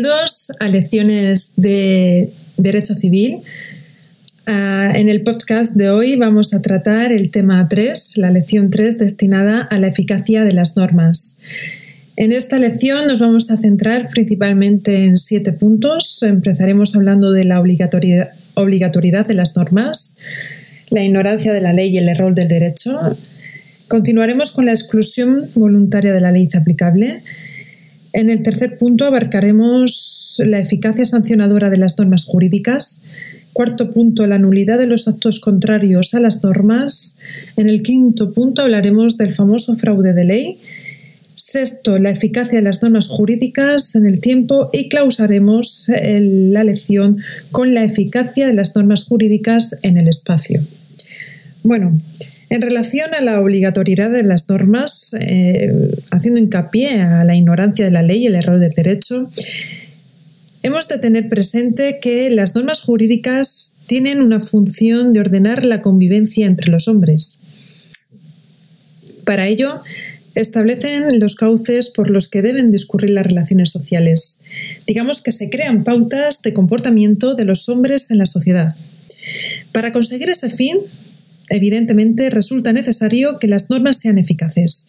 Bienvenidos 0.00 0.52
a 0.60 0.68
lecciones 0.68 1.50
de 1.56 2.30
Derecho 2.56 2.94
Civil. 2.94 3.40
Ah, 4.46 4.92
en 4.94 5.10
el 5.10 5.20
podcast 5.20 5.74
de 5.74 5.90
hoy 5.90 6.16
vamos 6.16 6.54
a 6.54 6.62
tratar 6.62 7.12
el 7.12 7.30
tema 7.30 7.68
3, 7.68 8.16
la 8.16 8.30
lección 8.30 8.70
3 8.70 8.98
destinada 8.98 9.60
a 9.60 9.78
la 9.78 9.88
eficacia 9.88 10.42
de 10.42 10.54
las 10.54 10.74
normas. 10.74 11.38
En 12.16 12.32
esta 12.32 12.58
lección 12.58 13.08
nos 13.08 13.20
vamos 13.20 13.50
a 13.50 13.58
centrar 13.58 14.08
principalmente 14.08 15.04
en 15.04 15.18
siete 15.18 15.52
puntos. 15.52 16.22
Empezaremos 16.22 16.96
hablando 16.96 17.30
de 17.30 17.44
la 17.44 17.60
obligatoriedad, 17.60 18.30
obligatoriedad 18.54 19.26
de 19.26 19.34
las 19.34 19.54
normas, 19.54 20.16
la 20.88 21.02
ignorancia 21.02 21.52
de 21.52 21.60
la 21.60 21.74
ley 21.74 21.90
y 21.90 21.98
el 21.98 22.08
error 22.08 22.34
del 22.34 22.48
derecho. 22.48 22.98
Continuaremos 23.88 24.50
con 24.52 24.64
la 24.64 24.72
exclusión 24.72 25.50
voluntaria 25.56 26.14
de 26.14 26.20
la 26.22 26.32
ley 26.32 26.48
aplicable 26.54 27.20
en 28.12 28.30
el 28.30 28.42
tercer 28.42 28.76
punto 28.78 29.04
abarcaremos 29.04 30.42
la 30.44 30.58
eficacia 30.58 31.04
sancionadora 31.04 31.70
de 31.70 31.76
las 31.76 31.98
normas 31.98 32.24
jurídicas. 32.24 33.02
Cuarto 33.52 33.90
punto, 33.90 34.26
la 34.26 34.38
nulidad 34.38 34.78
de 34.78 34.86
los 34.86 35.08
actos 35.08 35.40
contrarios 35.40 36.14
a 36.14 36.20
las 36.20 36.42
normas. 36.42 37.18
En 37.56 37.68
el 37.68 37.82
quinto 37.82 38.32
punto 38.32 38.62
hablaremos 38.62 39.16
del 39.16 39.32
famoso 39.32 39.74
fraude 39.74 40.12
de 40.12 40.24
ley. 40.24 40.58
Sexto, 41.36 41.98
la 41.98 42.10
eficacia 42.10 42.58
de 42.58 42.64
las 42.64 42.82
normas 42.82 43.08
jurídicas 43.08 43.94
en 43.94 44.06
el 44.06 44.20
tiempo 44.20 44.70
y 44.72 44.88
clausaremos 44.88 45.86
la 45.88 46.64
lección 46.64 47.16
con 47.50 47.74
la 47.74 47.82
eficacia 47.82 48.46
de 48.46 48.52
las 48.54 48.76
normas 48.76 49.04
jurídicas 49.04 49.76
en 49.82 49.96
el 49.96 50.08
espacio. 50.08 50.60
Bueno, 51.62 51.98
en 52.50 52.62
relación 52.62 53.14
a 53.14 53.20
la 53.20 53.40
obligatoriedad 53.40 54.10
de 54.10 54.24
las 54.24 54.48
normas, 54.48 55.14
eh, 55.20 55.72
haciendo 56.10 56.40
hincapié 56.40 57.00
a 57.00 57.24
la 57.24 57.36
ignorancia 57.36 57.84
de 57.84 57.92
la 57.92 58.02
ley 58.02 58.24
y 58.24 58.26
el 58.26 58.34
error 58.34 58.58
del 58.58 58.72
derecho, 58.72 59.30
hemos 60.64 60.88
de 60.88 60.98
tener 60.98 61.28
presente 61.28 62.00
que 62.02 62.28
las 62.28 62.56
normas 62.56 62.82
jurídicas 62.82 63.72
tienen 63.86 64.20
una 64.20 64.40
función 64.40 65.12
de 65.12 65.20
ordenar 65.20 65.64
la 65.64 65.80
convivencia 65.80 66.46
entre 66.46 66.72
los 66.72 66.88
hombres. 66.88 67.38
Para 69.24 69.46
ello, 69.46 69.80
establecen 70.34 71.20
los 71.20 71.36
cauces 71.36 71.90
por 71.90 72.10
los 72.10 72.28
que 72.28 72.42
deben 72.42 72.72
discurrir 72.72 73.10
las 73.10 73.26
relaciones 73.26 73.70
sociales. 73.70 74.40
Digamos 74.88 75.20
que 75.20 75.30
se 75.30 75.50
crean 75.50 75.84
pautas 75.84 76.42
de 76.42 76.52
comportamiento 76.52 77.36
de 77.36 77.44
los 77.44 77.68
hombres 77.68 78.10
en 78.10 78.18
la 78.18 78.26
sociedad. 78.26 78.74
Para 79.70 79.92
conseguir 79.92 80.30
ese 80.30 80.50
fin, 80.50 80.78
evidentemente 81.50 82.30
resulta 82.30 82.72
necesario 82.72 83.38
que 83.38 83.48
las 83.48 83.68
normas 83.68 83.98
sean 83.98 84.18
eficaces, 84.18 84.86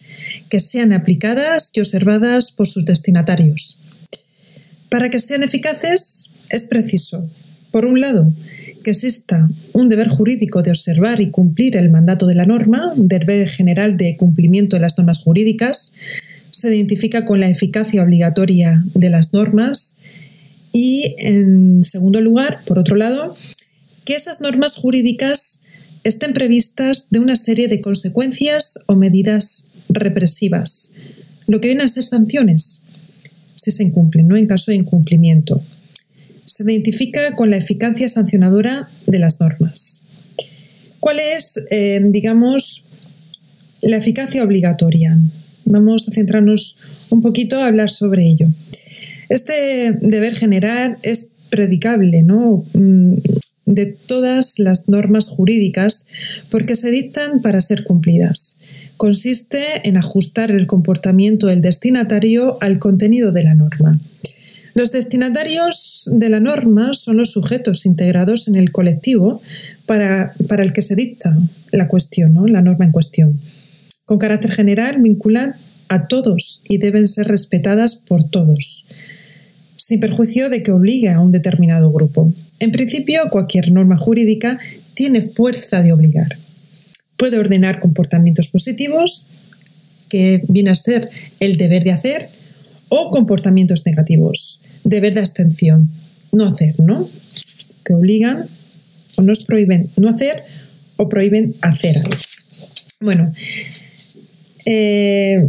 que 0.48 0.60
sean 0.60 0.92
aplicadas 0.92 1.70
y 1.74 1.80
observadas 1.80 2.52
por 2.52 2.66
sus 2.66 2.84
destinatarios. 2.84 3.78
Para 4.88 5.10
que 5.10 5.18
sean 5.18 5.42
eficaces 5.42 6.30
es 6.48 6.64
preciso, 6.64 7.28
por 7.70 7.86
un 7.86 8.00
lado, 8.00 8.32
que 8.82 8.90
exista 8.90 9.48
un 9.72 9.88
deber 9.88 10.08
jurídico 10.08 10.62
de 10.62 10.70
observar 10.70 11.20
y 11.20 11.30
cumplir 11.30 11.76
el 11.76 11.90
mandato 11.90 12.26
de 12.26 12.34
la 12.34 12.46
norma, 12.46 12.92
deber 12.96 13.48
general 13.48 13.96
de 13.96 14.16
cumplimiento 14.16 14.76
de 14.76 14.80
las 14.80 14.98
normas 14.98 15.20
jurídicas, 15.20 15.92
se 16.50 16.74
identifica 16.74 17.24
con 17.24 17.40
la 17.40 17.48
eficacia 17.48 18.02
obligatoria 18.02 18.84
de 18.94 19.08
las 19.08 19.32
normas 19.32 19.96
y, 20.72 21.14
en 21.18 21.82
segundo 21.84 22.20
lugar, 22.20 22.60
por 22.66 22.78
otro 22.78 22.96
lado, 22.96 23.34
que 24.04 24.14
esas 24.14 24.40
normas 24.40 24.74
jurídicas 24.74 25.62
estén 26.04 26.32
previstas 26.32 27.08
de 27.10 27.18
una 27.18 27.36
serie 27.36 27.68
de 27.68 27.80
consecuencias 27.80 28.78
o 28.86 28.94
medidas 28.94 29.68
represivas, 29.88 30.92
lo 31.46 31.60
que 31.60 31.68
vienen 31.68 31.84
a 31.84 31.88
ser 31.88 32.04
sanciones, 32.04 32.82
si 33.56 33.70
se 33.70 33.82
incumplen, 33.82 34.26
no 34.28 34.36
en 34.36 34.46
caso 34.46 34.70
de 34.70 34.76
incumplimiento. 34.76 35.62
Se 36.46 36.64
identifica 36.64 37.34
con 37.36 37.50
la 37.50 37.56
eficacia 37.56 38.08
sancionadora 38.08 38.88
de 39.06 39.18
las 39.18 39.40
normas. 39.40 40.02
¿Cuál 40.98 41.18
es, 41.18 41.60
eh, 41.70 42.00
digamos, 42.04 42.84
la 43.82 43.96
eficacia 43.96 44.42
obligatoria? 44.42 45.16
Vamos 45.64 46.08
a 46.08 46.12
centrarnos 46.12 46.78
un 47.10 47.22
poquito 47.22 47.60
a 47.60 47.66
hablar 47.66 47.90
sobre 47.90 48.26
ello. 48.26 48.48
Este 49.28 49.92
deber 50.00 50.34
general 50.34 50.98
es 51.02 51.28
predicable, 51.50 52.22
¿no? 52.22 52.64
De 53.74 53.86
todas 53.86 54.58
las 54.58 54.88
normas 54.88 55.28
jurídicas 55.28 56.04
porque 56.50 56.76
se 56.76 56.90
dictan 56.90 57.40
para 57.40 57.60
ser 57.60 57.84
cumplidas. 57.84 58.56
Consiste 58.98 59.88
en 59.88 59.96
ajustar 59.96 60.50
el 60.50 60.66
comportamiento 60.66 61.46
del 61.46 61.62
destinatario 61.62 62.58
al 62.60 62.78
contenido 62.78 63.32
de 63.32 63.44
la 63.44 63.54
norma. 63.54 63.98
Los 64.74 64.90
destinatarios 64.90 66.08
de 66.10 66.28
la 66.30 66.40
norma 66.40 66.94
son 66.94 67.18
los 67.18 67.32
sujetos 67.32 67.84
integrados 67.84 68.48
en 68.48 68.56
el 68.56 68.72
colectivo 68.72 69.40
para, 69.86 70.32
el 70.58 70.72
que 70.72 70.82
se 70.82 70.96
dicta 70.96 71.36
la 71.72 71.88
cuestión, 71.88 72.32
¿no? 72.32 72.46
la 72.46 72.62
norma 72.62 72.86
en 72.86 72.92
cuestión. 72.92 73.38
Con 74.06 74.18
carácter 74.18 74.52
general, 74.52 75.02
vinculan 75.02 75.54
a 75.88 76.06
todos 76.06 76.62
y 76.68 76.78
deben 76.78 77.06
ser 77.06 77.28
respetadas 77.28 77.96
por 77.96 78.24
todos, 78.24 78.86
sin 79.76 80.00
perjuicio 80.00 80.48
de 80.48 80.62
que 80.62 80.72
obligue 80.72 81.10
a 81.10 81.20
un 81.20 81.30
determinado 81.30 81.92
grupo. 81.92 82.32
En 82.62 82.70
principio, 82.70 83.22
cualquier 83.28 83.72
norma 83.72 83.96
jurídica 83.96 84.56
tiene 84.94 85.22
fuerza 85.22 85.82
de 85.82 85.92
obligar. 85.92 86.38
Puede 87.16 87.36
ordenar 87.36 87.80
comportamientos 87.80 88.50
positivos, 88.50 89.26
que 90.08 90.40
viene 90.48 90.70
a 90.70 90.76
ser 90.76 91.10
el 91.40 91.56
deber 91.56 91.82
de 91.82 91.90
hacer, 91.90 92.28
o 92.88 93.10
comportamientos 93.10 93.84
negativos, 93.84 94.60
deber 94.84 95.12
de 95.12 95.18
abstención, 95.18 95.90
no 96.30 96.46
hacer, 96.46 96.78
¿no? 96.78 97.04
Que 97.84 97.94
obligan 97.94 98.46
o 99.16 99.22
nos 99.22 99.44
prohíben 99.44 99.90
no 99.96 100.08
hacer 100.08 100.44
o 100.98 101.08
prohíben 101.08 101.56
hacer 101.62 101.96
algo. 101.98 102.16
Bueno, 103.00 103.32
eh, 104.66 105.44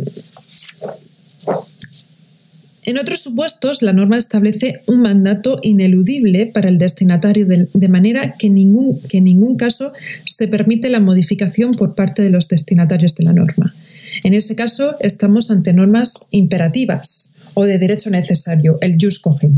en 2.86 2.98
otros 2.98 3.22
supuestos, 3.22 3.82
la 3.82 3.94
norma 3.94 4.18
establece 4.18 4.82
un 4.88 5.02
mandato 5.02 5.58
ineludible 5.62 6.48
para 6.48 6.68
el 6.68 6.78
destinatario 6.78 7.46
de, 7.46 7.88
manera 7.88 8.36
que, 8.38 8.50
ningún, 8.50 9.00
que 9.02 9.20
en 9.20 9.26
ningún 9.26 9.56
caso 9.56 9.94
se 10.26 10.48
permite 10.48 10.90
la 10.90 11.00
modificación 11.00 11.72
por 11.72 11.96
parte 11.96 12.22
de 12.22 12.30
los 12.30 12.50
destinatarios 12.50 13.16
de 13.16 13.24
la 13.24 13.34
norma. 13.34 13.74
En 14.24 14.34
ese 14.34 14.56
caso, 14.56 14.96
estamos 15.00 15.50
ante 15.50 15.74
normas 15.74 16.20
imperativas 16.32 17.32
o 17.54 17.66
de 17.66 17.78
derecho 17.78 18.10
necesario, 18.10 18.78
el 18.82 18.98
jus 19.00 19.20
cogen. 19.20 19.56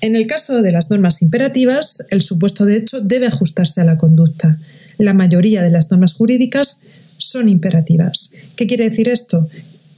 En 0.00 0.16
el 0.16 0.26
caso 0.26 0.62
de 0.62 0.72
las 0.72 0.90
normas 0.90 1.22
imperativas, 1.22 2.02
el 2.10 2.22
supuesto 2.22 2.64
de 2.64 2.76
hecho 2.76 3.00
debe 3.00 3.26
ajustarse 3.26 3.80
a 3.80 3.84
la 3.84 3.98
conducta. 3.98 4.58
La 4.98 5.14
mayoría 5.14 5.62
de 5.62 5.70
las 5.70 5.90
normas 5.90 6.14
jurídicas 6.14 6.80
son 7.18 7.48
imperativas. 7.48 8.32
¿Qué 8.56 8.66
quiere 8.66 8.88
decir 8.88 9.08
esto? 9.08 9.48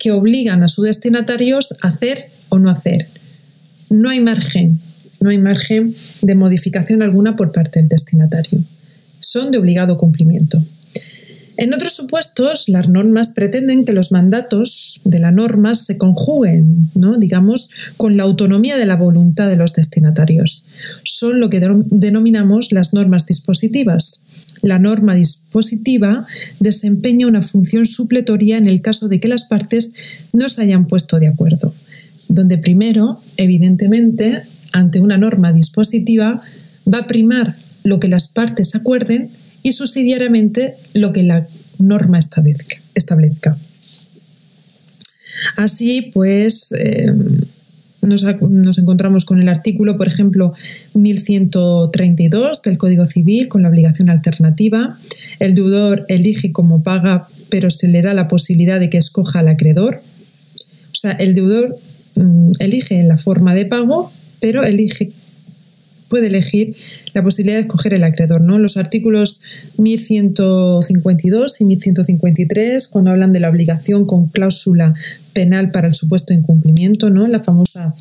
Que 0.04 0.12
obligan 0.12 0.62
a 0.62 0.68
sus 0.68 0.84
destinatarios 0.84 1.74
a 1.80 1.88
hacer 1.88 2.26
o 2.50 2.58
no 2.58 2.68
hacer. 2.68 3.08
No 3.88 4.10
hay 4.10 4.20
margen, 4.20 4.78
no 5.20 5.30
hay 5.30 5.38
margen 5.38 5.94
de 6.20 6.34
modificación 6.34 7.00
alguna 7.00 7.36
por 7.36 7.52
parte 7.52 7.80
del 7.80 7.88
destinatario. 7.88 8.60
Son 9.20 9.50
de 9.50 9.56
obligado 9.56 9.96
cumplimiento. 9.96 10.62
En 11.56 11.72
otros 11.72 11.94
supuestos, 11.94 12.68
las 12.68 12.90
normas 12.90 13.30
pretenden 13.30 13.86
que 13.86 13.94
los 13.94 14.12
mandatos 14.12 15.00
de 15.04 15.20
la 15.20 15.30
norma 15.30 15.74
se 15.74 15.96
conjuguen, 15.96 16.90
¿no? 16.94 17.16
digamos, 17.16 17.70
con 17.96 18.18
la 18.18 18.24
autonomía 18.24 18.76
de 18.76 18.84
la 18.84 18.96
voluntad 18.96 19.48
de 19.48 19.56
los 19.56 19.72
destinatarios. 19.72 20.64
Son 21.04 21.40
lo 21.40 21.48
que 21.48 21.60
denominamos 21.60 22.72
las 22.72 22.92
normas 22.92 23.24
dispositivas. 23.24 24.20
La 24.64 24.78
norma 24.78 25.14
dispositiva 25.14 26.26
desempeña 26.58 27.26
una 27.26 27.42
función 27.42 27.84
supletoria 27.84 28.56
en 28.56 28.66
el 28.66 28.80
caso 28.80 29.08
de 29.08 29.20
que 29.20 29.28
las 29.28 29.44
partes 29.44 29.92
no 30.32 30.48
se 30.48 30.62
hayan 30.62 30.86
puesto 30.86 31.20
de 31.20 31.28
acuerdo, 31.28 31.74
donde 32.28 32.56
primero, 32.56 33.20
evidentemente, 33.36 34.40
ante 34.72 35.00
una 35.00 35.18
norma 35.18 35.52
dispositiva, 35.52 36.40
va 36.92 36.98
a 37.00 37.06
primar 37.06 37.54
lo 37.82 38.00
que 38.00 38.08
las 38.08 38.28
partes 38.28 38.74
acuerden 38.74 39.28
y 39.62 39.72
subsidiariamente 39.72 40.74
lo 40.94 41.12
que 41.12 41.24
la 41.24 41.46
norma 41.78 42.18
establezca. 42.18 43.56
Así 45.56 46.10
pues, 46.14 46.72
eh, 46.72 47.12
nos, 48.06 48.78
encontramos 48.78 49.24
con 49.24 49.40
el 49.40 49.48
artículo, 49.48 49.96
por 49.96 50.08
ejemplo, 50.08 50.52
1132 50.94 52.62
del 52.62 52.78
Código 52.78 53.04
Civil, 53.04 53.48
con 53.48 53.62
la 53.62 53.68
obligación 53.68 54.10
alternativa. 54.10 54.96
El 55.40 55.54
deudor 55.54 56.04
elige 56.08 56.52
cómo 56.52 56.82
paga, 56.82 57.26
pero 57.50 57.70
se 57.70 57.88
le 57.88 58.02
da 58.02 58.14
la 58.14 58.28
posibilidad 58.28 58.80
de 58.80 58.90
que 58.90 58.98
escoja 58.98 59.40
al 59.40 59.48
acreedor. 59.48 60.00
O 60.92 60.94
sea, 60.94 61.12
el 61.12 61.34
deudor 61.34 61.76
mm, 62.16 62.52
elige 62.58 63.02
la 63.02 63.18
forma 63.18 63.54
de 63.54 63.66
pago, 63.66 64.10
pero 64.40 64.64
elige 64.64 65.10
puede 66.08 66.28
elegir 66.28 66.74
la 67.12 67.22
posibilidad 67.22 67.56
de 67.56 67.62
escoger 67.62 67.94
el 67.94 68.04
acreedor. 68.04 68.40
¿no? 68.40 68.58
Los 68.58 68.76
artículos 68.76 69.40
1152 69.78 71.60
y 71.60 71.64
1153, 71.64 72.88
cuando 72.88 73.10
hablan 73.10 73.32
de 73.32 73.40
la 73.40 73.50
obligación 73.50 74.06
con 74.06 74.28
cláusula 74.28 74.94
penal 75.32 75.70
para 75.70 75.88
el 75.88 75.94
supuesto 75.94 76.32
incumplimiento, 76.32 77.10
¿no? 77.10 77.26
la 77.26 77.40
famosa 77.40 77.94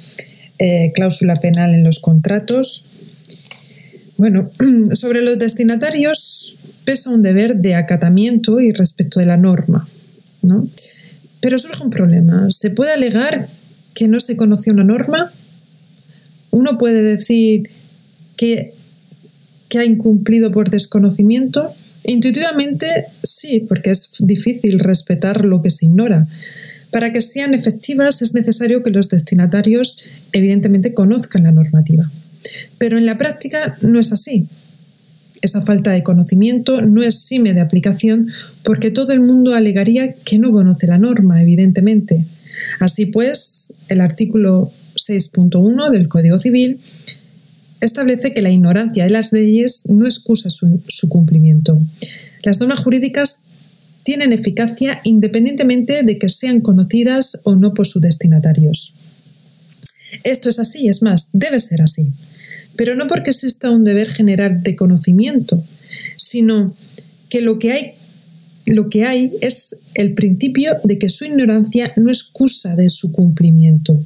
eh, 0.59 0.91
cláusula 0.93 1.35
penal 1.35 1.73
en 1.73 1.83
los 1.83 1.99
contratos. 1.99 2.85
Bueno, 4.17 4.49
sobre 4.93 5.21
los 5.21 5.39
destinatarios 5.39 6.55
pesa 6.85 7.09
un 7.09 7.21
deber 7.21 7.57
de 7.57 7.75
acatamiento 7.75 8.59
y 8.59 8.71
respeto 8.71 9.19
de 9.19 9.25
la 9.25 9.37
norma, 9.37 9.87
¿no? 10.41 10.67
Pero 11.39 11.57
surge 11.59 11.83
un 11.83 11.89
problema. 11.89 12.47
¿Se 12.51 12.69
puede 12.69 12.93
alegar 12.93 13.47
que 13.93 14.07
no 14.07 14.19
se 14.19 14.37
conoció 14.37 14.73
una 14.73 14.83
norma? 14.83 15.31
Uno 16.51 16.77
puede 16.77 17.01
decir 17.01 17.69
que, 18.37 18.73
ha 19.75 19.85
incumplido 19.85 20.51
por 20.51 20.69
desconocimiento. 20.69 21.67
Intuitivamente 22.05 23.05
sí, 23.23 23.65
porque 23.67 23.89
es 23.89 24.09
difícil 24.19 24.77
respetar 24.79 25.45
lo 25.45 25.63
que 25.63 25.71
se 25.71 25.85
ignora. 25.85 26.27
Para 26.91 27.11
que 27.11 27.21
sean 27.21 27.55
efectivas 27.55 28.21
es 28.21 28.35
necesario 28.35 28.83
que 28.83 28.91
los 28.91 29.09
destinatarios 29.09 29.97
evidentemente 30.31 30.93
conozcan 30.93 31.41
la 31.41 31.51
normativa. 31.51 32.03
Pero 32.77 32.99
en 32.99 33.07
la 33.07 33.17
práctica 33.17 33.75
no 33.81 33.99
es 33.99 34.11
así. 34.11 34.45
Esa 35.41 35.63
falta 35.63 35.91
de 35.91 36.03
conocimiento 36.03 36.81
no 36.81 37.01
es 37.01 37.19
sime 37.19 37.53
de 37.53 37.61
aplicación 37.61 38.27
porque 38.63 38.91
todo 38.91 39.11
el 39.11 39.21
mundo 39.21 39.55
alegaría 39.55 40.13
que 40.13 40.37
no 40.37 40.51
conoce 40.51 40.85
la 40.85 40.99
norma, 40.99 41.41
evidentemente. 41.41 42.25
Así 42.79 43.07
pues, 43.07 43.73
el 43.89 44.01
artículo 44.01 44.71
6.1 44.95 45.89
del 45.89 46.07
Código 46.07 46.37
Civil 46.37 46.79
establece 47.85 48.33
que 48.33 48.41
la 48.41 48.51
ignorancia 48.51 49.03
de 49.03 49.09
las 49.09 49.31
leyes 49.33 49.83
no 49.87 50.05
excusa 50.05 50.49
su, 50.49 51.09
cumplimiento. 51.09 51.79
Las 52.43 52.59
normas 52.59 52.83
jurídicas 52.83 53.39
tienen 54.03 54.33
eficacia 54.33 54.99
independientemente 55.03 56.03
de 56.03 56.17
que 56.17 56.29
sean 56.29 56.61
conocidas 56.61 57.39
o 57.43 57.55
no 57.55 57.73
por 57.73 57.87
sus 57.87 58.01
destinatarios. 58.01 58.93
Esto 60.23 60.49
es 60.49 60.59
así, 60.59 60.87
es 60.87 61.01
más, 61.01 61.29
debe 61.33 61.59
ser 61.59 61.81
así 61.81 62.11
pero 62.75 62.95
no 62.95 63.07
porque 63.07 63.31
exista 63.31 63.69
un 63.69 63.83
deber 63.83 64.09
general 64.09 64.63
de 64.63 64.75
conocimiento, 64.75 65.63
sino 66.17 66.73
que 67.29 67.41
lo 67.41 67.59
que 67.59 67.71
hay 69.05 69.31
es 69.41 69.75
el 69.93 70.13
principio 70.13 70.73
de 70.83 70.97
que 70.97 71.09
su 71.09 71.25
ignorancia 71.25 71.93
no 71.97 72.09
excusa 72.09 72.75
de 72.75 72.89
su 72.89 73.11
cumplimiento. 73.11 73.99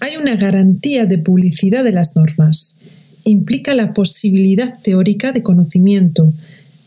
Hay 0.00 0.16
una 0.16 0.36
garantía 0.36 1.06
de 1.06 1.18
publicidad 1.18 1.84
de 1.84 1.92
las 1.92 2.16
normas. 2.16 2.76
Implica 3.26 3.74
la 3.74 3.92
posibilidad 3.92 4.80
teórica 4.80 5.32
de 5.32 5.42
conocimiento, 5.42 6.32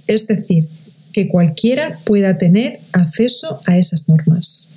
es 0.08 0.26
decir, 0.26 0.68
que 1.14 1.28
cualquiera 1.28 2.00
pueda 2.04 2.40
tener 2.40 2.80
acceso 2.94 3.60
a 3.68 3.78
esas 3.78 4.10
normas 4.10 4.70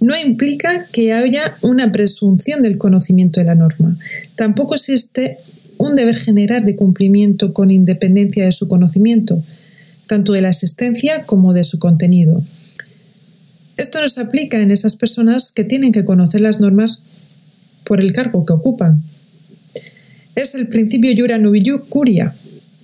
no 0.00 0.16
implica 0.16 0.86
que 0.92 1.12
haya 1.12 1.56
una 1.62 1.90
presunción 1.92 2.62
del 2.62 2.78
conocimiento 2.78 3.40
de 3.40 3.46
la 3.46 3.54
norma. 3.54 3.96
Tampoco 4.34 4.74
existe 4.74 5.38
un 5.78 5.96
deber 5.96 6.16
general 6.16 6.64
de 6.64 6.76
cumplimiento 6.76 7.52
con 7.52 7.70
independencia 7.70 8.44
de 8.44 8.52
su 8.52 8.68
conocimiento, 8.68 9.42
tanto 10.06 10.32
de 10.32 10.42
la 10.42 10.50
existencia 10.50 11.24
como 11.24 11.52
de 11.52 11.64
su 11.64 11.78
contenido. 11.78 12.42
Esto 13.76 14.00
no 14.00 14.08
se 14.08 14.20
aplica 14.20 14.60
en 14.60 14.70
esas 14.70 14.96
personas 14.96 15.52
que 15.52 15.64
tienen 15.64 15.92
que 15.92 16.04
conocer 16.04 16.40
las 16.40 16.60
normas 16.60 17.02
por 17.84 18.00
el 18.00 18.12
cargo 18.12 18.46
que 18.46 18.52
ocupan. 18.52 19.02
Es 20.36 20.54
el 20.54 20.68
principio 20.68 21.12
Jura 21.16 21.38
Novillu 21.38 21.86
Curia, 21.88 22.32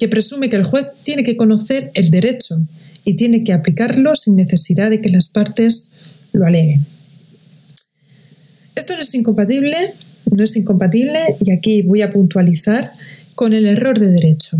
que 0.00 0.08
presume 0.08 0.49
que 0.49 0.56
el 0.56 0.64
juez 0.64 0.87
tiene 1.04 1.22
que 1.22 1.37
conocer 1.37 1.90
el 1.93 2.10
derecho 2.10 2.56
y 3.04 3.14
tiene 3.14 3.44
que 3.44 3.52
aplicarlo 3.52 4.16
sin 4.16 4.37
necesidad 4.37 4.88
de 4.88 5.02
que 5.02 5.10
las 5.10 5.28
partes 5.28 5.90
lo 6.32 6.46
aleguen. 6.46 6.84
Esto 8.75 8.94
no 8.94 9.02
es 9.02 9.14
incompatible, 9.14 9.76
no 10.34 10.43
es 10.43 10.56
incompatible, 10.56 11.19
y 11.44 11.52
aquí 11.52 11.82
voy 11.82 12.00
a 12.00 12.08
puntualizar, 12.08 12.90
con 13.34 13.52
el 13.52 13.66
error 13.66 13.98
de 13.98 14.08
derecho. 14.08 14.56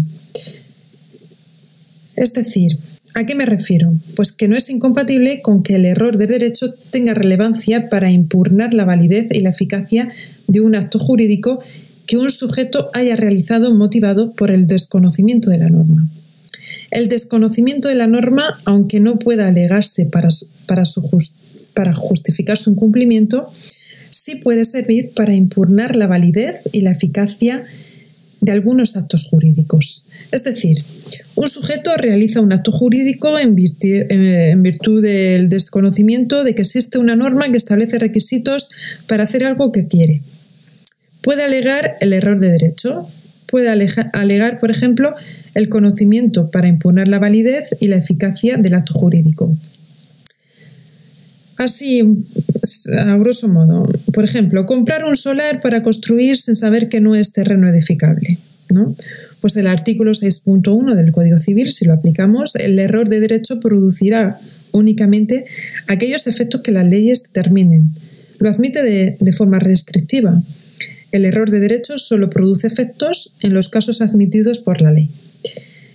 Es 2.17 2.35
decir, 2.35 2.77
¿a 3.15 3.25
qué 3.25 3.35
me 3.35 3.47
refiero? 3.47 3.93
Pues 4.17 4.33
que 4.33 4.49
no 4.49 4.57
es 4.57 4.69
incompatible 4.69 5.41
con 5.41 5.63
que 5.63 5.77
el 5.77 5.87
error 5.87 6.19
de 6.19 6.27
derecho 6.27 6.75
tenga 6.91 7.15
relevancia 7.15 7.89
para 7.89 8.11
impugnar 8.11 8.75
la 8.75 8.85
validez 8.85 9.29
y 9.31 9.41
la 9.41 9.51
eficacia 9.51 10.13
de 10.47 10.61
un 10.61 10.75
acto 10.75 10.99
jurídico 10.99 11.63
que 12.07 12.17
un 12.17 12.31
sujeto 12.31 12.91
haya 12.95 13.17
realizado 13.17 13.75
motivado 13.75 14.33
por 14.33 14.51
el 14.51 14.67
desconocimiento 14.67 15.51
de 15.51 15.59
la 15.59 15.69
norma. 15.69 16.07
El 16.91 17.09
desconocimiento 17.09 17.89
de 17.89 17.95
la 17.95 18.07
norma, 18.07 18.59
aunque 18.65 19.01
no 19.01 19.19
pueda 19.19 19.49
alegarse 19.49 20.05
para, 20.07 20.29
para, 20.67 21.95
justificar 21.95 22.59
su 22.59 22.71
incumplimiento, 22.71 23.51
sí 24.11 24.37
puede 24.37 24.65
servir 24.65 25.11
para 25.15 25.35
impugnar 25.35 25.97
la 25.97 26.07
validez 26.07 26.61
y 26.71 26.83
la 26.83 26.93
eficacia 26.93 27.65
de 28.43 28.53
algunos 28.53 28.97
actos 28.97 29.27
jurídicos. 29.29 30.05
Es 30.33 30.45
decir, 30.45 30.83
un 31.37 31.49
sujeto 31.49 31.97
realiza 31.97 32.41
un 32.41 32.53
acto 32.53 32.73
jurídico 32.73 33.39
en 33.39 33.55
virtud, 33.55 35.03
del 35.03 35.49
desconocimiento 35.49 36.43
de 36.45 36.55
que 36.55 36.63
existe 36.63 36.99
una 36.99 37.17
norma 37.17 37.49
que 37.51 37.57
establece 37.57 37.99
requisitos 37.99 38.69
para 39.07 39.23
hacer 39.23 39.45
algo 39.45 39.71
que 39.73 39.87
quiere. 39.87 40.23
Puede 41.23 41.45
alegar 41.45 41.97
el 42.01 42.13
error 42.13 42.41
de 42.41 42.51
derecho, 42.51 43.07
puede 43.47 43.69
alegar, 43.69 44.59
por 44.59 44.71
ejemplo, 44.71 45.15
el 45.55 45.69
conocimiento 45.69 46.51
para 46.51 46.69
impugnar 46.69 47.07
la 47.07 47.19
validez 47.19 47.77
y 47.81 47.89
la 47.89 47.97
eficacia 47.97 48.57
del 48.57 48.75
acto 48.75 48.95
jurídico. 48.95 49.55
Así, 51.59 52.03
a 52.99 53.17
grosso 53.19 53.49
modo, 53.49 53.89
por 54.13 54.25
ejemplo, 54.25 54.67
comprar 54.67 55.05
un 55.05 55.17
solar 55.17 55.61
para 55.61 55.83
construir 55.83 56.39
sin 56.39 56.57
saber 56.57 56.89
que 56.89 57.01
no 57.01 57.15
es 57.15 57.33
terreno 57.33 57.69
edificable. 57.69 58.39
¿no? 58.71 58.97
Pues 59.41 59.55
el 59.57 59.67
artículo 59.67 60.13
6.1 60.13 60.95
del 60.95 61.13
Código 61.13 61.39
Civil, 61.39 61.73
si 61.73 61.85
lo 61.85 61.93
aplicamos, 61.93 62.57
el 62.57 62.79
error 62.79 63.09
de 63.09 63.21
derecho 63.21 63.61
producirá 63.61 64.39
únicamente 64.73 65.45
aquellos 65.87 66.27
efectos 66.27 66.63
que 66.63 66.73
las 66.73 66.89
leyes 66.89 67.23
determinen. 67.23 67.91
Lo 68.41 68.49
admite 68.49 68.83
de 68.83 69.33
forma 69.35 69.59
restrictiva. 69.59 70.43
El 71.13 71.27
error 71.27 71.51
de 71.51 71.61
derecho 71.61 71.99
solo 71.99 72.31
produce 72.31 72.67
efectos 72.67 73.35
en 73.41 73.53
los 73.53 73.69
casos 73.69 74.01
admitidos 74.01 74.61
por 74.61 74.81
la 74.81 74.91
ley. 74.91 75.11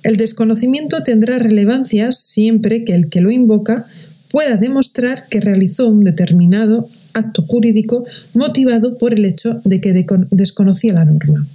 El 0.03 0.15
desconocimiento 0.15 1.01
tendrá 1.01 1.39
relevancia 1.39 2.11
siempre 2.11 2.85
que 2.85 2.93
el 2.93 3.09
que 3.09 3.19
lo 3.19 3.31
invoca 3.31 3.85
pueda 4.31 4.57
demostrar 4.57 5.25
que 5.29 5.41
realizó 5.41 5.87
un 5.87 6.03
determinado 6.03 6.87
acto 7.13 7.41
jurídico 7.41 8.05
motivado 8.35 8.97
por 8.97 9.13
el 9.13 9.25
hecho 9.25 9.59
de 9.65 9.81
que 9.81 10.05
desconocía 10.31 10.93
la 10.93 11.05
norma. 11.05 11.47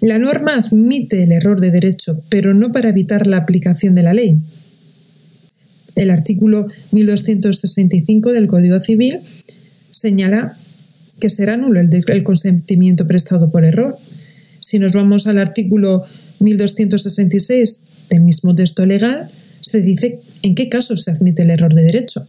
La 0.00 0.20
norma 0.20 0.54
admite 0.54 1.24
el 1.24 1.32
error 1.32 1.60
de 1.60 1.72
derecho, 1.72 2.22
pero 2.28 2.54
no 2.54 2.70
para 2.70 2.90
evitar 2.90 3.26
la 3.26 3.38
aplicación 3.38 3.96
de 3.96 4.02
la 4.04 4.14
ley. 4.14 4.36
El 5.96 6.10
artículo 6.10 6.68
1265 6.92 8.32
del 8.32 8.46
Código 8.46 8.78
Civil 8.78 9.18
señala 9.90 10.56
que 11.20 11.28
será 11.28 11.56
nulo 11.56 11.80
el, 11.80 11.90
el 12.06 12.22
consentimiento 12.22 13.06
prestado 13.06 13.50
por 13.50 13.64
error. 13.64 13.96
Si 14.60 14.78
nos 14.78 14.92
vamos 14.92 15.26
al 15.26 15.38
artículo 15.38 16.04
1266 16.40 17.80
del 18.10 18.20
mismo 18.22 18.54
texto 18.54 18.86
legal, 18.86 19.28
se 19.60 19.80
dice 19.80 20.20
en 20.42 20.54
qué 20.54 20.68
casos 20.68 21.02
se 21.04 21.10
admite 21.10 21.42
el 21.42 21.50
error 21.50 21.74
de 21.74 21.82
derecho. 21.82 22.26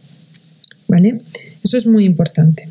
¿Vale? 0.88 1.20
Eso 1.62 1.76
es 1.76 1.86
muy 1.86 2.04
importante. 2.04 2.68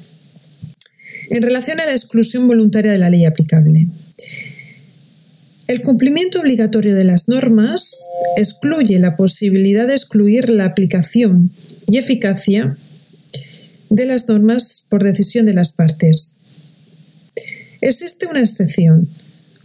En 1.30 1.42
relación 1.42 1.80
a 1.80 1.86
la 1.86 1.92
exclusión 1.92 2.48
voluntaria 2.48 2.92
de 2.92 2.98
la 2.98 3.10
ley 3.10 3.26
aplicable, 3.26 3.88
el 5.68 5.84
cumplimiento 5.84 6.40
obligatorio 6.40 6.96
de 6.96 7.04
las 7.04 7.28
normas 7.28 8.08
excluye 8.38 8.98
la 8.98 9.16
posibilidad 9.16 9.88
de 9.88 9.94
excluir 9.94 10.50
la 10.50 10.66
aplicación 10.66 11.52
y 11.88 11.98
eficacia 11.98 12.76
de 13.90 14.06
las 14.06 14.28
normas 14.28 14.86
por 14.90 15.04
decisión 15.04 15.46
de 15.46 15.54
las 15.54 15.72
partes. 15.72 16.34
Existe 17.82 18.28
una 18.28 18.42
excepción, 18.42 19.08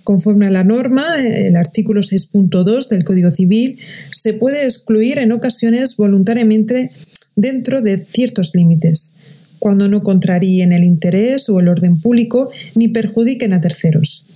Conforme 0.05 0.47
a 0.47 0.51
la 0.51 0.65
norma, 0.65 1.03
el 1.19 1.57
artículo 1.57 2.03
6.2 2.03 2.89
del 2.89 3.05
Código 3.05 3.31
Civil 3.31 3.79
se 4.13 4.35
puede 4.35 4.65
excluir 4.65 5.19
en 5.19 5.33
ocasiones 5.33 5.97
voluntariamente 5.97 6.91
dentro 7.37 7.81
de 7.81 8.05
ciertos 8.05 8.51
límites, 8.55 9.15
cuando 9.59 9.89
no 9.89 10.03
contraríen 10.03 10.75
el 10.75 10.85
interés 10.85 11.49
o 11.49 11.59
el 11.59 11.69
orden 11.69 11.99
público 11.99 12.51
ni 12.75 12.89
perjudiquen 12.89 13.55
a 13.55 13.63
terceros. 13.63 14.27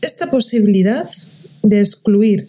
Esta 0.00 0.30
posibilidad 0.30 1.06
de 1.62 1.80
excluir 1.80 2.48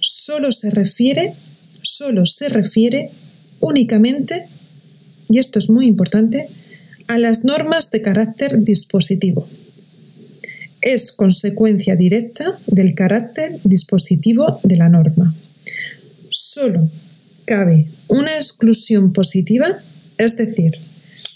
solo 0.00 0.52
se 0.52 0.70
refiere, 0.70 1.34
solo 1.82 2.24
se 2.24 2.48
refiere 2.48 3.10
únicamente, 3.60 4.46
y 5.28 5.38
esto 5.38 5.58
es 5.58 5.70
muy 5.70 5.86
importante, 5.86 6.48
a 7.08 7.18
las 7.18 7.44
normas 7.44 7.90
de 7.90 8.02
carácter 8.02 8.60
dispositivo 8.62 9.46
es 10.84 11.12
consecuencia 11.12 11.96
directa 11.96 12.58
del 12.66 12.94
carácter 12.94 13.58
dispositivo 13.64 14.60
de 14.62 14.76
la 14.76 14.90
norma. 14.90 15.34
Solo 16.28 16.90
cabe 17.46 17.86
una 18.08 18.36
exclusión 18.36 19.12
positiva, 19.12 19.66
es 20.18 20.36
decir, 20.36 20.72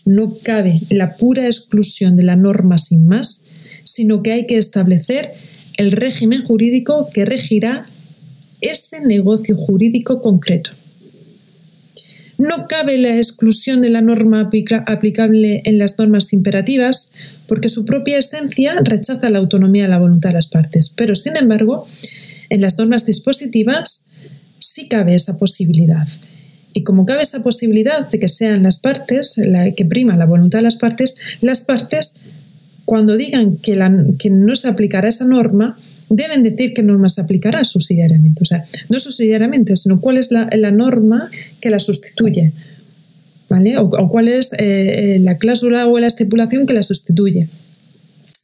No 0.04 0.32
cabe 0.42 0.72
la 0.90 1.16
pura 1.16 1.46
exclusión 1.46 2.16
de 2.16 2.22
la 2.22 2.36
norma 2.36 2.78
sin 2.78 3.06
más, 3.06 3.42
sino 3.84 4.22
que 4.22 4.32
hay 4.32 4.46
que 4.46 4.58
establecer 4.58 5.30
el 5.76 5.92
régimen 5.92 6.42
jurídico 6.44 7.08
que 7.12 7.24
regirá 7.24 7.86
ese 8.60 9.00
negocio 9.00 9.56
jurídico 9.56 10.20
concreto. 10.20 10.70
No 12.38 12.68
cabe 12.68 12.98
la 12.98 13.16
exclusión 13.16 13.80
de 13.80 13.88
la 13.88 14.00
norma 14.00 14.48
aplicable 14.86 15.62
en 15.64 15.78
las 15.78 15.98
normas 15.98 16.32
imperativas 16.32 17.10
porque 17.48 17.68
su 17.68 17.84
propia 17.84 18.18
esencia 18.18 18.76
rechaza 18.80 19.28
la 19.28 19.38
autonomía 19.38 19.82
de 19.82 19.88
la 19.88 19.98
voluntad 19.98 20.30
de 20.30 20.36
las 20.36 20.48
partes, 20.48 20.90
pero 20.96 21.16
sin 21.16 21.36
embargo, 21.36 21.86
en 22.48 22.60
las 22.60 22.78
normas 22.78 23.06
dispositivas 23.06 24.06
sí 24.60 24.88
cabe 24.88 25.16
esa 25.16 25.36
posibilidad. 25.36 26.06
Y 26.74 26.84
como 26.84 27.06
cabe 27.06 27.22
esa 27.22 27.42
posibilidad 27.42 28.08
de 28.08 28.20
que 28.20 28.28
sean 28.28 28.62
las 28.62 28.78
partes, 28.78 29.34
la 29.36 29.72
que 29.72 29.84
prima 29.84 30.16
la 30.16 30.26
voluntad 30.26 30.60
de 30.60 30.64
las 30.64 30.76
partes, 30.76 31.16
las 31.40 31.62
partes, 31.62 32.14
cuando 32.84 33.16
digan 33.16 33.56
que, 33.56 33.76
que 34.18 34.30
no 34.30 34.54
se 34.54 34.68
aplicará 34.68 35.08
esa 35.08 35.24
norma, 35.24 35.76
deben 36.10 36.42
decir 36.42 36.74
qué 36.74 36.82
norma 36.82 37.08
se 37.08 37.20
aplicará 37.20 37.64
subsidiariamente. 37.64 38.42
O 38.42 38.46
sea, 38.46 38.64
no 38.88 39.00
subsidiariamente, 39.00 39.76
sino 39.76 40.00
cuál 40.00 40.18
es 40.18 40.30
la, 40.30 40.70
norma 40.70 41.30
que 41.60 41.70
la 41.70 41.78
sustituye. 41.78 42.52
¿Vale? 43.48 43.78
O, 43.78 44.08
cuál 44.08 44.28
es 44.28 44.52
eh, 44.52 44.56
eh, 44.58 45.18
la 45.20 45.38
cláusula 45.38 45.86
o 45.86 45.98
la 45.98 46.06
estipulación 46.06 46.66
que 46.66 46.74
la 46.74 46.82
sustituye. 46.82 47.48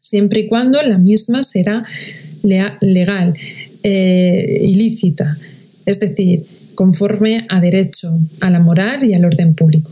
Siempre 0.00 0.40
y 0.40 0.48
cuando 0.48 0.80
la 0.82 0.98
misma 0.98 1.42
será 1.42 1.84
legal, 2.42 3.34
eh, 3.82 4.60
ilícita, 4.62 5.36
es 5.86 6.00
decir, 6.00 6.44
conforme 6.74 7.46
a 7.48 7.60
derecho, 7.60 8.18
a 8.40 8.50
la 8.50 8.60
moral 8.60 9.04
y 9.04 9.14
al 9.14 9.24
orden 9.24 9.54
público. 9.54 9.90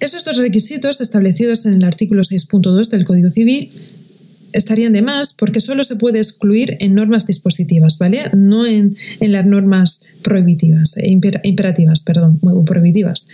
Esos 0.00 0.24
dos 0.24 0.36
requisitos 0.36 1.00
establecidos 1.00 1.66
en 1.66 1.74
el 1.74 1.84
artículo 1.84 2.22
6.2 2.22 2.88
del 2.88 3.04
Código 3.04 3.28
Civil 3.28 3.70
estarían 4.52 4.92
de 4.92 5.02
más 5.02 5.32
porque 5.32 5.60
solo 5.60 5.84
se 5.84 5.96
puede 5.96 6.18
excluir 6.18 6.76
en 6.80 6.94
normas 6.94 7.26
dispositivas, 7.26 7.98
¿vale? 7.98 8.24
No 8.36 8.66
en, 8.66 8.96
las 9.20 9.46
normas 9.46 10.02
prohibitivas, 10.22 10.96
e 10.96 11.08
imperativas, 11.08 12.02
perdón, 12.02 12.38
prohibitivas. 12.64 13.28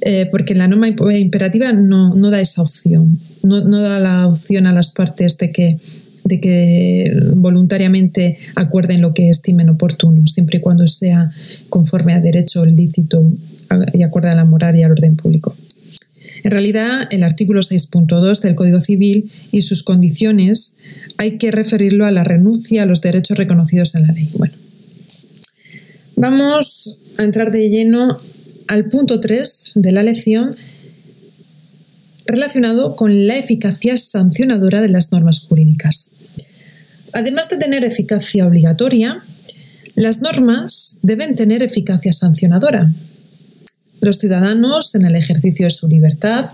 Eh, 0.00 0.28
porque 0.30 0.54
la 0.54 0.68
norma 0.68 0.88
imperativa 0.88 1.72
no, 1.72 2.14
da 2.30 2.40
esa 2.40 2.62
opción, 2.62 3.18
no, 3.42 3.60
da 3.60 3.98
la 3.98 4.26
opción 4.26 4.66
a 4.66 4.72
las 4.72 4.90
partes 4.90 5.38
de 5.38 5.50
que, 5.52 5.78
de 6.24 6.40
que 6.40 7.12
voluntariamente 7.34 8.38
acuerden 8.54 9.00
lo 9.00 9.14
que 9.14 9.30
estimen 9.30 9.68
oportuno, 9.68 10.26
siempre 10.26 10.58
y 10.58 10.60
cuando 10.60 10.86
sea 10.88 11.30
conforme 11.68 12.14
a 12.14 12.20
derecho 12.20 12.64
lícito 12.64 13.32
y 13.92 14.02
acorde 14.02 14.30
a 14.30 14.34
la 14.34 14.44
moral 14.44 14.76
y 14.76 14.82
al 14.82 14.92
orden 14.92 15.16
público. 15.16 15.54
En 16.46 16.52
realidad, 16.52 17.08
el 17.10 17.24
artículo 17.24 17.60
6.2 17.60 18.38
del 18.38 18.54
Código 18.54 18.78
Civil 18.78 19.28
y 19.50 19.62
sus 19.62 19.82
condiciones 19.82 20.76
hay 21.16 21.38
que 21.38 21.50
referirlo 21.50 22.06
a 22.06 22.12
la 22.12 22.22
renuncia 22.22 22.84
a 22.84 22.86
los 22.86 23.00
derechos 23.00 23.36
reconocidos 23.36 23.96
en 23.96 24.06
la 24.06 24.12
ley. 24.12 24.30
Bueno, 24.34 24.54
vamos 26.14 26.98
a 27.18 27.24
entrar 27.24 27.50
de 27.50 27.68
lleno 27.68 28.20
al 28.68 28.84
punto 28.84 29.18
3 29.18 29.72
de 29.74 29.90
la 29.90 30.04
lección 30.04 30.54
relacionado 32.26 32.94
con 32.94 33.26
la 33.26 33.38
eficacia 33.38 33.96
sancionadora 33.96 34.80
de 34.80 34.88
las 34.88 35.10
normas 35.10 35.40
jurídicas. 35.40 36.12
Además 37.12 37.48
de 37.48 37.56
tener 37.56 37.82
eficacia 37.82 38.46
obligatoria, 38.46 39.20
las 39.96 40.20
normas 40.20 40.98
deben 41.02 41.34
tener 41.34 41.64
eficacia 41.64 42.12
sancionadora, 42.12 42.88
los 44.00 44.16
ciudadanos, 44.16 44.94
en 44.94 45.04
el 45.06 45.16
ejercicio 45.16 45.66
de 45.66 45.70
su 45.70 45.88
libertad, 45.88 46.46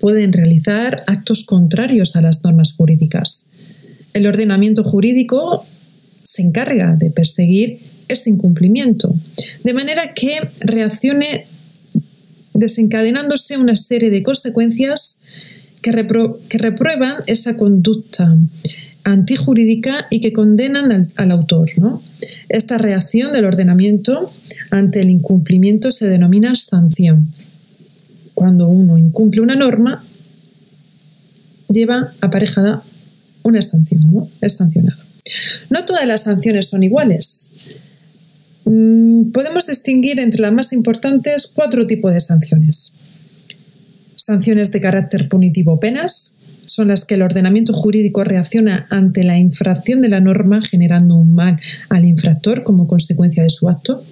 pueden 0.00 0.32
realizar 0.32 1.02
actos 1.06 1.44
contrarios 1.44 2.16
a 2.16 2.20
las 2.20 2.42
normas 2.44 2.74
jurídicas. 2.74 3.46
El 4.12 4.26
ordenamiento 4.26 4.84
jurídico 4.84 5.64
se 6.22 6.42
encarga 6.42 6.96
de 6.96 7.10
perseguir 7.10 7.78
este 8.08 8.30
incumplimiento, 8.30 9.14
de 9.62 9.72
manera 9.72 10.12
que 10.12 10.40
reaccione 10.60 11.46
desencadenándose 12.52 13.56
una 13.56 13.76
serie 13.76 14.10
de 14.10 14.22
consecuencias 14.22 15.18
que, 15.82 15.92
reprueban 16.58 17.16
esa 17.26 17.56
conducta 17.56 18.36
antijurídica 19.04 20.06
y 20.10 20.20
que 20.20 20.32
condenan 20.32 21.08
al, 21.16 21.30
autor. 21.30 21.70
¿no? 21.78 22.02
Esta 22.48 22.78
reacción 22.78 23.32
del 23.32 23.44
ordenamiento 23.44 24.30
ante 24.70 25.00
el 25.00 25.10
incumplimiento 25.10 25.90
se 25.90 26.08
denomina 26.08 26.56
sanción. 26.56 27.28
Cuando 28.34 28.68
uno 28.68 28.98
incumple 28.98 29.42
una 29.42 29.54
norma, 29.54 30.02
lleva 31.68 32.08
aparejada 32.20 32.82
una 33.42 33.62
sanción, 33.62 34.10
¿no? 34.10 34.28
Es 34.40 34.54
sancionado. 34.54 35.00
No 35.70 35.84
todas 35.84 36.06
las 36.06 36.22
sanciones 36.22 36.66
son 36.66 36.82
iguales. 36.82 37.52
Mm, 38.64 39.30
podemos 39.32 39.66
distinguir 39.66 40.18
entre 40.18 40.40
las 40.40 40.52
más 40.52 40.72
importantes 40.72 41.46
cuatro 41.46 41.86
tipos 41.86 42.12
de 42.12 42.20
sanciones. 42.20 42.92
Sanciones 44.26 44.72
de 44.72 44.80
carácter 44.80 45.28
punitivo 45.28 45.78
penas, 45.78 46.32
son 46.64 46.88
las 46.88 47.04
que 47.04 47.16
el 47.16 47.20
ordenamiento 47.20 47.74
jurídico 47.74 48.24
reacciona 48.24 48.86
ante 48.88 49.22
la 49.22 49.36
infracción 49.36 50.00
de 50.00 50.08
la 50.08 50.20
norma 50.20 50.62
generando 50.62 51.14
un 51.14 51.34
mal 51.34 51.60
al 51.90 52.06
infractor 52.06 52.62
como 52.62 52.86
consecuencia 52.86 53.42
de 53.42 53.50
su 53.50 53.68
acto. 53.68 54.02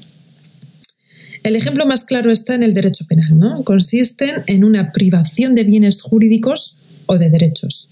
El 1.45 1.57
ejemplo 1.57 1.87
más 1.87 2.05
claro 2.05 2.31
está 2.31 2.55
en 2.55 2.63
el 2.63 2.75
derecho 2.75 3.07
penal, 3.07 3.39
¿no? 3.39 3.65
Consisten 3.65 4.43
en 4.49 4.65
una 4.65 4.93
privación 4.93 5.55
de 5.55 5.65
bienes 5.65 6.03
jurídicos 6.03 6.77
o 7.07 7.17
de 7.17 7.31
derechos. 7.31 7.89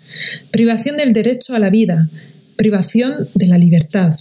Privación 0.50 0.99
del 0.99 1.15
derecho 1.15 1.55
a 1.55 1.59
la 1.59 1.71
vida, 1.71 2.07
privación 2.57 3.15
de 3.35 3.47
la 3.47 3.57
libertad, 3.57 4.15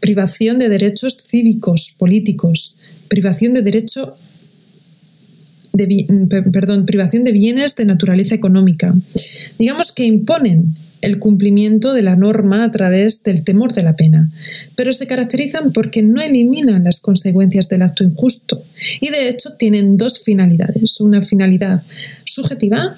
privación 0.00 0.58
de 0.58 0.68
derechos 0.68 1.16
cívicos, 1.16 1.94
políticos, 1.96 2.76
privación 3.08 3.54
de 3.54 3.62
derecho 3.62 4.18
de, 5.72 6.06
perdón, 6.52 6.86
privación 6.86 7.24
de 7.24 7.32
bienes 7.32 7.76
de 7.76 7.84
naturaleza 7.84 8.34
económica. 8.34 8.94
Digamos 9.58 9.92
que 9.92 10.04
imponen 10.04 10.74
el 11.02 11.18
cumplimiento 11.18 11.94
de 11.94 12.02
la 12.02 12.16
norma 12.16 12.64
a 12.64 12.70
través 12.70 13.22
del 13.24 13.42
temor 13.42 13.72
de 13.74 13.82
la 13.82 13.96
pena, 13.96 14.30
pero 14.76 14.92
se 14.92 15.06
caracterizan 15.06 15.72
porque 15.72 16.02
no 16.02 16.22
eliminan 16.22 16.84
las 16.84 17.00
consecuencias 17.00 17.68
del 17.68 17.82
acto 17.82 18.04
injusto 18.04 18.62
y 19.00 19.10
de 19.10 19.28
hecho 19.28 19.54
tienen 19.54 19.96
dos 19.96 20.22
finalidades. 20.22 21.00
Una 21.00 21.20
finalidad 21.20 21.82
subjetiva, 22.24 22.96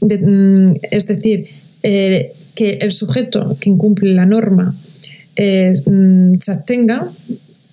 mm, 0.00 0.72
es 0.90 1.06
decir, 1.06 1.46
eh, 1.84 2.32
que 2.56 2.78
el 2.80 2.90
sujeto 2.90 3.56
que 3.60 3.70
incumple 3.70 4.12
la 4.14 4.26
norma 4.26 4.74
eh, 5.36 5.74
mm, 5.86 6.34
se 6.40 6.52
abstenga 6.52 7.08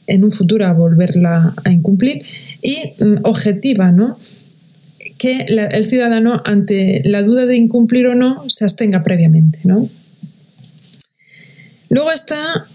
en 0.07 0.23
un 0.23 0.31
futuro 0.31 0.65
a 0.65 0.73
volverla 0.73 1.53
a 1.63 1.71
incumplir 1.71 2.23
y 2.61 2.75
mm, 3.03 3.19
objetiva, 3.23 3.91
¿no? 3.91 4.17
que 5.17 5.41
el 5.41 5.85
ciudadano 5.85 6.41
ante 6.45 7.01
la 7.03 7.21
duda 7.23 7.45
de 7.45 7.57
incumplir 7.57 8.07
o 8.07 8.15
no 8.15 8.49
se 8.49 8.63
abstenga 8.63 9.03
previamente, 9.03 9.59
¿no? 9.65 9.87
Luego 11.89 12.11
está 12.11 12.65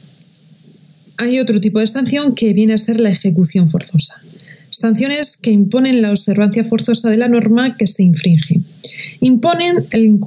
hay 1.16 1.38
otro 1.38 1.60
tipo 1.60 1.80
de 1.80 1.86
sanción 1.86 2.34
que 2.34 2.52
viene 2.52 2.74
a 2.74 2.78
ser 2.78 3.00
la 3.00 3.10
ejecución 3.10 3.68
forzosa. 3.68 4.20
Sanciones 4.70 5.36
que 5.36 5.52
imponen 5.52 6.02
la 6.02 6.10
observancia 6.10 6.64
forzosa 6.64 7.08
de 7.08 7.16
la 7.16 7.28
norma 7.28 7.76
que 7.76 7.86
se 7.86 8.02
infringe. 8.02 8.60
Imponen 9.20 9.76
el, 9.92 10.18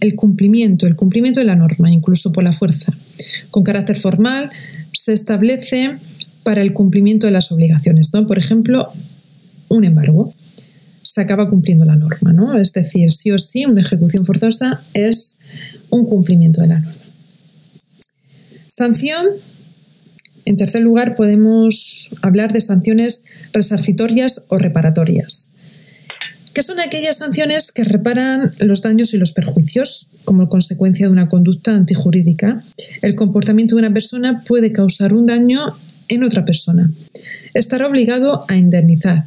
el, 0.00 0.14
cumplimiento, 0.14 0.86
el 0.86 0.96
cumplimiento 0.96 1.40
de 1.40 1.46
la 1.46 1.56
norma, 1.56 1.90
incluso 1.90 2.32
por 2.32 2.42
la 2.42 2.54
fuerza. 2.54 2.92
Con 3.50 3.62
carácter 3.62 3.98
formal 3.98 4.50
se 4.92 5.12
establece 5.12 5.92
para 6.46 6.62
el 6.62 6.72
cumplimiento 6.72 7.26
de 7.26 7.32
las 7.32 7.50
obligaciones. 7.50 8.14
¿no? 8.14 8.24
Por 8.24 8.38
ejemplo, 8.38 8.88
un 9.68 9.84
embargo. 9.84 10.32
Se 11.02 11.20
acaba 11.20 11.48
cumpliendo 11.48 11.84
la 11.84 11.96
norma, 11.96 12.32
¿no? 12.32 12.56
Es 12.56 12.72
decir, 12.72 13.10
sí 13.10 13.32
o 13.32 13.38
sí, 13.40 13.64
una 13.64 13.80
ejecución 13.80 14.24
forzosa 14.24 14.80
es 14.94 15.38
un 15.90 16.06
cumplimiento 16.06 16.60
de 16.60 16.68
la 16.68 16.78
norma. 16.78 17.00
Sanción. 18.68 19.26
En 20.44 20.56
tercer 20.56 20.82
lugar, 20.82 21.16
podemos 21.16 22.10
hablar 22.22 22.52
de 22.52 22.60
sanciones 22.60 23.24
resarcitorias 23.52 24.44
o 24.46 24.58
reparatorias, 24.58 25.50
que 26.54 26.62
son 26.62 26.78
aquellas 26.78 27.16
sanciones 27.16 27.72
que 27.72 27.82
reparan 27.82 28.52
los 28.60 28.82
daños 28.82 29.12
y 29.14 29.16
los 29.16 29.32
perjuicios 29.32 30.06
como 30.24 30.48
consecuencia 30.48 31.06
de 31.06 31.12
una 31.12 31.28
conducta 31.28 31.72
antijurídica. 31.72 32.62
El 33.02 33.16
comportamiento 33.16 33.74
de 33.74 33.80
una 33.80 33.92
persona 33.92 34.44
puede 34.46 34.70
causar 34.70 35.12
un 35.12 35.26
daño 35.26 35.74
en 36.08 36.24
otra 36.24 36.44
persona. 36.44 36.90
Estará 37.54 37.86
obligado 37.86 38.44
a 38.48 38.56
indemnizar, 38.56 39.24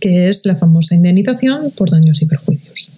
que 0.00 0.28
es 0.28 0.44
la 0.44 0.56
famosa 0.56 0.94
indemnización 0.94 1.70
por 1.72 1.90
daños 1.90 2.22
y 2.22 2.26
perjuicios. 2.26 2.90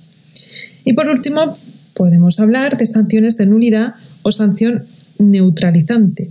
Y 0.85 0.93
por 0.93 1.09
último, 1.09 1.57
podemos 1.95 2.39
hablar 2.41 2.77
de 2.77 2.87
sanciones 2.87 3.37
de 3.37 3.47
nulidad 3.47 3.95
o 4.23 4.33
sanción 4.33 4.85
neutralizante, 5.19 6.31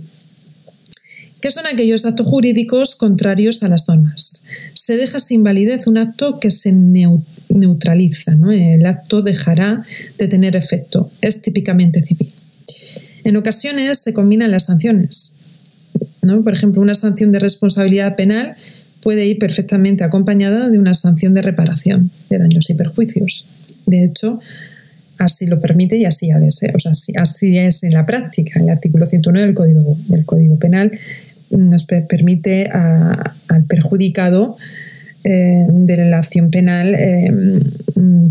que 1.40 1.50
son 1.50 1.66
aquellos 1.66 2.04
actos 2.04 2.26
jurídicos 2.26 2.96
contrarios 2.96 3.62
a 3.62 3.68
las 3.68 3.86
normas. 3.86 4.42
Se 4.74 4.96
deja 4.96 5.20
sin 5.20 5.44
validez 5.44 5.86
un 5.86 5.98
acto 5.98 6.40
que 6.40 6.50
se 6.50 6.72
neutraliza, 6.72 8.36
el 8.50 8.86
acto 8.86 9.22
dejará 9.22 9.84
de 10.16 10.28
tener 10.28 10.56
efecto, 10.56 11.10
es 11.20 11.42
típicamente 11.42 12.02
civil. 12.02 12.32
En 13.24 13.36
ocasiones 13.36 13.98
se 13.98 14.12
combinan 14.14 14.50
las 14.50 14.64
sanciones. 14.64 15.34
¿No? 16.22 16.42
Por 16.42 16.54
ejemplo, 16.54 16.80
una 16.80 16.94
sanción 16.94 17.32
de 17.32 17.38
responsabilidad 17.38 18.16
penal 18.16 18.54
puede 19.02 19.26
ir 19.26 19.38
perfectamente 19.38 20.04
acompañada 20.04 20.70
de 20.70 20.78
una 20.78 20.94
sanción 20.94 21.34
de 21.34 21.42
reparación 21.42 22.10
de 22.30 22.38
daños 22.38 22.68
y 22.70 22.74
perjuicios. 22.74 23.46
De 23.86 24.04
hecho, 24.04 24.40
así 25.18 25.46
lo 25.46 25.60
permite 25.60 25.96
y 25.96 26.04
así 26.04 26.30
ha. 26.30 26.38
O 26.38 26.78
sea, 26.80 26.92
así, 27.16 27.58
es 27.58 27.82
en 27.82 27.94
la 27.94 28.06
práctica. 28.06 28.60
El 28.60 28.68
artículo 28.68 29.06
109 29.06 29.46
del 29.46 29.54
Código, 29.54 29.96
del 30.08 30.24
Código 30.24 30.56
Penal 30.56 30.90
nos 31.50 31.84
permite 31.84 32.68
al 32.70 33.64
perjudicado 33.66 34.56
eh, 35.24 35.66
de 35.70 35.96
la 36.10 36.18
acción 36.18 36.50
penal, 36.50 36.94
eh, 36.94 37.32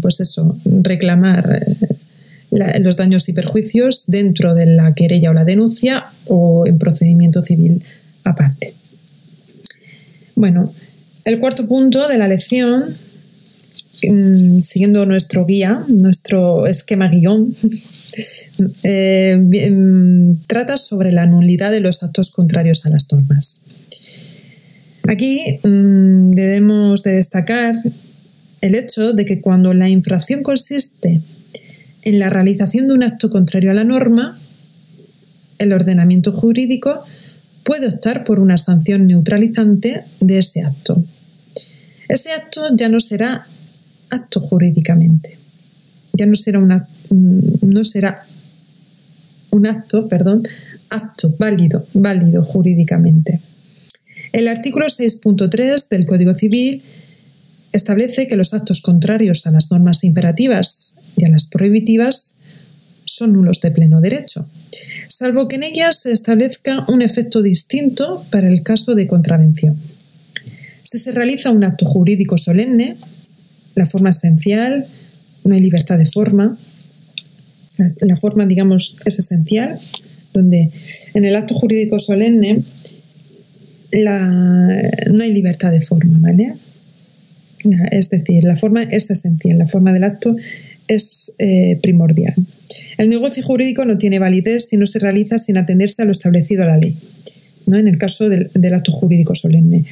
pues 0.02 0.20
eso, 0.20 0.58
reclamar 0.66 1.66
eh, 2.52 2.80
los 2.80 2.98
daños 2.98 3.28
y 3.30 3.34
perjuicios 3.34 4.06
dentro 4.08 4.56
de 4.56 4.66
la 4.66 4.94
querella 4.94 5.32
o 5.32 5.34
la 5.34 5.46
denuncia 5.46 6.06
o 6.26 6.66
en 6.66 6.78
procedimiento 6.78 7.42
civil 7.42 7.84
aparte. 8.24 8.74
Bueno, 10.36 10.72
el 11.26 11.40
cuarto 11.40 11.68
punto 11.68 12.08
de 12.08 12.18
la 12.18 12.28
lección, 12.28 12.86
mm, 14.04 14.60
siguiendo 14.60 15.06
nuestro 15.06 15.46
guía, 15.46 15.84
nuestro 15.88 16.68
esquema 16.68 17.10
guion, 17.10 17.54
mm, 18.84 20.44
trata 20.48 20.78
sobre 20.78 21.12
la 21.12 21.26
nulidad 21.26 21.72
de 21.72 21.82
los 21.82 22.04
actos 22.04 22.32
contrarios 22.32 22.86
a 22.86 22.90
las 22.90 23.12
normas. 23.12 23.62
Aquí 25.08 25.60
mm, 25.64 26.32
debemos 26.32 27.04
de 27.04 27.14
destacar 27.14 27.76
el 28.62 28.76
hecho 28.76 29.14
de 29.14 29.26
que 29.26 29.42
cuando 29.42 29.74
la 29.74 29.90
infracción 29.90 30.44
consiste 30.44 31.22
en 32.08 32.20
la 32.20 32.30
realización 32.30 32.88
de 32.88 32.94
un 32.94 33.04
acto 33.04 33.30
contrario 33.30 33.70
a 33.70 33.74
la 33.74 33.84
norma, 33.84 34.40
el 35.60 35.74
ordenamiento 35.74 36.32
jurídico 36.32 37.04
puede 37.66 37.90
optar 37.90 38.24
por 38.24 38.40
una 38.40 38.58
sanción 38.58 39.08
neutralizante 39.08 40.04
de 40.22 40.38
ese 40.38 40.62
acto. 40.62 41.04
Ese 42.08 42.32
acto 42.32 42.62
ya 42.74 42.88
no 42.88 43.02
será 43.02 43.46
acto 44.10 44.40
jurídicamente, 44.40 45.38
ya 46.14 46.26
no 46.28 46.38
será, 46.38 46.60
una, 46.60 46.88
no 47.10 47.84
será 47.84 48.24
un 49.52 49.68
acto, 49.68 50.08
perdón, 50.08 50.48
acto 50.90 51.36
válido, 51.38 51.86
válido 51.94 52.42
jurídicamente. 52.42 53.42
El 54.32 54.48
artículo 54.48 54.86
6.3 54.86 55.90
del 55.90 56.06
Código 56.06 56.34
Civil 56.34 56.82
establece 57.74 58.28
que 58.28 58.36
los 58.36 58.54
actos 58.54 58.82
contrarios 58.82 59.46
a 59.46 59.52
las 59.52 59.72
normas 59.72 60.04
imperativas 60.04 60.96
y 61.16 61.26
a 61.26 61.30
las 61.30 61.48
prohibitivas 61.48 62.36
son 63.06 63.34
nulos 63.34 63.62
de 63.62 63.72
pleno 63.72 64.02
derecho, 64.02 64.46
salvo 65.08 65.48
que 65.48 65.56
en 65.56 65.64
ellas 65.64 66.00
se 66.02 66.12
establezca 66.12 66.86
un 66.90 67.02
efecto 67.02 67.42
distinto 67.42 68.24
para 68.32 68.50
el 68.50 68.64
caso 68.64 68.96
de 68.96 69.08
contravención. 69.08 69.78
Si 70.84 71.00
se 71.00 71.12
realiza 71.12 71.52
un 71.52 71.64
acto 71.64 71.86
jurídico 71.86 72.38
solemne, 72.38 72.96
la 73.76 73.86
forma 73.86 74.10
esencial, 74.10 74.86
no 75.44 75.56
hay 75.56 75.62
libertad 75.62 75.98
de 75.98 76.06
forma, 76.06 76.58
la, 78.00 78.16
forma, 78.16 78.46
digamos, 78.46 78.96
es 79.06 79.20
esencial, 79.20 79.78
donde 80.34 80.70
en 81.14 81.26
el 81.26 81.36
acto 81.36 81.54
jurídico 81.54 82.00
solemne 82.00 82.64
no 83.94 85.24
hay 85.24 85.32
libertad 85.32 85.72
de 85.72 85.82
forma, 85.82 86.18
¿vale? 86.20 86.54
Es 87.92 88.10
decir, 88.10 88.44
la 88.44 88.56
forma 88.56 88.84
es 88.84 89.10
esencial, 89.10 89.58
la 89.58 89.68
forma 89.68 89.94
del 89.94 90.04
acto 90.04 90.36
es 90.88 91.36
eh, 91.40 91.80
primordial. 91.82 92.34
El 92.98 93.10
negocio 93.10 93.44
jurídico 93.44 93.86
no 93.86 93.98
tiene 93.98 94.20
validez 94.20 94.70
si 94.70 94.78
no 94.78 94.86
se 94.86 95.00
realiza 95.00 95.38
sin 95.38 95.58
atenderse 95.58 96.02
a 96.02 96.06
lo 96.06 96.12
establecido 96.12 96.64
a 96.64 96.68
la 96.68 96.78
ley, 96.78 96.98
¿no? 97.66 97.78
en 97.78 97.88
el 97.88 97.98
caso 97.98 98.30
del, 98.30 98.74
acto 98.74 98.92
jurídico 98.92 99.36
solemne. 99.36 99.86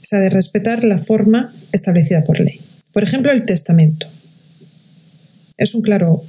Se 0.00 0.16
ha 0.16 0.20
de 0.20 0.30
respetar 0.30 0.84
la 0.84 0.98
forma 0.98 1.52
establecida 1.72 2.24
por 2.24 2.40
ley. 2.40 2.60
Por 2.92 3.02
ejemplo, 3.02 3.32
el 3.32 3.44
testamento. 3.44 4.06
Es 5.56 5.74
un 5.74 5.82
claro 5.82 6.22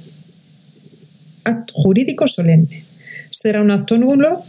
acto 1.44 1.74
jurídico 1.74 2.26
solemne. 2.28 2.82
Será 3.30 3.62
un 3.62 3.70
acto 3.70 3.98
nulo 3.98 4.42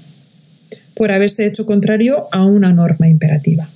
por 0.95 1.11
haberse 1.11 1.45
hecho 1.45 1.65
contrario 1.65 2.27
a 2.31 2.45
una 2.45 2.71
norma 2.71 3.07
imperativa. 3.07 3.67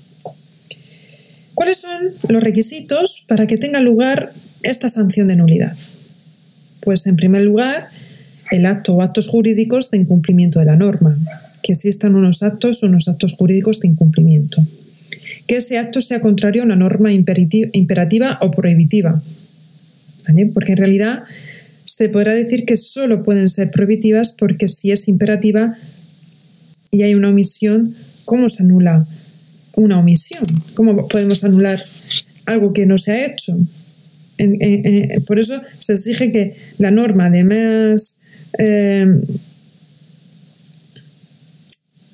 ¿Cuáles 1.59 1.79
son 1.79 2.13
los 2.29 2.41
requisitos 2.41 3.25
para 3.27 3.45
que 3.45 3.57
tenga 3.57 3.81
lugar 3.81 4.31
esta 4.63 4.87
sanción 4.87 5.27
de 5.27 5.35
nulidad? 5.35 5.75
Pues 6.79 7.05
en 7.05 7.17
primer 7.17 7.41
lugar, 7.41 7.89
el 8.49 8.65
acto 8.65 8.95
o 8.95 9.01
actos 9.01 9.27
jurídicos 9.27 9.91
de 9.91 9.97
incumplimiento 9.97 10.59
de 10.59 10.65
la 10.65 10.77
norma, 10.77 11.17
que 11.61 11.73
existan 11.73 12.15
unos 12.15 12.43
actos 12.43 12.81
o 12.81 12.85
unos 12.85 13.09
actos 13.09 13.33
jurídicos 13.33 13.81
de 13.81 13.89
incumplimiento. 13.89 14.63
Que 15.47 15.57
ese 15.57 15.77
acto 15.77 15.99
sea 15.99 16.21
contrario 16.21 16.61
a 16.61 16.65
una 16.65 16.77
norma 16.77 17.11
imperativa 17.11 18.37
o 18.39 18.51
prohibitiva. 18.51 19.21
Porque 20.53 20.71
en 20.71 20.77
realidad 20.77 21.23
se 21.83 22.07
podrá 22.07 22.35
decir 22.35 22.63
que 22.63 22.77
solo 22.77 23.21
pueden 23.21 23.49
ser 23.49 23.69
prohibitivas 23.69 24.31
porque 24.31 24.69
si 24.69 24.91
es 24.91 25.09
imperativa 25.09 25.75
y 26.89 27.01
hay 27.01 27.15
una 27.15 27.31
omisión, 27.31 27.93
¿cómo 28.23 28.47
se 28.47 28.63
anula 28.63 29.05
una 29.79 29.99
omisión? 29.99 30.43
¿Cómo 30.75 31.07
podemos 31.07 31.43
anular 31.43 31.83
algo 32.45 32.73
que 32.73 32.85
no 32.85 32.97
se 32.97 33.11
ha 33.11 33.25
hecho? 33.25 33.57
por 35.27 35.37
eso 35.37 35.61
se 35.79 35.91
exige 35.93 36.31
que 36.31 36.55
la 36.77 36.91
norma, 36.91 37.25
además, 37.25 38.19
eh, 38.57 39.05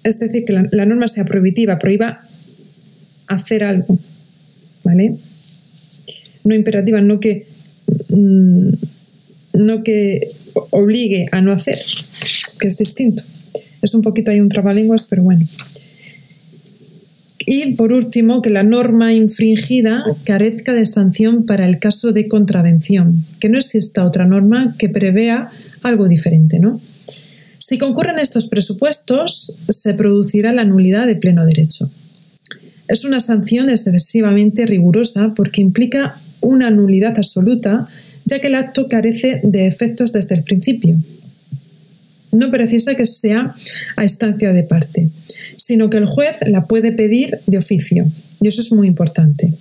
es 0.03 0.19
decir, 0.19 0.43
que 0.43 0.53
la, 0.53 0.85
norma 0.87 1.07
sea 1.07 1.23
prohibitiva, 1.23 1.77
prohíba 1.77 2.19
hacer 3.27 3.63
algo, 3.63 3.99
¿vale? 4.83 5.15
No 6.45 6.55
imperativa, 6.55 6.99
no 7.01 7.19
que, 7.19 7.45
mm, 8.09 8.69
no 9.53 9.83
que 9.83 10.27
obligue 10.71 11.27
a 11.31 11.41
no 11.41 11.51
hacer, 11.51 11.79
que 12.59 12.67
es 12.67 12.77
distinto. 12.77 13.21
Es 13.83 13.93
un 13.93 14.01
poquito 14.01 14.31
hay 14.31 14.39
un 14.39 14.49
trabalenguas, 14.49 15.03
pero 15.03 15.21
bueno. 15.21 15.45
Y 17.45 17.75
por 17.75 17.93
último, 17.93 18.41
que 18.41 18.49
la 18.49 18.63
norma 18.63 19.13
infringida 19.13 20.03
carezca 20.23 20.73
de 20.73 20.85
sanción 20.85 21.45
para 21.45 21.65
el 21.67 21.77
caso 21.77 22.11
de 22.11 22.27
contravención, 22.27 23.23
que 23.39 23.49
no 23.49 23.57
exista 23.57 24.05
otra 24.05 24.25
norma 24.25 24.75
que 24.79 24.89
prevea 24.89 25.51
algo 25.83 26.07
diferente, 26.07 26.59
¿no? 26.59 26.81
Si 27.59 27.77
concurren 27.77 28.19
estos 28.19 28.47
presupuestos, 28.47 29.53
se 29.69 29.93
producirá 29.93 30.53
la 30.53 30.65
nulidad 30.65 31.05
de 31.05 31.15
pleno 31.15 31.45
derecho. 31.45 31.89
Es 32.87 33.05
una 33.05 33.19
sanción 33.19 33.69
excesivamente 33.69 34.65
rigurosa 34.65 35.33
porque 35.35 35.61
implica 35.61 36.15
una 36.41 36.71
nulidad 36.71 37.17
absoluta, 37.17 37.87
ya 38.25 38.39
que 38.39 38.47
el 38.47 38.55
acto 38.55 38.87
carece 38.87 39.41
de 39.43 39.67
efectos 39.67 40.11
desde 40.13 40.35
el 40.35 40.43
principio 40.43 40.97
no 42.35 42.51
precisa 42.51 42.95
que 42.95 43.05
sea 43.05 43.53
a 43.95 44.03
instancia 44.03 44.53
de 44.53 44.63
parte, 44.63 45.09
sino 45.57 45.89
que 45.89 45.97
el 45.97 46.05
juez 46.05 46.39
la 46.47 46.65
puede 46.65 46.91
pedir 46.91 47.39
de 47.47 47.57
oficio. 47.57 48.05
Y 48.41 48.47
eso 48.47 48.61
es 48.61 48.71
muy 48.71 48.87
importante. 48.87 49.53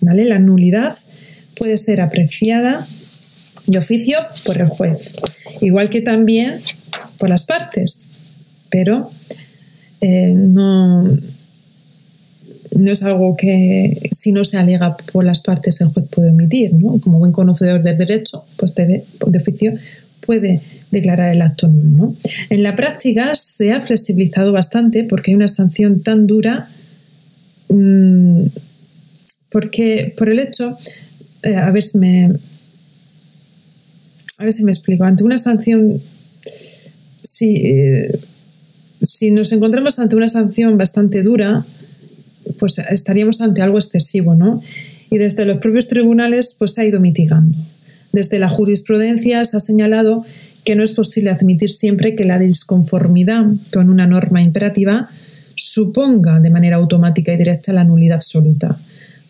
¿vale? 0.00 0.24
La 0.24 0.38
nulidad 0.38 0.94
puede 1.56 1.76
ser 1.76 2.00
apreciada 2.00 2.86
de 3.66 3.78
oficio 3.78 4.18
por 4.46 4.58
el 4.58 4.68
juez, 4.68 5.14
igual 5.60 5.90
que 5.90 6.00
también 6.00 6.54
por 7.18 7.28
las 7.28 7.44
partes, 7.44 8.08
pero 8.70 9.10
eh, 10.00 10.32
no, 10.34 11.02
no 11.04 12.92
es 12.92 13.02
algo 13.02 13.36
que 13.36 14.08
si 14.12 14.32
no 14.32 14.44
se 14.44 14.56
alega 14.56 14.96
por 15.12 15.24
las 15.24 15.42
partes 15.42 15.80
el 15.80 15.88
juez 15.88 16.06
puede 16.08 16.30
omitir, 16.30 16.72
¿no? 16.74 16.98
Como 17.00 17.18
buen 17.18 17.32
conocedor 17.32 17.82
del 17.82 17.98
derecho, 17.98 18.44
pues 18.56 18.74
debe, 18.74 19.04
de 19.26 19.38
oficio 19.38 19.74
puede 20.28 20.60
declarar 20.90 21.34
el 21.34 21.40
acto 21.40 21.68
nulo. 21.68 22.14
En 22.50 22.62
la 22.62 22.76
práctica 22.76 23.34
se 23.34 23.72
ha 23.72 23.80
flexibilizado 23.80 24.52
bastante 24.52 25.04
porque 25.04 25.30
hay 25.30 25.36
una 25.36 25.48
sanción 25.48 26.02
tan 26.02 26.26
dura, 26.26 26.68
mm, 27.70 28.42
porque 29.48 30.12
por 30.18 30.28
el 30.28 30.38
hecho, 30.38 30.76
eh, 31.44 31.56
a 31.56 31.70
ver 31.70 31.82
si 31.82 31.96
me... 31.96 32.30
A 34.36 34.44
ver 34.44 34.52
si 34.52 34.64
me 34.64 34.70
explico. 34.70 35.04
Ante 35.04 35.24
una 35.24 35.38
sanción, 35.38 35.98
si, 37.22 37.66
eh, 37.66 38.20
si 39.02 39.30
nos 39.30 39.50
encontramos 39.52 39.98
ante 39.98 40.14
una 40.14 40.28
sanción 40.28 40.76
bastante 40.76 41.22
dura, 41.22 41.64
pues 42.58 42.78
estaríamos 42.78 43.40
ante 43.40 43.62
algo 43.62 43.78
excesivo, 43.78 44.34
¿no? 44.34 44.62
Y 45.10 45.16
desde 45.16 45.46
los 45.46 45.56
propios 45.56 45.88
tribunales, 45.88 46.54
pues 46.58 46.74
se 46.74 46.82
ha 46.82 46.84
ido 46.84 47.00
mitigando. 47.00 47.56
Desde 48.12 48.38
la 48.38 48.48
jurisprudencia 48.48 49.44
se 49.44 49.56
ha 49.56 49.60
señalado 49.60 50.24
que 50.64 50.76
no 50.76 50.82
es 50.82 50.92
posible 50.92 51.30
admitir 51.30 51.70
siempre 51.70 52.14
que 52.14 52.24
la 52.24 52.38
disconformidad 52.38 53.44
con 53.72 53.88
una 53.90 54.06
norma 54.06 54.42
imperativa 54.42 55.08
suponga 55.56 56.40
de 56.40 56.50
manera 56.50 56.76
automática 56.76 57.32
y 57.32 57.36
directa 57.36 57.72
la 57.72 57.84
nulidad 57.84 58.16
absoluta. 58.16 58.78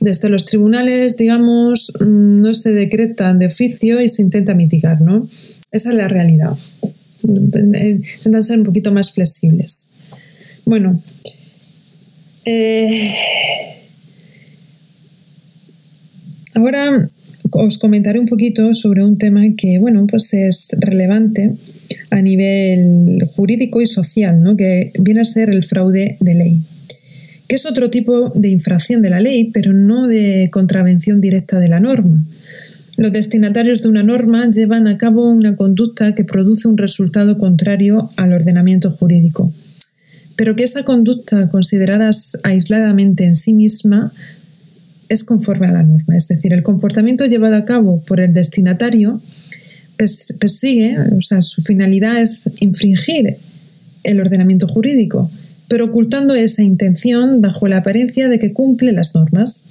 Desde 0.01 0.29
los 0.29 0.45
tribunales, 0.45 1.17
digamos, 1.17 1.93
mm, 2.01 2.41
no 2.41 2.55
se 2.55 2.73
decretan 2.73 3.39
de 3.39 3.47
oficio 3.47 4.01
y 4.01 4.09
se 4.09 4.23
intenta 4.23 4.55
mitigar, 4.55 5.01
¿no? 5.01 5.29
Esa 5.73 5.91
es 5.91 5.95
la 5.95 6.09
realidad. 6.09 6.57
Intentan 7.23 8.43
ser 8.43 8.59
un 8.59 8.65
poquito 8.65 8.93
más 8.93 9.13
flexibles. 9.13 9.91
Bueno, 10.65 11.01
eh, 12.45 13.15
ahora 16.55 17.09
os 17.53 17.79
comentaré 17.79 18.19
un 18.19 18.27
poquito 18.27 18.75
sobre 18.75 19.05
un 19.05 19.19
tema 19.19 19.43
que, 19.57 19.79
bueno, 19.79 20.07
pues 20.07 20.33
es 20.35 20.69
relevante 20.73 21.53
a 22.11 22.23
nivel 22.23 23.25
jurídico 23.35 23.81
y 23.81 23.87
social, 23.87 24.43
¿no? 24.43 24.57
que 24.57 24.93
viene 25.01 25.21
a 25.21 25.25
ser 25.25 25.51
el 25.51 25.63
fraude 25.63 26.17
de 26.21 26.35
ley, 26.35 26.63
que 27.49 27.55
es 27.55 27.67
otro 27.67 27.91
tipo 27.91 28.31
de 28.35 28.49
infracción 28.49 29.03
de 29.03 29.11
la 29.11 29.21
ley, 29.21 29.51
pero 29.53 29.73
no 29.73 30.07
de 30.07 30.49
contravención 30.51 31.21
directa 31.21 31.61
de 31.61 31.69
la 31.69 31.81
norma. 31.81 32.23
Los 32.97 33.13
destinatarios 33.13 33.83
de 33.83 33.89
una 33.89 34.03
norma 34.03 34.51
llevan 34.51 34.89
a 34.89 34.99
cabo 34.99 35.31
una 35.31 35.55
conducta 35.55 36.15
que 36.15 36.25
produce 36.25 36.67
un 36.67 36.77
resultado 36.77 37.39
contrario 37.39 38.11
al 38.17 38.33
ordenamiento 38.33 38.91
jurídico, 38.91 39.53
pero 40.37 40.57
que 40.57 40.65
esta 40.65 40.85
conducta, 40.85 41.49
considerada 41.49 42.11
aisladamente 42.43 43.25
en 43.25 43.37
sí 43.37 43.55
misma, 43.55 44.13
es 45.09 45.25
conforme 45.25 45.67
a 45.67 45.73
la 45.73 45.83
norma. 45.83 46.17
Es 46.17 46.29
decir, 46.29 46.53
el 46.53 46.63
comportamiento 46.63 47.27
llevado 47.27 47.57
a 47.57 47.65
cabo 47.65 48.03
por 48.03 48.21
el 48.21 48.35
destinatario 48.35 49.21
persigue, 49.97 50.97
o 51.17 51.21
sea, 51.21 51.43
su 51.43 51.63
finalidad 51.63 52.21
es 52.21 52.49
infringir 52.61 53.37
el 54.05 54.21
ordenamiento 54.21 54.69
jurídico, 54.69 55.31
pero 55.67 55.87
ocultando 55.87 56.35
esa 56.35 56.63
intención 56.63 57.41
bajo 57.41 57.67
la 57.69 57.79
apariencia 57.79 58.29
de 58.29 58.39
que 58.39 58.53
cumple 58.53 58.93
las 58.93 59.15
normas. 59.15 59.65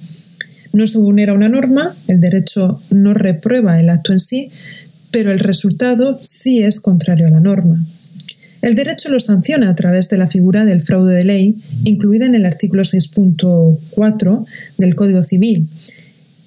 No 0.72 0.86
se 0.86 0.98
vulnera 0.98 1.32
una 1.32 1.48
norma, 1.48 1.94
el 2.08 2.20
derecho 2.20 2.80
no 2.90 3.14
reprueba 3.14 3.80
el 3.80 3.88
acto 3.88 4.12
en 4.12 4.20
sí, 4.20 4.50
pero 5.10 5.32
el 5.32 5.38
resultado 5.38 6.20
sí 6.22 6.62
es 6.62 6.80
contrario 6.80 7.26
a 7.26 7.30
la 7.30 7.40
norma. 7.40 7.82
El 8.60 8.74
derecho 8.74 9.08
lo 9.08 9.18
sanciona 9.20 9.70
a 9.70 9.74
través 9.76 10.08
de 10.08 10.16
la 10.16 10.26
figura 10.26 10.64
del 10.64 10.82
fraude 10.82 11.14
de 11.14 11.24
ley, 11.24 11.56
incluida 11.84 12.26
en 12.26 12.34
el 12.34 12.44
artículo 12.44 12.82
6.4 12.82 14.46
del 14.78 14.94
Código 14.94 15.22
Civil, 15.22 15.68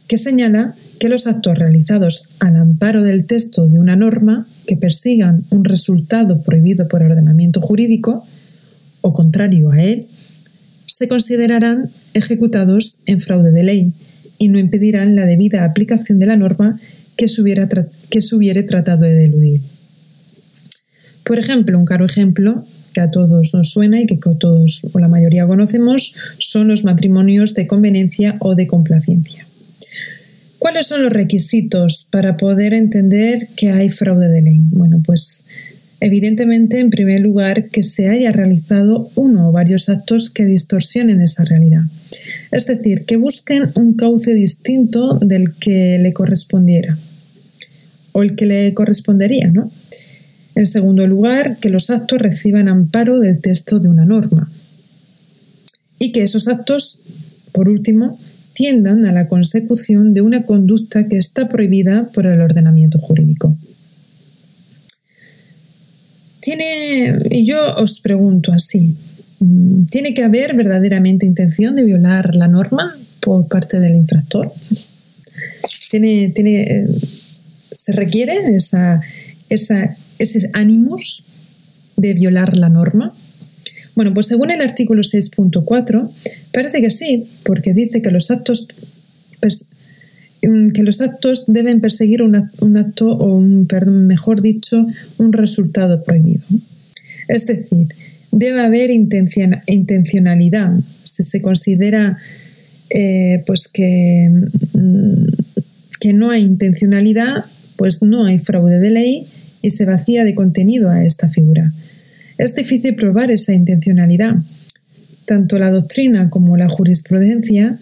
que 0.08 0.18
señala 0.18 0.76
que 1.00 1.10
los 1.10 1.26
actos 1.26 1.58
realizados 1.58 2.28
al 2.40 2.58
amparo 2.58 3.02
del 3.02 3.26
texto 3.26 3.66
de 3.66 3.80
una 3.80 3.96
norma 3.96 4.46
que 4.68 4.76
persigan 4.76 5.44
un 5.50 5.64
resultado 5.64 6.42
prohibido 6.42 6.88
por 6.88 7.02
ordenamiento 7.02 7.62
jurídico 7.62 8.24
o 9.02 9.14
contrario 9.14 9.72
a 9.72 9.82
él, 9.82 10.06
se 10.86 11.08
considerarán 11.08 11.90
ejecutados 12.14 13.00
en 13.06 13.22
fraude 13.22 13.52
de 13.52 13.64
ley 13.64 13.94
y 14.38 14.50
no 14.50 14.60
impedirán 14.60 15.16
la 15.16 15.26
debida 15.26 15.64
aplicación 15.64 16.20
de 16.20 16.26
la 16.26 16.36
norma 16.36 16.78
que 17.16 17.28
se, 17.28 17.42
hubiere 17.42 18.64
tratado 18.64 19.02
de 19.04 19.26
eludir. 19.26 19.62
Por 21.24 21.40
ejemplo, 21.40 21.78
un 21.78 21.86
caro 21.86 22.06
ejemplo 22.06 22.64
que 22.94 23.02
a 23.02 23.12
todos 23.12 23.54
nos 23.54 23.72
suena 23.72 24.02
y 24.02 24.06
que 24.06 24.18
todos 24.18 24.88
o 24.92 25.00
la 25.00 25.08
mayoría 25.08 25.48
conocemos 25.48 26.14
son 26.40 26.68
los 26.68 26.84
matrimonios 26.84 27.54
de 27.54 27.68
conveniencia 27.68 28.36
o 28.40 28.56
de 28.56 28.68
complacencia. 28.68 29.46
¿Cuáles 30.60 30.88
son 30.88 31.02
los 31.02 31.12
requisitos 31.12 32.06
para 32.12 32.38
poder 32.38 32.74
entender 32.74 33.48
que 33.56 33.72
hay 33.72 33.90
fraude 33.90 34.30
de 34.30 34.42
ley? 34.42 34.62
Bueno, 34.70 35.02
pues 35.04 35.46
evidentemente, 36.00 36.80
en 36.80 36.92
primer 36.92 37.22
lugar, 37.22 37.70
que 37.70 37.82
se 37.82 38.10
haya 38.10 38.32
realizado 38.32 39.10
uno 39.16 39.50
o 39.50 39.52
varios 39.52 39.90
actos 39.90 40.30
que 40.30 40.46
distorsionen 40.46 41.20
esa 41.22 41.46
realidad. 41.46 41.82
Es 42.52 42.68
decir, 42.68 43.06
que 43.06 43.16
busquen 43.16 43.72
un 43.76 43.96
cauce 43.96 44.36
distinto 44.36 45.18
del 45.20 45.54
que 45.56 45.98
le 46.00 46.14
correspondiera 46.14 46.96
o 48.12 48.22
el 48.22 48.36
que 48.36 48.46
le 48.46 48.74
correspondería, 48.74 49.50
¿no? 49.52 49.72
En 50.56 50.68
segundo 50.68 51.06
lugar, 51.08 51.58
que 51.58 51.70
los 51.70 51.90
actos 51.90 52.20
reciban 52.20 52.68
amparo 52.68 53.20
del 53.20 53.40
texto 53.40 53.80
de 53.80 53.88
una 53.88 54.06
norma. 54.06 54.52
Y 55.98 56.12
que 56.12 56.24
esos 56.24 56.48
actos, 56.48 57.00
por 57.52 57.70
último, 57.70 58.20
tiendan 58.54 59.06
a 59.06 59.12
la 59.12 59.28
consecución 59.28 60.14
de 60.14 60.22
una 60.22 60.44
conducta 60.44 61.08
que 61.08 61.18
está 61.18 61.48
prohibida 61.48 62.10
por 62.14 62.26
el 62.28 62.42
ordenamiento 62.42 63.00
jurídico. 63.00 63.56
Tiene, 66.42 67.18
y 67.30 67.46
yo 67.46 67.76
os 67.76 68.02
pregunto 68.02 68.52
así, 68.52 68.96
¿tiene 69.90 70.14
que 70.14 70.24
haber 70.24 70.56
verdaderamente 70.56 71.26
intención 71.26 71.76
de 71.76 71.84
violar 71.84 72.36
la 72.36 72.48
norma 72.48 72.96
por 73.20 73.48
parte 73.48 73.80
del 73.80 73.96
infractor? 73.96 74.52
¿Tiene, 75.90 76.30
tiene, 76.30 76.88
¿Se 77.72 77.92
requiere 77.92 78.56
esa, 78.56 79.02
esa 79.50 79.96
ese 80.22 80.50
ánimos 80.54 81.26
de 81.98 82.14
violar 82.14 82.58
la 82.58 82.70
norma? 82.70 83.12
Bueno, 83.96 84.14
pues 84.14 84.28
según 84.28 84.52
el 84.52 84.62
artículo 84.62 85.02
6.4, 85.02 86.10
parece 86.54 86.82
que 86.82 86.90
sí, 86.90 87.28
porque 87.44 87.74
dice 87.74 88.02
que 88.02 88.10
los 88.10 88.32
actos 88.32 88.68
mm, 90.42 90.70
que 90.70 90.84
los 90.84 91.02
actos 91.02 91.46
deben 91.48 91.82
perseguir 91.82 92.22
un, 92.22 92.36
acto 92.36 93.10
o 93.10 93.38
un, 93.38 93.68
perdón, 93.68 94.08
mejor 94.08 94.42
dicho, 94.42 94.86
un 95.18 95.34
resultado 95.34 96.04
prohibido. 96.04 96.44
Es 97.28 97.46
decir, 97.46 97.88
debe 98.32 98.62
haber 98.62 98.92
intencionalidad. 98.92 100.80
Si 101.04 101.24
se 101.24 101.42
considera 101.42 102.18
eh, 102.90 103.44
pues 103.46 103.68
que, 103.68 104.30
mm, 104.74 105.26
que 106.00 106.14
no 106.14 106.32
hay 106.32 106.42
intencionalidad, 106.42 107.46
pues 107.76 108.02
no 108.02 108.26
hay 108.26 108.40
fraude 108.40 108.80
de 108.80 108.90
ley 108.90 109.26
y 109.62 109.70
se 109.72 109.86
vacía 109.86 110.24
de 110.24 110.36
contenido 110.36 110.90
a 110.90 111.04
esta 111.04 111.30
figura. 111.30 111.72
Es 112.38 112.56
difícil 112.56 112.96
probar 112.96 113.32
esa 113.32 113.54
intencionalidad. 113.54 114.36
Tanto 115.26 115.60
la 115.60 115.70
doctrina 115.70 116.30
como 116.30 116.58
la 116.58 116.70
jurisprudencia 116.70 117.78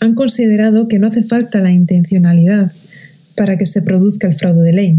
han 0.00 0.14
considerado 0.14 0.88
que 0.88 0.98
no 0.98 1.06
hace 1.06 1.22
falta 1.22 1.60
la 1.60 1.70
intencionalidad 1.70 2.72
para 3.36 3.56
que 3.56 3.66
se 3.66 3.82
produzca 3.82 4.26
el 4.26 4.34
fraude 4.34 4.62
de 4.62 4.72
ley, 4.72 4.98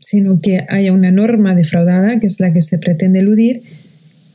sino 0.00 0.40
que 0.40 0.64
haya 0.68 0.92
una 0.92 1.10
norma 1.10 1.54
defraudada, 1.54 2.18
que 2.18 2.26
es 2.26 2.40
la 2.40 2.52
que 2.52 2.62
se 2.62 2.78
pretende 2.78 3.18
eludir, 3.18 3.62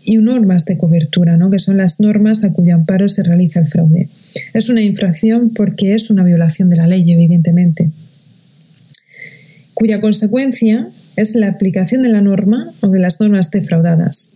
y 0.06 0.18
normas 0.18 0.66
de 0.66 0.78
cobertura, 0.78 1.38
¿no? 1.38 1.50
que 1.50 1.60
son 1.60 1.78
las 1.78 2.02
normas 2.02 2.44
a 2.44 2.52
cuyo 2.52 2.76
amparo 2.76 3.08
se 3.08 3.24
realiza 3.24 3.62
el 3.62 3.68
fraude. 3.68 4.08
Es 4.54 4.70
una 4.70 4.82
infracción 4.82 5.52
porque 5.52 5.96
es 5.96 6.10
una 6.10 6.24
violación 6.24 6.70
de 6.70 6.76
la 6.76 6.88
ley, 6.88 7.10
evidentemente 7.12 7.90
cuya 9.74 10.02
consecuencia 10.02 10.88
es 11.16 11.36
la 11.36 11.48
aplicación 11.48 12.02
de 12.02 12.10
la 12.10 12.22
norma 12.22 12.72
o 12.82 12.88
de 12.90 13.00
las 13.00 13.20
normas 13.20 13.52
defraudadas, 13.52 14.34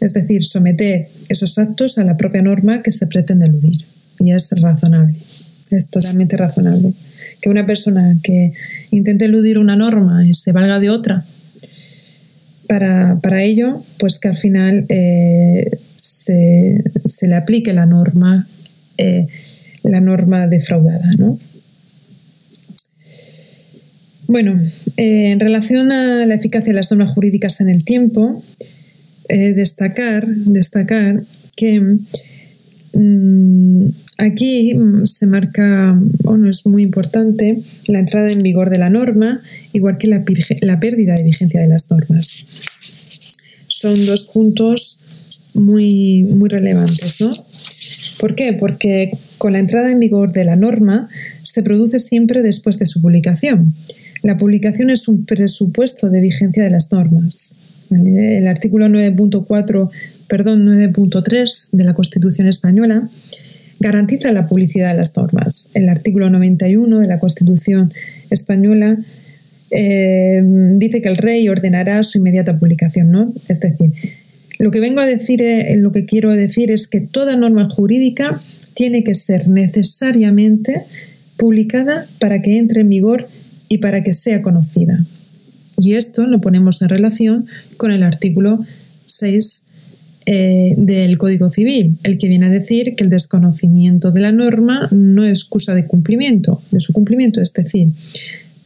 es 0.00 0.12
decir, 0.12 0.44
someter 0.44 1.08
esos 1.28 1.58
actos 1.58 1.98
a 1.98 2.04
la 2.04 2.16
propia 2.16 2.42
norma 2.42 2.82
que 2.82 2.90
se 2.90 3.06
pretende 3.06 3.46
eludir. 3.46 3.84
Y 4.20 4.32
es 4.32 4.50
razonable, 4.60 5.14
es 5.70 5.88
totalmente 5.88 6.36
razonable. 6.36 6.92
Que 7.40 7.48
una 7.48 7.66
persona 7.66 8.16
que 8.22 8.52
intente 8.90 9.24
eludir 9.24 9.58
una 9.58 9.76
norma 9.76 10.26
y 10.26 10.34
se 10.34 10.52
valga 10.52 10.78
de 10.78 10.90
otra, 10.90 11.24
para, 12.68 13.42
ello, 13.42 13.82
pues 13.98 14.18
que 14.18 14.28
al 14.28 14.36
final 14.36 14.86
eh, 14.88 15.70
se, 15.96 16.82
le 17.22 17.34
aplique 17.34 17.72
la 17.72 17.86
norma, 17.86 18.46
eh, 18.98 19.26
la 19.82 20.00
norma 20.00 20.46
defraudada, 20.46 21.12
¿no? 21.18 21.38
Bueno, 24.26 24.54
eh, 24.96 25.30
en 25.30 25.40
relación 25.40 25.92
a 25.92 26.24
la 26.26 26.34
eficacia 26.34 26.72
de 26.72 26.76
las 26.76 26.90
normas 26.90 27.10
jurídicas 27.10 27.60
en 27.60 27.68
el 27.68 27.84
tiempo, 27.84 28.42
eh, 29.28 29.52
destacar, 29.52 30.26
destacar 30.26 31.22
que 31.56 31.98
mm, 32.94 33.86
aquí 34.18 34.74
se 35.04 35.26
marca, 35.26 36.00
o 36.24 36.36
no 36.36 36.48
es 36.48 36.66
muy 36.66 36.82
importante, 36.82 37.58
la 37.86 37.98
entrada 37.98 38.30
en 38.30 38.38
vigor 38.38 38.70
de 38.70 38.78
la 38.78 38.90
norma, 38.90 39.40
igual 39.72 39.98
que 39.98 40.06
la, 40.06 40.24
la 40.62 40.80
pérdida 40.80 41.14
de 41.14 41.22
vigencia 41.22 41.60
de 41.60 41.68
las 41.68 41.90
normas. 41.90 42.44
Son 43.68 43.94
dos 44.06 44.24
puntos 44.26 44.98
muy, 45.54 46.24
muy 46.24 46.48
relevantes, 46.48 47.20
¿no? 47.20 47.32
¿Por 48.20 48.34
qué? 48.34 48.52
Porque 48.52 49.10
con 49.38 49.52
la 49.52 49.58
entrada 49.58 49.90
en 49.90 50.00
vigor 50.00 50.32
de 50.32 50.44
la 50.44 50.56
norma 50.56 51.08
se 51.42 51.62
produce 51.62 51.98
siempre 51.98 52.42
después 52.42 52.78
de 52.78 52.86
su 52.86 53.02
publicación. 53.02 53.74
La 54.24 54.38
publicación 54.38 54.88
es 54.88 55.06
un 55.06 55.26
presupuesto 55.26 56.08
de 56.08 56.22
vigencia 56.22 56.64
de 56.64 56.70
las 56.70 56.90
normas. 56.90 57.56
El 57.90 58.48
artículo 58.48 58.86
9.4, 58.88 59.90
perdón, 60.28 60.66
9.3 60.66 61.68
de 61.72 61.84
la 61.84 61.92
Constitución 61.92 62.48
española 62.48 63.06
garantiza 63.80 64.32
la 64.32 64.48
publicidad 64.48 64.92
de 64.92 64.96
las 64.96 65.14
normas. 65.14 65.68
El 65.74 65.90
artículo 65.90 66.30
91 66.30 67.00
de 67.00 67.06
la 67.06 67.18
Constitución 67.18 67.90
española 68.30 68.96
eh, 69.70 70.42
dice 70.76 71.02
que 71.02 71.08
el 71.10 71.18
rey 71.18 71.46
ordenará 71.50 72.02
su 72.02 72.16
inmediata 72.16 72.56
publicación, 72.56 73.10
¿no? 73.10 73.30
Es 73.50 73.60
decir, 73.60 73.92
lo 74.58 74.70
que 74.70 74.80
vengo 74.80 75.00
a 75.00 75.06
decir, 75.06 75.42
eh, 75.42 75.76
lo 75.76 75.92
que 75.92 76.06
quiero 76.06 76.32
decir 76.32 76.70
es 76.70 76.88
que 76.88 77.02
toda 77.02 77.36
norma 77.36 77.68
jurídica 77.68 78.40
tiene 78.72 79.04
que 79.04 79.14
ser 79.14 79.48
necesariamente 79.48 80.80
publicada 81.36 82.06
para 82.20 82.40
que 82.40 82.56
entre 82.56 82.80
en 82.80 82.88
vigor 82.88 83.28
y 83.68 83.78
para 83.78 84.02
que 84.02 84.12
sea 84.12 84.42
conocida. 84.42 85.04
Y 85.78 85.94
esto 85.94 86.26
lo 86.26 86.40
ponemos 86.40 86.82
en 86.82 86.88
relación 86.88 87.46
con 87.76 87.92
el 87.92 88.02
artículo 88.02 88.64
6 89.06 89.64
eh, 90.26 90.74
del 90.78 91.18
Código 91.18 91.48
Civil, 91.48 91.98
el 92.02 92.16
que 92.16 92.28
viene 92.28 92.46
a 92.46 92.50
decir 92.50 92.94
que 92.96 93.04
el 93.04 93.10
desconocimiento 93.10 94.10
de 94.10 94.20
la 94.20 94.32
norma 94.32 94.88
no 94.90 95.24
es 95.24 95.40
excusa 95.40 95.74
de 95.74 95.86
cumplimiento, 95.86 96.62
de 96.70 96.80
su 96.80 96.92
cumplimiento. 96.92 97.40
Es 97.40 97.52
decir, 97.52 97.88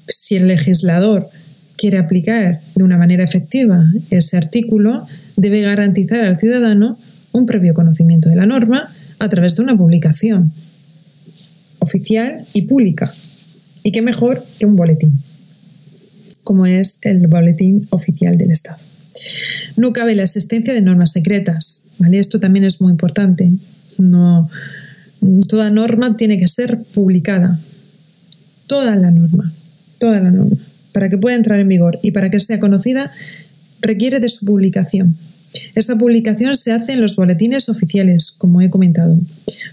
si 0.09 0.37
el 0.37 0.47
legislador 0.47 1.29
quiere 1.77 1.99
aplicar 1.99 2.61
de 2.75 2.85
una 2.85 2.99
manera 2.99 3.25
efectiva 3.25 3.83
ese 4.11 4.37
artículo, 4.37 5.07
debe 5.37 5.63
garantizar 5.63 6.25
al 6.25 6.39
ciudadano 6.39 6.99
un 7.33 7.47
previo 7.47 7.75
conocimiento 7.75 8.29
de 8.29 8.37
la 8.37 8.47
norma 8.47 8.89
a 9.19 9.29
través 9.29 9.57
de 9.57 9.63
una 9.63 9.77
publicación 9.77 10.53
oficial 11.81 12.45
y 12.53 12.63
pública. 12.63 13.11
Y 13.83 13.93
qué 13.93 14.03
mejor 14.03 14.45
que 14.59 14.67
un 14.67 14.77
boletín, 14.77 15.19
como 16.45 16.67
es 16.67 16.99
el 17.03 17.27
boletín 17.27 17.87
oficial 17.91 18.37
del 18.37 18.51
Estado. 18.51 18.79
No 19.77 19.93
cabe 19.93 20.15
la 20.15 20.25
existencia 20.25 20.75
de 20.75 20.83
normas 20.83 21.13
secretas, 21.13 21.85
¿vale? 21.99 22.19
Esto 22.19 22.41
también 22.41 22.65
es 22.65 22.81
muy 22.81 22.91
importante. 22.91 23.53
No, 23.99 24.49
toda 25.49 25.71
norma 25.71 26.17
tiene 26.17 26.39
que 26.39 26.49
ser 26.49 26.83
publicada. 26.95 27.59
Toda 28.67 28.97
la 28.97 29.11
norma, 29.11 29.53
toda 29.99 30.21
la 30.21 30.31
norma, 30.31 30.57
para 30.93 31.09
que 31.09 31.17
pueda 31.17 31.37
entrar 31.37 31.59
en 31.61 31.69
vigor 31.69 31.99
y 32.03 32.11
para 32.11 32.29
que 32.31 32.41
sea 32.41 32.59
conocida, 32.59 33.11
requiere 33.81 34.21
de 34.21 34.29
su 34.29 34.45
publicación. 34.45 35.17
Esta 35.75 35.97
publicación 35.97 36.57
se 36.57 36.73
hace 36.73 36.93
en 36.93 37.01
los 37.01 37.17
boletines 37.17 37.69
oficiales, 37.69 38.33
como 38.37 38.61
he 38.61 38.71
comentado, 38.71 39.19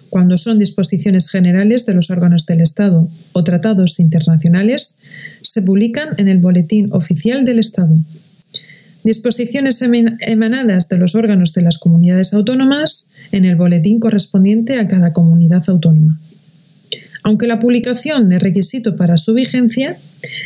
cuando 0.09 0.37
son 0.37 0.59
disposiciones 0.59 1.29
generales 1.29 1.85
de 1.85 1.93
los 1.93 2.09
órganos 2.09 2.45
del 2.45 2.61
Estado 2.61 3.09
o 3.33 3.43
tratados 3.43 3.99
internacionales, 3.99 4.97
se 5.41 5.61
publican 5.61 6.09
en 6.17 6.27
el 6.27 6.37
Boletín 6.37 6.89
Oficial 6.93 7.43
del 7.43 7.59
Estado. 7.59 7.97
Disposiciones 9.03 9.81
emanadas 9.81 10.89
de 10.89 10.97
los 10.97 11.15
órganos 11.15 11.53
de 11.53 11.61
las 11.61 11.77
comunidades 11.77 12.33
autónomas 12.33 13.07
en 13.31 13.45
el 13.45 13.55
boletín 13.55 13.99
correspondiente 13.99 14.79
a 14.79 14.87
cada 14.87 15.13
comunidad 15.13 15.63
autónoma. 15.67 16.17
Aunque 17.21 17.45
la 17.45 17.59
publicación 17.59 18.31
es 18.31 18.41
requisito 18.41 18.95
para 18.95 19.17
su 19.17 19.33
vigencia, 19.33 19.97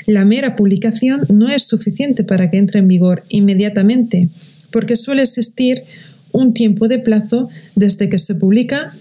la 0.08 0.26
mera 0.26 0.56
publicación 0.56 1.22
no 1.34 1.50
es 1.50 1.64
suficiente 1.64 2.24
para 2.24 2.50
que 2.50 2.58
entre 2.58 2.80
en 2.80 2.88
vigor 2.88 3.24
inmediatamente, 3.30 4.30
porque 4.72 4.96
suele 4.96 5.22
existir 5.24 5.84
un 6.32 6.54
tiempo 6.54 6.88
de 6.88 7.00
plazo 7.00 7.50
desde 7.76 8.10
que 8.10 8.18
se 8.18 8.36
publica 8.36 8.94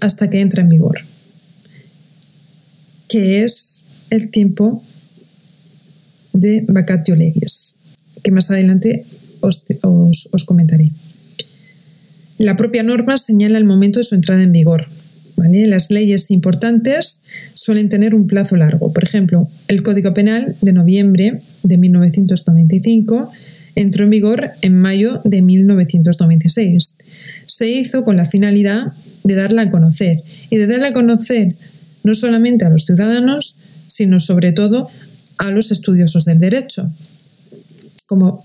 hasta 0.00 0.28
que 0.28 0.40
entra 0.40 0.62
en 0.62 0.68
vigor, 0.68 1.00
que 3.08 3.44
es 3.44 3.82
el 4.10 4.30
tiempo 4.30 4.82
de 6.32 6.64
vacatio 6.68 7.16
legis 7.16 7.76
que 8.26 8.32
más 8.32 8.50
adelante 8.50 9.04
os, 9.40 9.64
comentaré. 10.46 10.90
La 12.38 12.56
propia 12.56 12.82
norma 12.82 13.16
señala 13.18 13.56
el 13.56 13.64
momento 13.64 14.00
de 14.00 14.04
su 14.04 14.16
entrada 14.16 14.42
en 14.42 14.50
vigor. 14.50 14.88
Las 15.36 15.92
leyes 15.92 16.32
importantes 16.32 17.20
suelen 17.54 17.88
tener 17.88 18.16
un 18.16 18.26
plazo 18.26 18.56
largo. 18.56 18.92
Por 18.92 19.04
ejemplo, 19.04 19.48
el 19.68 19.84
Código 19.84 20.12
Penal 20.12 20.56
de 20.60 20.72
noviembre 20.72 21.40
de 21.62 21.78
1995 21.78 23.30
entró 23.76 24.04
en 24.04 24.10
vigor 24.10 24.50
en 24.62 24.74
mayo 24.74 25.20
de 25.24 25.42
1996. 25.42 26.96
Se 27.46 27.68
hizo 27.68 28.02
con 28.02 28.16
la 28.16 28.24
finalidad 28.24 28.92
de 29.22 29.34
darla 29.34 29.62
a 29.62 29.70
conocer 29.70 30.20
y 30.50 30.56
de 30.56 30.66
darla 30.66 30.88
a 30.88 30.92
conocer 30.92 31.54
no 32.02 32.14
solamente 32.14 32.64
a 32.64 32.70
los 32.70 32.84
ciudadanos, 32.84 33.56
sino 33.86 34.18
sobre 34.18 34.52
todo 34.52 34.88
a 35.38 35.50
los 35.50 35.70
estudiosos 35.70 36.24
del 36.24 36.38
derecho, 36.38 36.90
como 38.06 38.44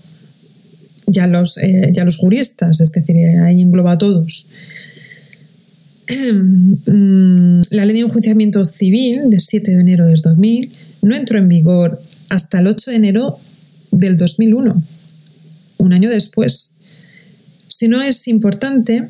ya 1.06 1.26
los, 1.26 1.58
eh, 1.58 1.92
juristas, 2.18 2.80
es 2.80 2.92
decir, 2.92 3.16
ahí 3.40 3.62
engloba 3.62 3.92
a 3.92 3.98
todos. 3.98 4.46
La 7.70 7.84
ley 7.84 7.96
de 7.96 8.02
enjuiciamiento 8.02 8.64
civil 8.64 9.30
de 9.30 9.40
7 9.40 9.70
de 9.70 9.80
enero 9.80 10.06
de 10.06 10.14
2000 10.16 10.70
no 11.02 11.16
entró 11.16 11.38
en 11.38 11.48
vigor 11.48 12.00
hasta 12.28 12.58
el 12.58 12.66
8 12.66 12.90
de 12.90 12.96
enero 12.96 13.38
del 13.92 14.16
2001, 14.16 14.82
un 15.82 15.92
año 15.92 16.08
después. 16.08 16.72
Si 17.68 17.88
no 17.88 18.02
es 18.02 18.28
importante, 18.28 19.04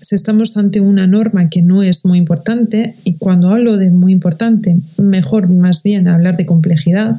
si 0.00 0.14
estamos 0.14 0.56
ante 0.56 0.80
una 0.80 1.06
norma 1.06 1.48
que 1.48 1.62
no 1.62 1.82
es 1.82 2.04
muy 2.04 2.18
importante, 2.18 2.94
y 3.04 3.14
cuando 3.14 3.50
hablo 3.50 3.76
de 3.76 3.90
muy 3.90 4.12
importante, 4.12 4.76
mejor 4.98 5.48
más 5.48 5.82
bien 5.82 6.08
hablar 6.08 6.36
de 6.36 6.46
complejidad, 6.46 7.16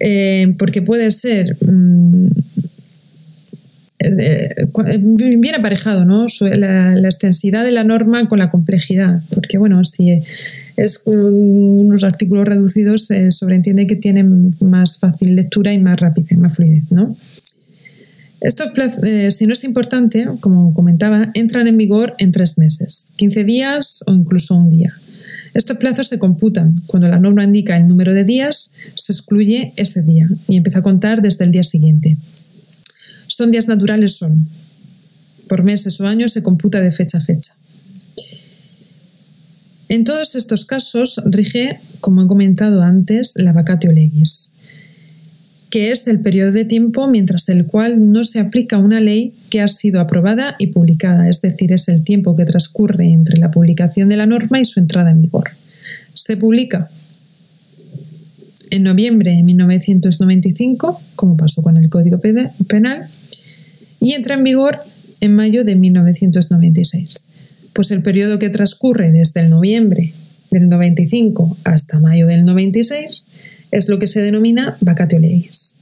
eh, 0.00 0.54
porque 0.58 0.82
puede 0.82 1.10
ser 1.10 1.56
mm, 1.66 2.28
eh, 3.98 4.66
bien 5.00 5.54
aparejado, 5.54 6.04
¿no? 6.04 6.26
La, 6.40 6.92
extensidad 6.94 7.64
de 7.64 7.72
la 7.72 7.84
norma 7.84 8.28
con 8.28 8.38
la 8.38 8.50
complejidad, 8.50 9.22
porque 9.34 9.58
bueno, 9.58 9.84
si 9.84 10.22
es 10.76 11.02
unos 11.06 12.04
artículos 12.04 12.44
reducidos, 12.44 13.06
se 13.06 13.30
sobreentiende 13.30 13.86
que 13.86 13.96
tienen 13.96 14.54
más 14.60 14.98
fácil 14.98 15.34
lectura 15.34 15.72
y 15.72 15.78
más 15.78 15.98
rapidez, 15.98 16.38
más 16.38 16.54
fluidez, 16.54 16.90
¿no? 16.90 17.16
Esto, 18.42 18.64
eh, 19.02 19.30
si 19.32 19.46
no 19.46 19.54
es 19.54 19.64
importante, 19.64 20.26
como 20.40 20.74
comentaba, 20.74 21.30
entran 21.34 21.66
en 21.68 21.76
vigor 21.76 22.14
en 22.18 22.32
tres 22.32 22.58
meses, 22.58 23.08
15 23.16 23.44
días 23.44 24.04
o 24.06 24.12
incluso 24.12 24.54
un 24.54 24.68
día. 24.68 24.92
Estos 25.54 25.78
plazos 25.78 26.08
se 26.08 26.18
computan. 26.18 26.82
Cuando 26.86 27.08
la 27.08 27.18
norma 27.18 27.42
indica 27.42 27.78
el 27.78 27.88
número 27.88 28.12
de 28.12 28.24
días, 28.24 28.72
se 28.94 29.12
excluye 29.12 29.72
ese 29.76 30.02
día 30.02 30.28
y 30.48 30.58
empieza 30.58 30.80
a 30.80 30.82
contar 30.82 31.22
desde 31.22 31.46
el 31.46 31.50
día 31.50 31.64
siguiente. 31.64 32.18
Son 33.26 33.50
días 33.50 33.66
naturales 33.66 34.18
solo. 34.18 34.36
Por 35.48 35.62
meses 35.62 35.98
o 36.00 36.06
años 36.06 36.32
se 36.32 36.42
computa 36.42 36.80
de 36.80 36.92
fecha 36.92 37.18
a 37.18 37.20
fecha. 37.22 37.55
En 39.88 40.04
todos 40.04 40.34
estos 40.34 40.64
casos 40.64 41.20
rige, 41.24 41.78
como 42.00 42.22
he 42.22 42.26
comentado 42.26 42.82
antes, 42.82 43.32
la 43.36 43.52
vacatio 43.52 43.92
legis 43.92 44.50
que 45.70 45.90
es 45.90 46.04
del 46.04 46.20
periodo 46.20 46.52
de 46.52 46.64
tiempo 46.64 47.06
mientras 47.06 47.48
el 47.48 47.66
cual 47.66 48.12
no 48.12 48.24
se 48.24 48.40
aplica 48.40 48.78
una 48.78 49.00
ley 49.00 49.32
que 49.50 49.60
ha 49.60 49.68
sido 49.68 50.00
aprobada 50.00 50.54
y 50.58 50.68
publicada, 50.68 51.28
es 51.28 51.40
decir, 51.40 51.72
es 51.72 51.88
el 51.88 52.02
tiempo 52.02 52.36
que 52.36 52.44
transcurre 52.44 53.12
entre 53.12 53.38
la 53.38 53.50
publicación 53.50 54.08
de 54.08 54.16
la 54.16 54.26
norma 54.26 54.60
y 54.60 54.64
su 54.64 54.80
entrada 54.80 55.10
en 55.10 55.20
vigor. 55.20 55.50
Se 56.14 56.36
publica 56.36 56.88
en 58.70 58.84
noviembre 58.84 59.32
de 59.32 59.42
1995, 59.42 61.00
como 61.14 61.36
pasó 61.36 61.62
con 61.62 61.76
el 61.76 61.88
Código 61.88 62.20
Penal, 62.20 63.06
y 64.00 64.14
entra 64.14 64.34
en 64.34 64.44
vigor 64.44 64.78
en 65.20 65.34
mayo 65.34 65.64
de 65.64 65.76
1996. 65.76 67.26
Pues 67.76 67.90
el 67.90 68.02
periodo 68.02 68.38
que 68.38 68.48
transcurre 68.48 69.12
desde 69.12 69.40
el 69.40 69.50
noviembre 69.50 70.14
del 70.50 70.70
95 70.70 71.58
hasta 71.64 71.98
mayo 71.98 72.26
del 72.26 72.46
96 72.46 73.26
es 73.70 73.88
lo 73.90 73.98
que 73.98 74.06
se 74.06 74.22
denomina 74.22 74.78
vacatio 74.80 75.18
legis, 75.18 75.76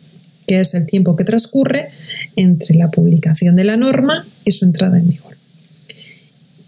que 0.49 0.59
es 0.59 0.75
el 0.75 0.87
tiempo 0.87 1.15
que 1.15 1.23
transcurre 1.23 1.87
entre 2.35 2.77
la 2.77 2.91
publicación 2.91 3.55
de 3.55 3.63
la 3.63 3.77
norma 3.77 4.27
y 4.45 4.51
su 4.51 4.65
entrada 4.65 4.99
en 4.99 5.09
vigor. 5.09 5.37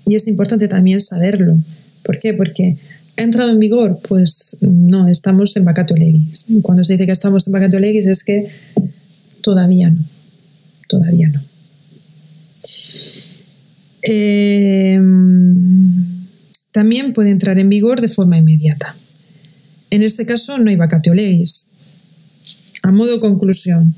Y 0.06 0.14
es 0.14 0.28
importante 0.28 0.68
también 0.68 1.00
saberlo. 1.00 1.58
¿Por 2.04 2.20
qué? 2.20 2.32
Porque 2.32 2.76
ha 3.16 3.22
entrado 3.22 3.50
en 3.50 3.58
vigor, 3.58 3.98
pues 4.08 4.56
no, 4.60 5.08
estamos 5.08 5.56
en 5.56 5.64
vacatio 5.64 5.96
legis. 5.96 6.46
Cuando 6.62 6.84
se 6.84 6.92
dice 6.92 7.06
que 7.06 7.12
estamos 7.12 7.48
en 7.48 7.52
vacatio 7.52 7.80
legis 7.80 8.06
es 8.06 8.22
que 8.22 8.46
todavía 9.40 9.90
no, 9.90 10.04
todavía 10.86 11.30
no. 11.30 11.45
Em, 14.09 15.57
también 16.71 17.12
puede 17.12 17.31
entrar 17.31 17.59
en 17.59 17.69
vigor 17.69 18.01
de 18.01 18.09
forma 18.09 18.38
inmediata. 18.38 18.95
En 19.90 20.03
este 20.03 20.27
caso 20.27 20.59
no 20.59 20.71
hay 20.71 20.77
vacatio 20.77 21.12
legis. 21.12 21.66
A 22.85 22.92
modo 22.92 23.19
conclusión, 23.19 23.92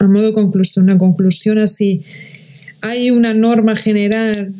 a 0.00 0.08
modo 0.08 0.32
conclusión, 0.32 0.86
una 0.86 0.98
conclusión 0.98 1.58
así, 1.58 2.02
hay 2.82 3.12
una 3.12 3.34
norma 3.34 3.76
general 3.76 4.52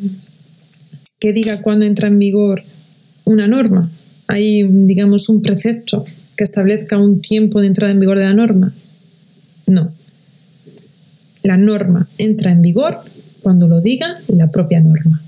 que 1.19 1.33
diga 1.33 1.61
cuándo 1.61 1.85
entra 1.85 2.07
en 2.07 2.21
vigor 2.21 2.63
una 3.25 3.49
norma. 3.49 3.91
Hay, 4.29 4.63
digamos, 4.63 5.29
un 5.29 5.43
precepto 5.43 6.05
que 6.37 6.45
establezca 6.45 6.97
un 6.97 7.21
tiempo 7.21 7.61
de 7.61 7.67
entrada 7.67 7.93
en 7.93 7.99
vigor 7.99 8.19
de 8.19 8.25
la 8.25 8.35
norma. 8.35 8.73
No. 9.67 9.93
La 11.43 11.57
norma 11.57 12.09
entra 12.19 12.53
en 12.53 12.63
vigor 12.63 13.01
cuando 13.43 13.69
lo 13.69 13.81
diga 13.81 14.17
la 14.29 14.51
propia 14.51 14.81
norma. 14.81 15.21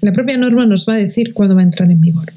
La 0.00 0.12
propia 0.12 0.36
norma 0.36 0.66
nos 0.66 0.86
va 0.86 0.94
a 0.94 0.98
decir 0.98 1.32
cuándo 1.32 1.54
va 1.54 1.62
a 1.62 1.64
entrar 1.64 1.90
en 1.90 2.00
vigor. 2.00 2.30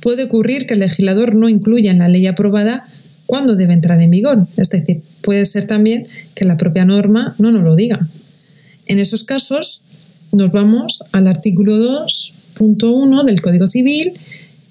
Puede 0.00 0.24
ocurrir 0.24 0.66
que 0.66 0.74
el 0.74 0.80
legislador 0.80 1.34
no 1.34 1.48
incluya 1.48 1.90
en 1.90 1.98
la 1.98 2.08
ley 2.08 2.26
aprobada 2.26 2.84
cuándo 3.26 3.56
debe 3.56 3.74
entrar 3.74 4.00
en 4.02 4.10
vigor. 4.10 4.46
Es 4.56 4.70
decir, 4.70 5.00
puede 5.22 5.44
ser 5.44 5.64
también 5.64 6.06
que 6.34 6.44
la 6.44 6.56
propia 6.56 6.84
norma 6.84 7.34
no 7.38 7.52
nos 7.52 7.62
lo 7.62 7.76
diga. 7.76 8.00
En 8.86 8.98
esos 8.98 9.24
casos, 9.24 9.82
nos 10.32 10.52
vamos 10.52 11.02
al 11.12 11.26
artículo 11.26 11.76
2.1 12.04 13.24
del 13.24 13.40
Código 13.40 13.66
Civil, 13.66 14.12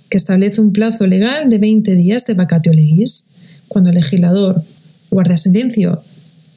que 0.10 0.18
establece 0.18 0.62
un 0.62 0.74
plazo 0.74 1.08
legal 1.08 1.50
de 1.50 1.58
20 1.58 1.96
días 1.96 2.26
de 2.26 2.34
vacatio 2.34 2.74
legis. 2.74 3.26
Cuando 3.68 3.92
el 3.92 3.96
legislador 3.96 4.62
guarda 5.10 5.38
silencio 5.38 6.02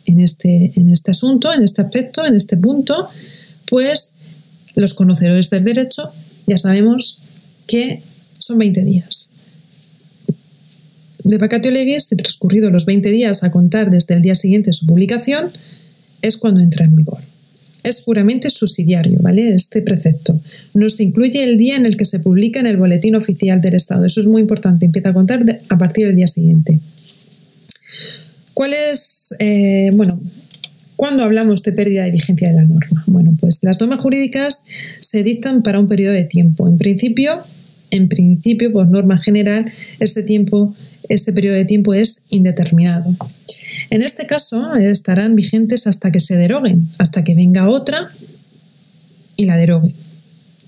en 0.07 0.21
este, 0.21 0.73
en 0.77 0.89
este 0.89 1.11
asunto, 1.11 1.53
en 1.53 1.63
este 1.63 1.83
aspecto, 1.83 2.25
en 2.25 2.35
este 2.35 2.57
punto, 2.57 3.09
pues 3.69 4.13
los 4.75 4.95
conocedores 4.95 5.51
del 5.51 5.65
derecho 5.65 6.11
ya 6.47 6.59
sabemos 6.59 7.19
que 7.67 8.03
son 8.39 8.59
20 8.59 8.85
días. 8.85 9.31
De 11.25 11.39
vacatio 11.39 11.71
legis, 11.71 12.05
si 12.05 12.17
transcurrido 12.17 12.71
los 12.71 12.85
20 12.85 13.09
días 13.11 13.45
a 13.45 13.51
contar 13.51 13.91
desde 13.91 14.15
el 14.15 14.23
día 14.23 14.35
siguiente 14.35 14.71
de 14.71 14.75
su 14.75 14.87
publicación, 14.87 15.51
es 16.21 16.37
cuando 16.37 16.61
entra 16.61 16.85
en 16.85 16.97
vigor. 16.97 17.19
Es 17.85 18.01
puramente 18.01 18.51
subsidiario, 18.51 19.19
¿vale? 19.23 19.55
Este 19.55 19.83
precepto. 19.83 20.39
No 20.75 20.89
se 20.89 21.03
incluye 21.03 21.43
el 21.45 21.59
día 21.59 21.77
en 21.77 21.87
el 21.87 21.97
que 21.97 22.05
se 22.05 22.21
publica 22.21 22.61
en 22.61 22.67
el 22.67 22.77
boletín 22.77 23.15
oficial 23.17 23.61
del 23.61 23.75
Estado. 23.75 24.05
Eso 24.05 24.21
es 24.21 24.27
muy 24.27 24.43
importante. 24.43 24.87
Empieza 24.87 25.09
a 25.09 25.13
contar 25.13 25.61
a 25.69 25.79
partir 25.79 26.07
del 26.07 26.17
día 26.17 26.29
siguiente. 26.29 26.79
¿Cuál 28.55 28.75
es, 28.75 29.35
eh, 29.39 29.91
bueno, 29.95 30.21
cuándo 30.97 31.25
hablamos 31.25 31.63
de 31.63 31.73
pérdida 31.73 32.05
de 32.05 32.11
vigencia 32.11 32.49
de 32.49 32.55
la 32.55 32.65
norma? 32.65 33.05
Bueno, 33.07 33.35
pues 33.41 33.59
las 33.63 33.81
normas 33.81 34.01
jurídicas 34.01 34.63
se 35.01 35.23
dictan 35.23 35.63
para 35.63 35.79
un 35.79 35.87
periodo 35.87 36.13
de 36.13 36.25
tiempo. 36.25 36.69
En 36.69 36.79
principio, 36.79 37.41
en 37.91 38.09
principio, 38.09 38.73
por 38.73 38.89
norma 38.89 39.19
general, 39.19 39.71
este 40.01 40.23
tiempo, 40.23 40.75
este 41.09 41.33
periodo 41.33 41.57
de 41.57 41.65
tiempo 41.65 41.95
es 41.95 42.21
indeterminado. 42.31 43.15
En 43.91 44.03
este 44.03 44.27
caso, 44.27 44.75
estarán 44.75 45.35
vigentes 45.35 45.87
hasta 45.87 46.11
que 46.11 46.21
se 46.21 46.37
deroguen, 46.37 46.89
hasta 46.99 47.25
que 47.25 47.35
venga 47.35 47.69
otra 47.69 48.09
y 49.37 49.45
la 49.47 49.57
derogue. 49.57 49.95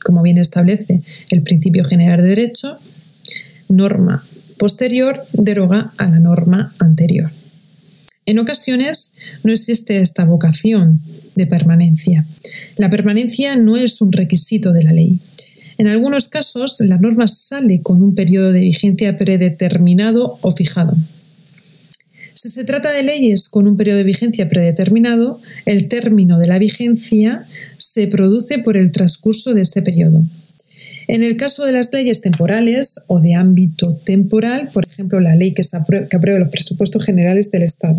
Como 0.02 0.22
bien 0.22 0.38
establece 0.38 1.00
el 1.30 1.42
principio 1.42 1.84
general 1.84 2.22
de 2.22 2.28
derecho, 2.28 2.78
norma 3.68 4.22
posterior 4.58 5.22
deroga 5.32 5.92
a 5.98 6.08
la 6.08 6.20
norma 6.20 6.74
anterior. 6.78 7.30
En 8.26 8.38
ocasiones 8.38 9.12
no 9.42 9.52
existe 9.52 10.00
esta 10.00 10.24
vocación 10.24 11.00
de 11.34 11.46
permanencia. 11.46 12.24
La 12.78 12.88
permanencia 12.88 13.56
no 13.56 13.76
es 13.76 14.00
un 14.00 14.12
requisito 14.12 14.72
de 14.72 14.82
la 14.82 14.92
ley. 14.92 15.18
En 15.76 15.88
algunos 15.88 16.28
casos, 16.28 16.76
la 16.80 16.98
norma 16.98 17.28
sale 17.28 17.80
con 17.82 18.02
un 18.02 18.14
periodo 18.14 18.52
de 18.52 18.60
vigencia 18.60 19.16
predeterminado 19.16 20.38
o 20.40 20.52
fijado. 20.52 20.96
Si 22.34 22.48
se 22.48 22.64
trata 22.64 22.92
de 22.92 23.02
leyes 23.02 23.48
con 23.48 23.66
un 23.66 23.76
periodo 23.76 23.98
de 23.98 24.04
vigencia 24.04 24.48
predeterminado, 24.48 25.40
el 25.66 25.88
término 25.88 26.38
de 26.38 26.46
la 26.46 26.58
vigencia 26.58 27.44
se 27.78 28.06
produce 28.06 28.58
por 28.58 28.76
el 28.76 28.90
transcurso 28.90 29.54
de 29.54 29.62
ese 29.62 29.82
periodo. 29.82 30.22
En 31.06 31.22
el 31.22 31.36
caso 31.36 31.64
de 31.64 31.72
las 31.72 31.92
leyes 31.92 32.20
temporales 32.20 33.00
o 33.08 33.20
de 33.20 33.34
ámbito 33.34 33.94
temporal, 33.94 34.70
por 34.72 34.86
ejemplo, 34.86 35.20
la 35.20 35.36
ley 35.36 35.52
que, 35.52 35.62
aprueba 35.72 36.38
los 36.38 36.48
presupuestos 36.48 37.04
generales 37.04 37.50
del 37.50 37.62
Estado. 37.62 37.98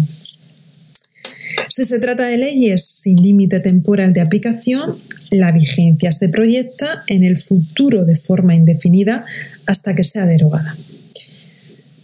Si 1.69 1.85
se 1.85 1.99
trata 1.99 2.25
de 2.25 2.37
leyes 2.37 2.85
sin 2.85 3.17
límite 3.17 3.59
temporal 3.59 4.13
de 4.13 4.21
aplicación, 4.21 4.97
la 5.31 5.51
vigencia 5.51 6.11
se 6.11 6.29
proyecta 6.29 7.03
en 7.07 7.23
el 7.23 7.37
futuro 7.37 8.05
de 8.05 8.15
forma 8.15 8.55
indefinida 8.55 9.25
hasta 9.65 9.93
que 9.93 10.03
sea 10.03 10.25
derogada. 10.25 10.75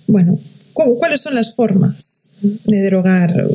Bueno, 0.07 0.39
¿cuáles 0.73 1.21
son 1.21 1.35
las 1.35 1.55
formas 1.55 2.31
de 2.41 2.79
derogar 2.79 3.47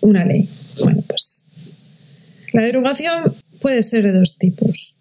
una 0.00 0.24
ley? 0.24 0.48
Bueno, 0.82 1.02
pues 1.06 1.46
la 2.52 2.62
derogación 2.62 3.34
puede 3.60 3.82
ser 3.82 4.02
de 4.02 4.12
dos 4.12 4.36
tipos. 4.36 4.96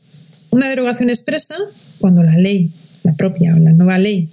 Una 0.51 0.69
derogación 0.69 1.09
expresa, 1.09 1.57
cuando 2.01 2.23
la 2.23 2.37
ley, 2.37 2.71
la 3.03 3.13
propia 3.13 3.55
o 3.55 3.59
la 3.59 3.71
nueva 3.71 3.97
ley, 3.97 4.27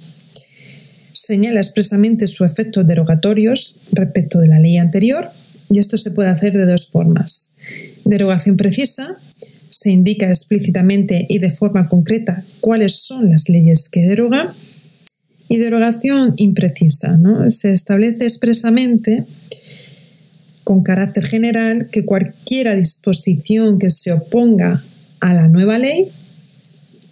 señala 1.12 1.61
expresamente 1.61 2.26
sus 2.26 2.50
efectos 2.50 2.87
derogatorios 2.87 3.76
respecto 3.92 4.40
de 4.40 4.48
la 4.48 4.59
ley 4.59 4.78
anterior, 4.78 5.28
y 5.70 5.78
esto 5.78 5.96
se 5.96 6.11
puede 6.11 6.31
hacer 6.31 6.54
de 6.54 6.64
dos 6.64 6.88
formas. 6.88 7.54
Derogación 8.04 8.57
precisa, 8.57 9.16
se 9.70 9.90
indica 9.90 10.28
explícitamente 10.28 11.26
y 11.28 11.38
de 11.38 11.50
forma 11.50 11.88
concreta 11.88 12.42
cuáles 12.61 12.96
son 13.00 13.31
las 13.31 13.48
leyes 13.48 13.88
que 13.88 14.00
deroga, 14.00 14.52
y 15.50 15.57
derogación 15.57 16.35
imprecisa, 16.37 17.16
¿no? 17.16 17.50
Se 17.50 17.72
establece 17.72 18.24
expresamente 18.24 19.24
con 20.62 20.83
carácter 20.83 21.24
general 21.24 21.88
que 21.90 22.04
cualquier 22.04 22.76
disposición 22.76 23.78
que 23.78 23.88
se 23.88 24.12
oponga 24.12 24.83
a 25.20 25.33
la 25.33 25.48
nueva 25.48 25.78
ley 25.78 26.09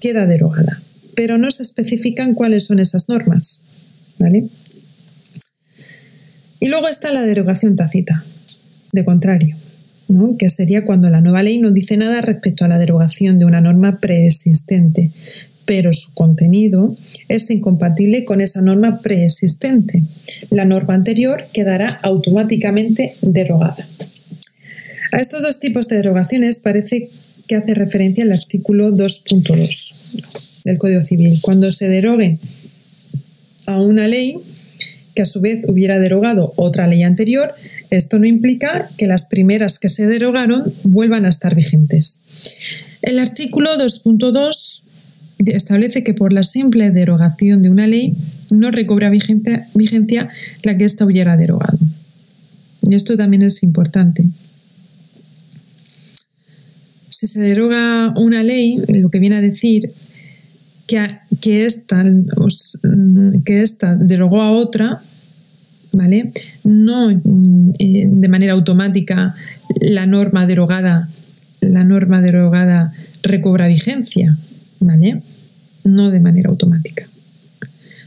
queda 0.00 0.26
derogada, 0.26 0.80
pero 1.14 1.38
no 1.38 1.50
se 1.50 1.62
especifican 1.62 2.34
cuáles 2.34 2.64
son 2.64 2.78
esas 2.78 3.08
normas. 3.08 3.60
¿vale? 4.18 4.44
Y 6.60 6.68
luego 6.68 6.88
está 6.88 7.12
la 7.12 7.22
derogación 7.22 7.76
tácita, 7.76 8.24
de 8.92 9.04
contrario, 9.04 9.56
¿no? 10.08 10.36
que 10.38 10.48
sería 10.48 10.84
cuando 10.84 11.10
la 11.10 11.20
nueva 11.20 11.42
ley 11.42 11.58
no 11.58 11.70
dice 11.70 11.96
nada 11.96 12.20
respecto 12.22 12.64
a 12.64 12.68
la 12.68 12.78
derogación 12.78 13.38
de 13.38 13.44
una 13.44 13.60
norma 13.60 13.98
preexistente, 14.00 15.10
pero 15.66 15.92
su 15.92 16.14
contenido 16.14 16.96
es 17.28 17.50
incompatible 17.50 18.24
con 18.24 18.40
esa 18.40 18.62
norma 18.62 19.00
preexistente. 19.02 20.02
La 20.50 20.64
norma 20.64 20.94
anterior 20.94 21.44
quedará 21.52 21.88
automáticamente 22.02 23.14
derogada. 23.20 23.86
A 25.12 25.18
estos 25.18 25.42
dos 25.42 25.60
tipos 25.60 25.88
de 25.88 25.96
derogaciones 25.96 26.58
parece 26.58 27.08
que 27.46 27.56
hace 27.56 27.74
referencia 27.74 28.24
al 28.24 28.32
artículo 28.32 28.90
2.2 28.92 30.62
del 30.64 30.78
Código 30.78 31.00
Civil. 31.00 31.38
Cuando 31.40 31.70
se 31.72 31.88
derogue 31.88 32.38
a 33.66 33.80
una 33.80 34.08
ley 34.08 34.38
que 35.14 35.22
a 35.22 35.26
su 35.26 35.40
vez 35.40 35.64
hubiera 35.66 35.98
derogado 35.98 36.52
otra 36.56 36.86
ley 36.86 37.02
anterior, 37.02 37.52
esto 37.90 38.18
no 38.18 38.26
implica 38.26 38.88
que 38.98 39.06
las 39.06 39.24
primeras 39.24 39.78
que 39.78 39.88
se 39.88 40.06
derogaron 40.06 40.64
vuelvan 40.84 41.24
a 41.24 41.28
estar 41.30 41.54
vigentes. 41.54 42.18
El 43.02 43.18
artículo 43.18 43.70
2.2 43.78 44.82
establece 45.46 46.04
que 46.04 46.14
por 46.14 46.32
la 46.32 46.42
simple 46.42 46.90
derogación 46.90 47.62
de 47.62 47.70
una 47.70 47.86
ley 47.86 48.14
no 48.50 48.70
recobra 48.70 49.10
vigencia, 49.10 50.28
la 50.62 50.76
que 50.76 50.84
ésta 50.84 51.04
hubiera 51.04 51.36
derogado. 51.36 51.78
Y 52.88 52.94
esto 52.94 53.16
también 53.16 53.42
es 53.42 53.62
importante 53.62 54.24
si 57.16 57.26
se 57.28 57.40
deroga 57.40 58.12
una 58.16 58.42
ley, 58.42 58.78
lo 58.88 59.08
que 59.08 59.20
viene 59.20 59.36
a 59.36 59.40
decir 59.40 59.90
que, 60.86 61.18
que, 61.40 61.64
esta, 61.64 62.04
que 63.46 63.62
esta 63.62 63.96
derogó 63.96 64.42
a 64.42 64.50
otra, 64.50 65.00
¿vale? 65.92 66.30
No 66.62 67.10
eh, 67.10 68.06
de 68.06 68.28
manera 68.28 68.52
automática 68.52 69.34
la 69.80 70.04
norma 70.04 70.46
derogada, 70.46 71.08
la 71.62 71.84
norma 71.84 72.20
derogada 72.20 72.92
recobra 73.22 73.66
vigencia, 73.66 74.36
¿vale? 74.80 75.22
No 75.84 76.10
de 76.10 76.20
manera 76.20 76.50
automática. 76.50 77.08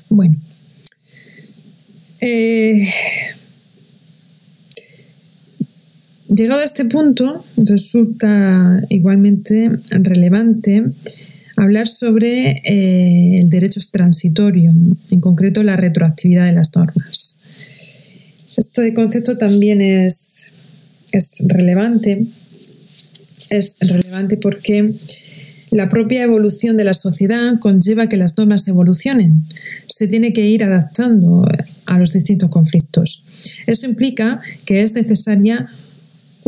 Bueno. 0.10 0.36
Eh, 2.22 2.88
Llegado 6.36 6.62
a 6.62 6.64
este 6.64 6.86
punto, 6.86 7.44
resulta 7.58 8.82
igualmente 8.90 9.72
relevante 9.90 10.86
hablar 11.56 11.88
sobre 11.88 12.62
eh, 12.64 13.40
el 13.40 13.50
derecho 13.50 13.82
transitorio, 13.92 14.72
en 15.10 15.22
concreto 15.22 15.64
la 15.64 15.76
retroactividad 15.76 16.46
de 16.46 16.52
las 16.52 16.76
normas. 16.76 17.38
Este 18.58 18.94
concepto 18.94 19.38
también 19.40 19.82
es, 19.82 20.52
es 21.12 21.32
relevante. 21.40 22.26
Es 23.50 23.78
relevante 23.80 24.38
porque 24.38 24.94
la 25.72 25.90
propia 25.90 26.22
evolución 26.22 26.78
de 26.78 26.84
la 26.84 26.94
sociedad 26.94 27.58
conlleva 27.60 28.08
que 28.08 28.18
las 28.18 28.38
normas 28.38 28.68
evolucionen. 28.68 29.44
Se 29.88 30.08
tiene 30.08 30.32
que 30.32 30.48
ir 30.48 30.64
adaptando 30.64 31.48
a 31.88 31.98
los 31.98 32.14
distintos 32.14 32.50
conflictos. 32.50 33.24
Eso 33.66 33.88
implica 33.88 34.40
que 34.66 34.84
es 34.84 34.94
necesaria 34.94 35.68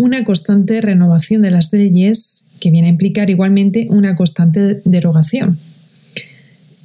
una 0.01 0.23
constante 0.23 0.81
renovación 0.81 1.43
de 1.43 1.51
las 1.51 1.71
leyes 1.71 2.43
que 2.59 2.71
viene 2.71 2.87
a 2.87 2.91
implicar 2.91 3.29
igualmente 3.29 3.85
una 3.91 4.15
constante 4.15 4.81
derogación. 4.83 5.59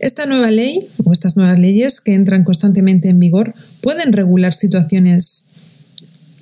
Esta 0.00 0.26
nueva 0.26 0.50
ley 0.50 0.86
o 1.02 1.12
estas 1.14 1.34
nuevas 1.34 1.58
leyes 1.58 2.02
que 2.02 2.14
entran 2.14 2.44
constantemente 2.44 3.08
en 3.08 3.18
vigor 3.18 3.54
pueden 3.80 4.12
regular 4.12 4.52
situaciones 4.52 5.46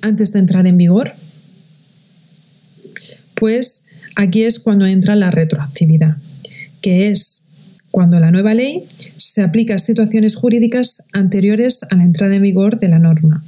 antes 0.01 0.33
de 0.33 0.39
entrar 0.39 0.67
en 0.67 0.75
vigor. 0.75 1.13
Pues 3.35 3.85
aquí 4.17 4.43
es 4.43 4.59
cuando 4.59 4.85
entra 4.85 5.15
la 5.15 5.31
retroactividad, 5.31 6.17
que 6.81 7.07
es 7.07 7.43
cuando 7.89 8.19
la 8.19 8.31
nueva 8.31 8.53
ley 8.53 8.83
se 9.15 9.43
aplica 9.43 9.75
a 9.75 9.79
situaciones 9.79 10.35
jurídicas 10.35 11.03
anteriores 11.13 11.83
a 11.89 11.95
la 11.95 12.03
entrada 12.03 12.35
en 12.35 12.41
vigor 12.41 12.79
de 12.79 12.89
la 12.89 12.99
norma. 12.99 13.41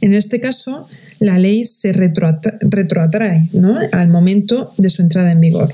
En 0.00 0.14
este 0.14 0.40
caso, 0.40 0.88
la 1.20 1.38
ley 1.38 1.64
se 1.64 1.92
retroatrae 1.92 3.48
al 3.92 4.08
momento 4.08 4.72
de 4.76 4.90
su 4.90 5.02
entrada 5.02 5.32
en 5.32 5.40
vigor. 5.40 5.70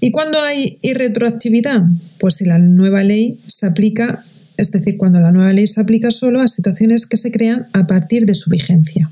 ¿Y 0.00 0.10
cuándo 0.10 0.40
hay 0.40 0.78
irretroactividad? 0.82 1.82
Pues 2.18 2.34
si 2.34 2.44
la 2.44 2.58
nueva 2.58 3.02
ley 3.02 3.38
se 3.46 3.66
aplica, 3.66 4.22
es 4.56 4.70
decir, 4.70 4.96
cuando 4.96 5.18
la 5.20 5.32
nueva 5.32 5.52
ley 5.52 5.66
se 5.66 5.80
aplica 5.80 6.10
solo 6.10 6.40
a 6.40 6.48
situaciones 6.48 7.06
que 7.06 7.16
se 7.16 7.30
crean 7.30 7.66
a 7.72 7.86
partir 7.86 8.26
de 8.26 8.34
su 8.34 8.50
vigencia. 8.50 9.10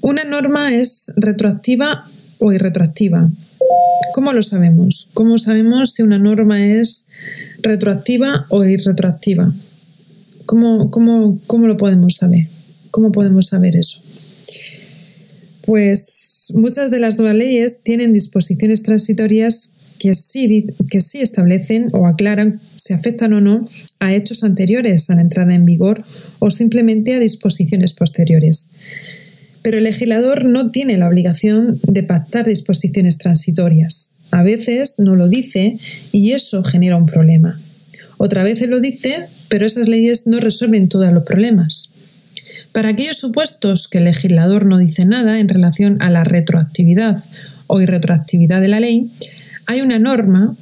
Una 0.00 0.24
norma 0.24 0.74
es 0.74 1.12
retroactiva 1.16 2.04
o 2.38 2.52
irretroactiva. 2.52 3.28
¿Cómo 4.14 4.32
lo 4.32 4.42
sabemos? 4.42 5.10
¿Cómo 5.12 5.36
sabemos 5.36 5.92
si 5.92 6.02
una 6.02 6.18
norma 6.18 6.64
es 6.64 7.04
retroactiva 7.62 8.46
o 8.48 8.64
irretroactiva? 8.64 9.52
¿Cómo, 10.46 10.90
cómo 10.90 11.66
lo 11.66 11.76
podemos 11.76 12.16
saber? 12.16 12.46
¿Cómo 12.98 13.12
podemos 13.12 13.46
saber 13.46 13.76
eso? 13.76 14.02
Pues 15.64 16.52
muchas 16.56 16.90
de 16.90 16.98
las 16.98 17.16
nuevas 17.16 17.36
leyes 17.36 17.78
tienen 17.84 18.12
disposiciones 18.12 18.82
transitorias 18.82 19.70
que 20.00 20.16
sí, 20.16 20.64
que 20.90 21.00
sí 21.00 21.20
establecen 21.20 21.90
o 21.92 22.08
aclaran 22.08 22.60
si 22.74 22.94
afectan 22.94 23.34
o 23.34 23.40
no 23.40 23.60
a 24.00 24.14
hechos 24.14 24.42
anteriores 24.42 25.10
a 25.10 25.14
la 25.14 25.20
entrada 25.20 25.54
en 25.54 25.64
vigor 25.64 26.04
o 26.40 26.50
simplemente 26.50 27.14
a 27.14 27.20
disposiciones 27.20 27.92
posteriores. 27.92 28.68
Pero 29.62 29.78
el 29.78 29.84
legislador 29.84 30.44
no 30.44 30.72
tiene 30.72 30.98
la 30.98 31.06
obligación 31.06 31.78
de 31.86 32.02
pactar 32.02 32.48
disposiciones 32.48 33.16
transitorias. 33.16 34.10
A 34.32 34.42
veces 34.42 34.96
no 34.98 35.14
lo 35.14 35.28
dice 35.28 35.78
y 36.10 36.32
eso 36.32 36.64
genera 36.64 36.96
un 36.96 37.06
problema. 37.06 37.60
Otra 38.16 38.42
vez 38.42 38.66
lo 38.66 38.80
dice, 38.80 39.26
pero 39.48 39.66
esas 39.66 39.86
leyes 39.88 40.26
no 40.26 40.40
resuelven 40.40 40.88
todos 40.88 41.12
los 41.12 41.22
problemas. 41.22 41.92
Para 42.72 42.90
aquellos 42.90 43.16
supuestos 43.16 43.88
que 43.88 43.98
el 43.98 44.04
legislador 44.04 44.66
no 44.66 44.78
dice 44.78 45.04
nada 45.04 45.40
en 45.40 45.48
relación 45.48 45.96
a 46.00 46.10
la 46.10 46.24
retroactividad 46.24 47.16
o 47.66 47.80
irretroactividad 47.80 48.60
de 48.60 48.68
la 48.68 48.80
ley, 48.80 49.10
hay 49.68 49.82
una 49.82 49.98
norma, 49.98 50.54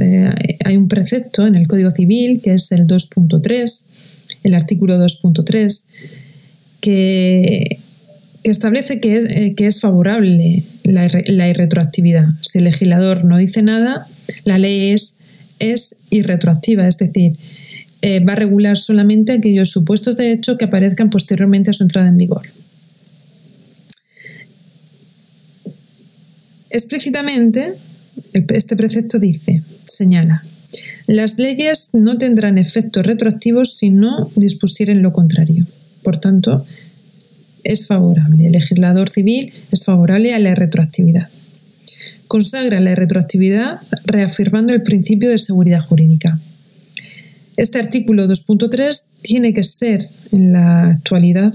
eh, 0.00 0.34
hay 0.64 0.76
un 0.78 0.88
precepto 0.88 1.46
en 1.46 1.56
el 1.56 1.68
Código 1.68 1.90
Civil, 1.90 2.40
que 2.42 2.54
es 2.54 2.72
el 2.72 2.86
2.3, 2.86 3.82
el 4.44 4.54
artículo 4.54 4.96
2.3, 4.98 5.84
que, 6.80 7.78
establece 8.44 8.98
que, 8.98 9.16
eh, 9.18 9.54
es 9.58 9.80
favorable 9.80 10.62
la, 10.84 11.06
la, 11.26 11.48
irretroactividad. 11.50 12.28
Si 12.40 12.58
el 12.58 12.64
legislador 12.64 13.26
no 13.26 13.36
dice 13.36 13.60
nada, 13.60 14.06
la 14.44 14.56
ley 14.56 14.92
es, 14.92 15.16
es 15.58 15.96
irretroactiva, 16.08 16.88
es 16.88 16.96
decir, 16.96 17.34
eh, 18.08 18.20
va 18.20 18.34
a 18.34 18.36
regular 18.36 18.78
solamente 18.78 19.32
aquellos 19.32 19.70
supuestos 19.70 20.16
de 20.16 20.30
hecho 20.30 20.56
que 20.56 20.66
aparezcan 20.66 21.10
posteriormente 21.10 21.70
a 21.70 21.72
su 21.72 21.82
entrada 21.82 22.08
en 22.08 22.16
vigor. 22.16 22.42
Explícitamente, 26.70 27.74
este 28.32 28.76
precepto 28.76 29.18
dice, 29.18 29.60
señala, 29.88 30.44
las 31.08 31.36
leyes 31.36 31.90
no 31.94 32.16
tendrán 32.16 32.58
efectos 32.58 33.04
retroactivos 33.04 33.76
si 33.76 33.90
no 33.90 34.30
dispusieren 34.36 35.02
lo 35.02 35.12
contrario. 35.12 35.66
Por 36.04 36.18
tanto, 36.18 36.64
es 37.64 37.88
favorable. 37.88 38.46
El 38.46 38.52
legislador 38.52 39.10
civil 39.10 39.52
es 39.72 39.82
favorable 39.82 40.32
a 40.32 40.38
la 40.38 40.54
retroactividad. 40.54 41.28
Consagra 42.28 42.78
la 42.78 42.94
retroactividad 42.94 43.80
reafirmando 44.04 44.72
el 44.72 44.82
principio 44.82 45.28
de 45.28 45.38
seguridad 45.38 45.80
jurídica. 45.80 46.38
Este 47.56 47.78
artículo 47.78 48.26
2.3 48.26 49.02
tiene 49.22 49.54
que 49.54 49.64
ser 49.64 50.06
en 50.32 50.52
la 50.52 50.90
actualidad 50.90 51.54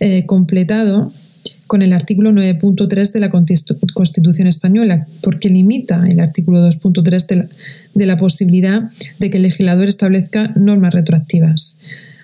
eh, 0.00 0.26
completado 0.26 1.12
con 1.66 1.82
el 1.82 1.92
artículo 1.92 2.30
9.3 2.30 3.12
de 3.12 3.20
la 3.20 3.30
Constitución 3.30 4.46
española, 4.46 5.06
porque 5.22 5.48
limita 5.48 6.06
el 6.08 6.20
artículo 6.20 6.66
2.3 6.68 7.26
de, 7.26 7.48
de 7.94 8.06
la 8.06 8.16
posibilidad 8.16 8.82
de 9.18 9.30
que 9.30 9.38
el 9.38 9.44
legislador 9.44 9.88
establezca 9.88 10.52
normas 10.56 10.92
retroactivas. 10.92 11.76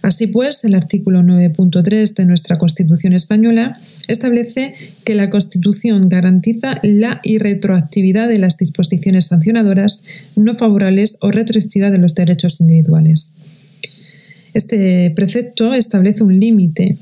Así 0.03 0.27
pues, 0.27 0.65
el 0.65 0.75
artículo 0.75 1.21
9.3 1.21 2.15
de 2.15 2.27
nuestra 2.27 2.57
Constitución 2.59 3.13
española 3.13 3.79
establece 4.09 4.75
que 5.05 5.15
la 5.15 5.29
Constitución 5.29 6.09
garantiza 6.09 6.77
la 6.83 7.21
irretroactividad 7.23 8.29
de 8.29 8.39
las 8.39 8.57
disposiciones 8.57 9.27
sancionadoras 9.27 10.03
no 10.37 10.55
favorables 10.55 11.19
o 11.21 11.31
restrictivas 11.31 11.93
de 11.93 11.99
los 11.99 12.15
derechos 12.15 12.61
individuales. 12.61 13.35
Este 14.55 15.13
precepto 15.15 15.75
establece 15.75 16.25
un 16.25 16.41
límite 16.41 16.97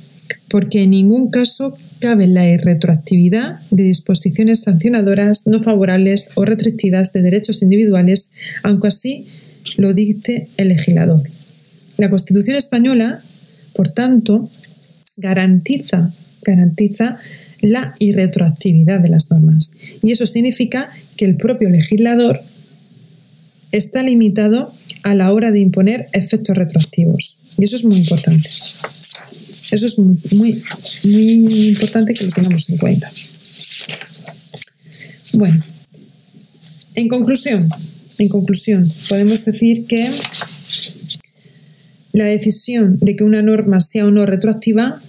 porque 0.51 0.83
en 0.83 0.91
ningún 0.91 1.31
caso 1.31 1.77
cabe 2.01 2.27
la 2.27 2.49
irretroactividad 2.49 3.61
de 3.71 3.85
disposiciones 3.85 4.61
sancionadoras 4.61 5.47
no 5.47 5.63
favorables 5.63 6.29
o 6.37 6.45
restrictivas 6.45 7.13
de 7.13 7.23
derechos 7.23 7.63
individuales, 7.63 8.31
aunque 8.63 8.89
así 8.89 9.27
lo 9.77 9.95
dicte 9.95 10.49
el 10.57 10.69
legislador. 10.69 11.23
La 11.99 12.09
Constitución 12.09 12.57
española, 12.57 13.21
por 13.75 13.89
tanto, 13.89 14.49
garantiza, 15.17 16.13
garantiza 16.43 17.19
la 17.61 17.95
irretroactividad 17.99 19.01
de 19.01 19.09
las 19.09 19.31
normas. 19.31 19.73
Y 20.03 20.13
eso 20.13 20.25
significa 20.27 20.89
que 21.17 21.25
el 21.25 21.37
propio 21.37 21.69
legislador 21.69 22.41
está 23.73 24.03
limitado 24.03 24.73
a 25.03 25.15
la 25.15 25.33
hora 25.33 25.51
de 25.51 25.59
imponer 25.59 26.07
efectos 26.13 26.57
retroactivos. 26.57 27.37
Y 27.59 27.65
eso 27.65 27.75
es 27.75 27.85
muy 27.85 27.97
importante. 27.97 28.49
Eso 29.71 29.87
es 29.87 29.99
muy, 29.99 30.17
muy, 30.33 30.63
muy 31.41 31.69
importante 31.69 32.15
que 32.15 32.25
lo 32.25 32.31
tengamos 32.31 32.71
en 32.71 32.79
cuenta. 32.79 33.11
Bueno, 35.33 35.61
en 36.95 37.09
conclusión, 37.09 37.69
en 38.19 38.29
conclusión, 38.29 38.91
podemos 39.09 39.45
decir 39.45 39.87
que 39.87 40.09
la 42.13 42.25
decisión 42.25 42.99
de 43.01 43.17
que 43.17 43.25
una 43.25 43.43
norma 43.43 43.81
sea 43.81 44.07
o 44.07 44.11
no 44.11 44.27
retroactiva 44.27 45.01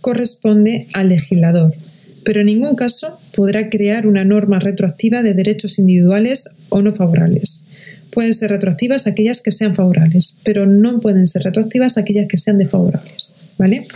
corresponde 0.00 0.86
al 0.92 1.08
legislador, 1.08 1.74
pero 2.24 2.40
en 2.40 2.46
ningún 2.46 2.76
caso 2.76 3.18
podrá 3.34 3.68
crear 3.68 4.06
una 4.06 4.24
norma 4.24 4.58
retroactiva 4.58 5.22
de 5.22 5.34
derechos 5.34 5.78
individuales 5.78 6.48
o 6.68 6.82
no 6.82 6.92
favorables. 6.92 7.64
Pueden 8.10 8.34
ser 8.34 8.50
retroactivas 8.50 9.06
aquellas 9.06 9.40
que 9.40 9.50
sean 9.50 9.74
favorables, 9.74 10.36
pero 10.44 10.66
no 10.66 11.00
pueden 11.00 11.26
ser 11.26 11.42
retroactivas 11.42 11.98
aquellas 11.98 12.28
que 12.28 12.38
sean 12.38 12.58
desfavorables. 12.58 13.34
¿Vale? 13.58 13.86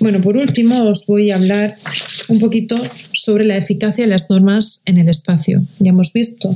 Bueno, 0.00 0.20
por 0.20 0.36
último 0.36 0.84
os 0.84 1.06
voy 1.06 1.30
a 1.30 1.36
hablar 1.36 1.76
un 2.28 2.40
poquito 2.40 2.82
sobre 3.12 3.44
la 3.44 3.56
eficacia 3.56 4.04
de 4.04 4.10
las 4.10 4.28
normas 4.28 4.82
en 4.84 4.98
el 4.98 5.08
espacio. 5.08 5.62
Ya 5.78 5.90
hemos 5.90 6.12
visto 6.12 6.54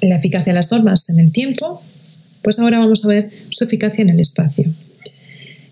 la 0.00 0.16
eficacia 0.16 0.52
de 0.52 0.56
las 0.56 0.70
normas 0.70 1.08
en 1.08 1.18
el 1.18 1.32
tiempo, 1.32 1.82
pues 2.44 2.58
ahora 2.58 2.78
vamos 2.78 3.04
a 3.04 3.08
ver 3.08 3.30
su 3.50 3.64
eficacia 3.64 4.02
en 4.02 4.10
el 4.10 4.20
espacio. 4.20 4.70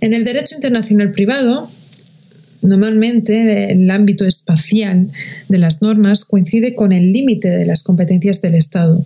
En 0.01 0.15
el 0.15 0.25
derecho 0.25 0.57
internacional 0.57 1.13
privado, 1.13 1.71
normalmente 2.63 3.71
el 3.71 3.89
ámbito 3.91 4.25
espacial 4.25 5.09
de 5.49 5.59
las 5.59 5.83
normas 5.83 6.25
coincide 6.25 6.75
con 6.75 6.93
el 6.93 7.13
límite 7.13 7.51
de 7.51 7.67
las 7.67 7.83
competencias 7.83 8.41
del 8.41 8.55
Estado, 8.55 9.05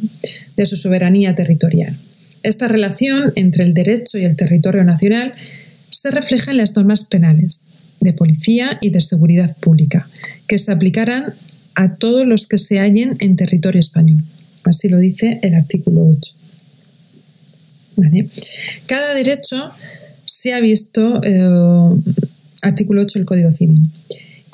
de 0.57 0.65
su 0.65 0.77
soberanía 0.77 1.35
territorial. 1.35 1.95
Esta 2.43 2.69
relación 2.69 3.33
entre 3.35 3.65
el 3.65 3.75
derecho 3.75 4.17
y 4.17 4.25
el 4.25 4.37
territorio 4.37 4.85
nacional 4.85 5.35
se 5.91 6.11
refleja 6.13 6.53
en 6.53 6.59
las 6.59 6.77
normas 6.77 7.05
penales, 7.05 7.63
de 8.01 8.13
policía 8.13 8.79
y 8.81 8.91
de 8.91 9.01
seguridad 9.01 9.57
pública, 9.59 10.09
que 10.47 10.59
se 10.59 10.71
aplicarán 10.71 11.35
a 11.75 11.97
todos 11.97 12.27
los 12.27 12.47
que 12.47 12.59
se 12.59 12.79
hallen 12.79 13.17
en 13.19 13.37
territorio 13.37 13.81
español. 13.81 14.23
Así 14.63 14.89
lo 14.89 14.99
dice 14.99 15.41
el 15.43 15.55
artículo 15.55 16.07
8. 16.07 16.46
Cada 18.87 19.15
derecho 19.15 19.71
se 20.25 20.55
ha 20.55 20.61
visto, 20.61 21.21
eh, 21.23 21.97
artículo 22.63 23.03
8 23.03 23.19
del 23.19 23.27
Código 23.27 23.51
Civil, 23.51 23.91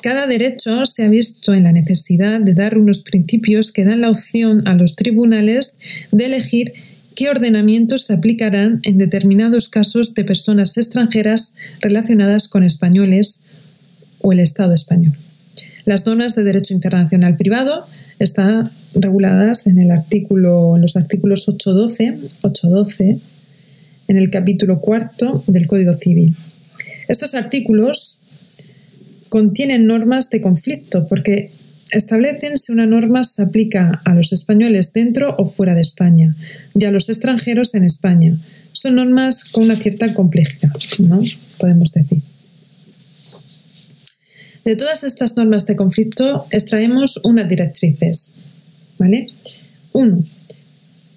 cada 0.03 0.27
derecho 0.27 0.85
se 0.85 1.03
ha 1.05 1.07
visto 1.07 1.53
en 1.53 1.63
la 1.63 1.71
necesidad 1.71 2.41
de 2.41 2.53
dar 2.53 2.77
unos 2.77 2.99
principios 2.99 3.71
que 3.71 3.85
dan 3.85 4.01
la 4.01 4.09
opción 4.09 4.67
a 4.67 4.75
los 4.75 4.97
tribunales 4.97 5.75
de 6.11 6.25
elegir 6.25 6.73
qué 7.15 7.29
ordenamientos 7.29 8.05
se 8.05 8.13
aplicarán 8.13 8.81
en 8.83 8.97
determinados 8.97 9.69
casos 9.69 10.13
de 10.13 10.25
personas 10.25 10.77
extranjeras 10.77 11.53
relacionadas 11.79 12.49
con 12.49 12.65
españoles 12.65 13.39
o 14.19 14.33
el 14.33 14.41
Estado 14.41 14.73
español. 14.73 15.13
Las 15.85 16.05
normas 16.05 16.35
de 16.35 16.43
derecho 16.43 16.73
internacional 16.73 17.37
privado 17.37 17.85
están 18.19 18.69
reguladas 18.95 19.67
en 19.67 19.79
el 19.79 19.91
artículo, 19.91 20.75
en 20.75 20.81
los 20.81 20.97
artículos 20.97 21.47
8.12, 21.47 22.41
8.12 22.41 23.19
en 24.07 24.17
el 24.17 24.29
capítulo 24.29 24.79
cuarto 24.79 25.43
del 25.47 25.67
Código 25.67 25.93
Civil. 25.93 26.35
Estos 27.07 27.35
artículos 27.35 28.19
contienen 29.29 29.85
normas 29.85 30.29
de 30.29 30.41
conflicto 30.41 31.07
porque 31.07 31.51
establecen 31.91 32.57
si 32.57 32.71
una 32.71 32.85
norma 32.85 33.23
se 33.23 33.41
aplica 33.41 34.01
a 34.05 34.13
los 34.13 34.33
españoles 34.33 34.93
dentro 34.93 35.35
o 35.37 35.45
fuera 35.45 35.75
de 35.75 35.81
España 35.81 36.35
y 36.77 36.85
a 36.85 36.91
los 36.91 37.09
extranjeros 37.09 37.75
en 37.75 37.83
España. 37.83 38.35
Son 38.71 38.95
normas 38.95 39.43
con 39.45 39.63
una 39.63 39.75
cierta 39.75 40.13
complejidad, 40.13 40.71
¿no? 40.99 41.21
Podemos 41.59 41.91
decir. 41.91 42.21
De 44.65 44.75
todas 44.75 45.03
estas 45.03 45.35
normas 45.35 45.65
de 45.65 45.75
conflicto 45.75 46.45
extraemos 46.51 47.19
unas 47.23 47.47
directrices, 47.49 48.33
¿vale? 48.97 49.27
Uno, 49.91 50.23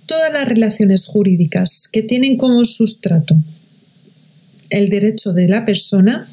todas 0.06 0.32
las 0.32 0.48
relaciones 0.48 1.06
jurídicas 1.06 1.88
que 1.92 2.02
tienen 2.02 2.36
como 2.36 2.64
sustrato 2.64 3.36
el 4.70 4.88
derecho 4.88 5.32
de 5.32 5.48
la 5.48 5.64
persona, 5.64 6.26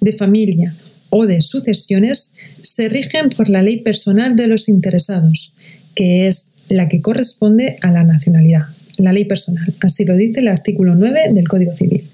de 0.00 0.12
familia 0.12 0.74
o 1.10 1.26
de 1.26 1.40
sucesiones 1.40 2.32
se 2.62 2.88
rigen 2.88 3.30
por 3.30 3.48
la 3.48 3.62
ley 3.62 3.80
personal 3.80 4.36
de 4.36 4.46
los 4.46 4.68
interesados, 4.68 5.54
que 5.94 6.26
es 6.26 6.46
la 6.68 6.88
que 6.88 7.00
corresponde 7.00 7.78
a 7.80 7.92
la 7.92 8.04
nacionalidad, 8.04 8.64
la 8.98 9.12
ley 9.12 9.24
personal. 9.24 9.72
Así 9.82 10.04
lo 10.04 10.16
dice 10.16 10.40
el 10.40 10.48
artículo 10.48 10.94
9 10.94 11.32
del 11.32 11.48
Código 11.48 11.72
Civil. 11.72 12.04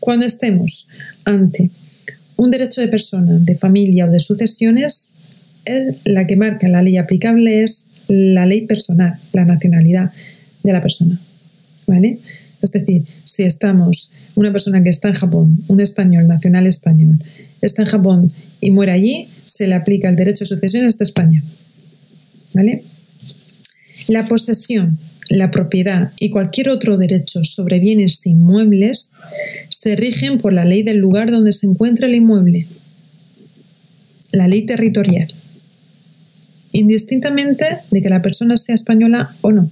Cuando 0.00 0.26
estemos 0.26 0.88
ante 1.24 1.70
un 2.36 2.50
derecho 2.50 2.80
de 2.80 2.88
persona, 2.88 3.38
de 3.38 3.54
familia 3.54 4.06
o 4.06 4.10
de 4.10 4.20
sucesiones, 4.20 5.12
la 6.04 6.26
que 6.26 6.36
marca 6.36 6.68
la 6.68 6.82
ley 6.82 6.96
aplicable 6.96 7.62
es 7.62 7.84
la 8.08 8.46
ley 8.46 8.62
personal, 8.66 9.14
la 9.32 9.44
nacionalidad 9.44 10.10
de 10.62 10.72
la 10.72 10.82
persona. 10.82 11.18
¿Vale? 11.86 12.18
Es 12.62 12.70
decir, 12.70 13.02
si 13.24 13.42
estamos, 13.42 14.10
una 14.36 14.52
persona 14.52 14.82
que 14.82 14.90
está 14.90 15.08
en 15.08 15.14
Japón, 15.14 15.58
un 15.68 15.80
español 15.80 16.28
nacional 16.28 16.66
español, 16.66 17.18
está 17.60 17.82
en 17.82 17.88
Japón 17.88 18.32
y 18.60 18.70
muere 18.70 18.92
allí, 18.92 19.28
se 19.44 19.66
le 19.66 19.74
aplica 19.74 20.08
el 20.08 20.16
derecho 20.16 20.44
de 20.44 20.48
sucesiones 20.48 20.96
de 20.96 21.04
España. 21.04 21.42
¿Vale? 22.54 22.84
La 24.08 24.28
posesión, 24.28 24.98
la 25.28 25.50
propiedad 25.50 26.12
y 26.18 26.30
cualquier 26.30 26.68
otro 26.68 26.98
derecho 26.98 27.42
sobre 27.44 27.80
bienes 27.80 28.24
inmuebles 28.26 29.10
se 29.70 29.96
rigen 29.96 30.38
por 30.38 30.52
la 30.52 30.64
ley 30.64 30.82
del 30.82 30.98
lugar 30.98 31.30
donde 31.30 31.52
se 31.52 31.66
encuentra 31.66 32.06
el 32.06 32.14
inmueble, 32.14 32.66
la 34.30 34.46
ley 34.48 34.66
territorial, 34.66 35.28
indistintamente 36.72 37.78
de 37.90 38.02
que 38.02 38.08
la 38.08 38.22
persona 38.22 38.56
sea 38.56 38.74
española 38.74 39.30
o 39.40 39.52
no. 39.52 39.70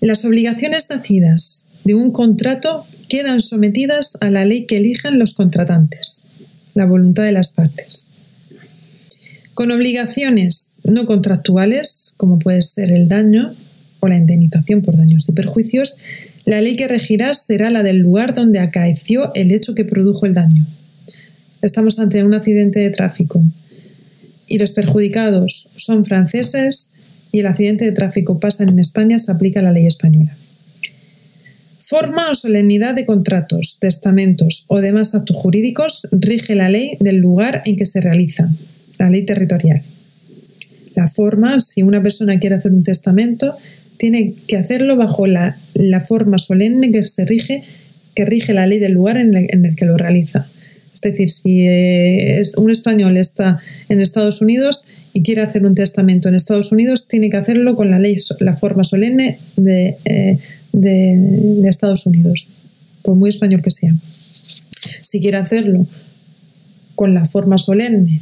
Las 0.00 0.24
obligaciones 0.24 0.86
nacidas 0.88 1.64
de 1.84 1.94
un 1.94 2.12
contrato 2.12 2.86
quedan 3.08 3.40
sometidas 3.40 4.12
a 4.20 4.30
la 4.30 4.44
ley 4.44 4.64
que 4.64 4.76
elijan 4.76 5.18
los 5.18 5.34
contratantes, 5.34 6.24
la 6.74 6.86
voluntad 6.86 7.24
de 7.24 7.32
las 7.32 7.50
partes. 7.50 8.10
Con 9.54 9.72
obligaciones 9.72 10.68
no 10.84 11.04
contractuales, 11.04 12.14
como 12.16 12.38
puede 12.38 12.62
ser 12.62 12.92
el 12.92 13.08
daño 13.08 13.52
o 13.98 14.06
la 14.06 14.16
indemnización 14.16 14.82
por 14.82 14.96
daños 14.96 15.28
y 15.28 15.32
perjuicios, 15.32 15.96
la 16.44 16.60
ley 16.60 16.76
que 16.76 16.86
regirá 16.86 17.34
será 17.34 17.70
la 17.70 17.82
del 17.82 17.96
lugar 17.96 18.34
donde 18.34 18.60
acaeció 18.60 19.34
el 19.34 19.50
hecho 19.50 19.74
que 19.74 19.84
produjo 19.84 20.26
el 20.26 20.34
daño. 20.34 20.64
Estamos 21.60 21.98
ante 21.98 22.22
un 22.22 22.34
accidente 22.34 22.78
de 22.78 22.90
tráfico 22.90 23.42
y 24.46 24.58
los 24.58 24.70
perjudicados 24.70 25.70
son 25.76 26.04
franceses 26.04 26.90
y 27.32 27.40
el 27.40 27.46
accidente 27.46 27.84
de 27.84 27.92
tráfico 27.92 28.38
pasa 28.38 28.64
en 28.64 28.78
España, 28.78 29.18
se 29.18 29.30
aplica 29.30 29.62
la 29.62 29.72
ley 29.72 29.86
española. 29.86 30.34
Forma 31.80 32.30
o 32.30 32.34
solemnidad 32.34 32.94
de 32.94 33.06
contratos, 33.06 33.78
testamentos 33.80 34.66
o 34.68 34.80
demás 34.80 35.14
actos 35.14 35.36
jurídicos 35.36 36.06
rige 36.12 36.54
la 36.54 36.68
ley 36.68 36.96
del 37.00 37.16
lugar 37.16 37.62
en 37.64 37.76
que 37.76 37.86
se 37.86 38.00
realiza, 38.00 38.48
la 38.98 39.08
ley 39.08 39.24
territorial. 39.24 39.82
La 40.94 41.08
forma, 41.08 41.60
si 41.60 41.82
una 41.82 42.02
persona 42.02 42.38
quiere 42.38 42.56
hacer 42.56 42.72
un 42.72 42.82
testamento, 42.82 43.56
tiene 43.96 44.34
que 44.46 44.56
hacerlo 44.56 44.96
bajo 44.96 45.26
la, 45.26 45.56
forma 46.06 46.38
solemne 46.38 46.92
que 46.92 47.04
se 47.04 47.24
rige, 47.24 47.62
que 48.14 48.24
rige 48.24 48.52
la 48.52 48.66
ley 48.66 48.78
del 48.78 48.92
lugar 48.92 49.16
en 49.16 49.34
el 49.34 49.76
que 49.76 49.86
lo 49.86 49.96
realiza. 49.96 50.46
Es 51.00 51.12
decir, 51.12 51.30
si 51.30 51.66
eh, 51.66 52.42
un 52.56 52.70
español 52.70 53.16
está 53.16 53.60
en 53.88 54.00
Estados 54.00 54.42
Unidos 54.42 54.84
y 55.12 55.22
quiere 55.22 55.42
hacer 55.42 55.64
un 55.64 55.74
testamento 55.74 56.28
en 56.28 56.34
Estados 56.34 56.72
Unidos, 56.72 57.06
tiene 57.06 57.30
que 57.30 57.36
hacerlo 57.36 57.76
con 57.76 57.90
la 57.90 57.98
ley, 58.00 58.16
la 58.40 58.56
forma 58.56 58.82
solemne 58.82 59.38
de, 59.56 59.96
eh, 60.04 60.38
Estados 61.64 62.06
Unidos, 62.06 62.48
por 63.02 63.14
muy 63.14 63.30
español 63.30 63.62
que 63.62 63.70
sea. 63.70 63.94
Si 65.02 65.20
quiere 65.20 65.38
hacerlo 65.38 65.86
con 66.96 67.14
la 67.14 67.24
forma 67.24 67.58
solemne 67.58 68.20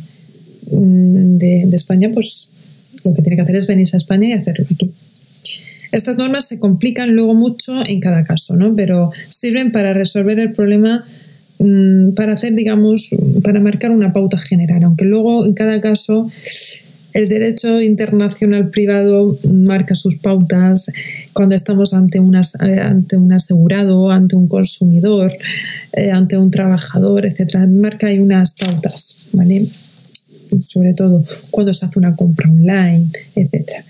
mm, 0.71 1.39
de, 1.39 1.65
de 1.67 1.77
España, 1.77 2.11
pues 2.13 2.49
lo 3.05 3.15
que 3.15 3.23
tiene 3.23 3.37
que 3.37 3.43
hacer 3.43 3.57
es 3.57 3.67
venirse 3.67 3.97
a 3.97 3.99
España 3.99 4.29
y 4.29 4.33
hacerlo 4.33 4.67
aquí. 4.71 4.91
Estas 5.93 6.17
normas 6.19 6.47
se 6.47 6.59
complican 6.59 7.13
luego 7.13 7.35
mucho 7.35 7.85
en 7.87 8.01
cada 8.01 8.25
caso, 8.25 8.57
¿no? 8.57 8.75
pero 8.75 9.13
sirven 9.31 9.73
para 9.73 9.95
resolver 9.95 10.39
el 10.39 10.53
problema 10.53 11.05
Mm, 11.59 12.13
para 12.15 12.35
hacer, 12.35 12.55
digamos, 12.55 13.15
para 13.43 13.61
marcar 13.61 13.91
una 13.91 14.13
pauta 14.13 14.39
general, 14.39 14.85
aunque 14.85 15.05
luego 15.05 15.47
en 15.47 15.55
cada 15.55 15.81
caso 15.81 16.31
el 17.15 17.31
derecho 17.31 17.81
internacional 17.81 18.69
privado 18.69 19.39
marca 19.51 19.95
sus 19.95 20.17
pautas 20.17 20.91
cuando 21.33 21.55
estamos 21.55 21.95
ante, 21.95 22.19
ante 22.19 23.17
un 23.17 23.33
asegurado, 23.33 24.11
ante 24.11 24.37
un 24.37 24.49
consumidor, 24.49 25.33
eh, 25.95 26.11
ante 26.11 26.37
un 26.37 26.51
trabajador, 26.51 27.25
etcétera. 27.25 27.67
Marca 27.69 28.09
hay 28.09 28.19
unas 28.19 28.53
pautas, 28.53 29.29
¿vale? 29.33 29.67
Sobre 30.63 30.93
todo 30.93 31.25
cuando 31.51 31.73
se 31.73 31.87
hace 31.87 31.99
una 31.99 32.15
compra 32.15 32.51
online, 32.51 33.09
etcétera. 33.35 33.83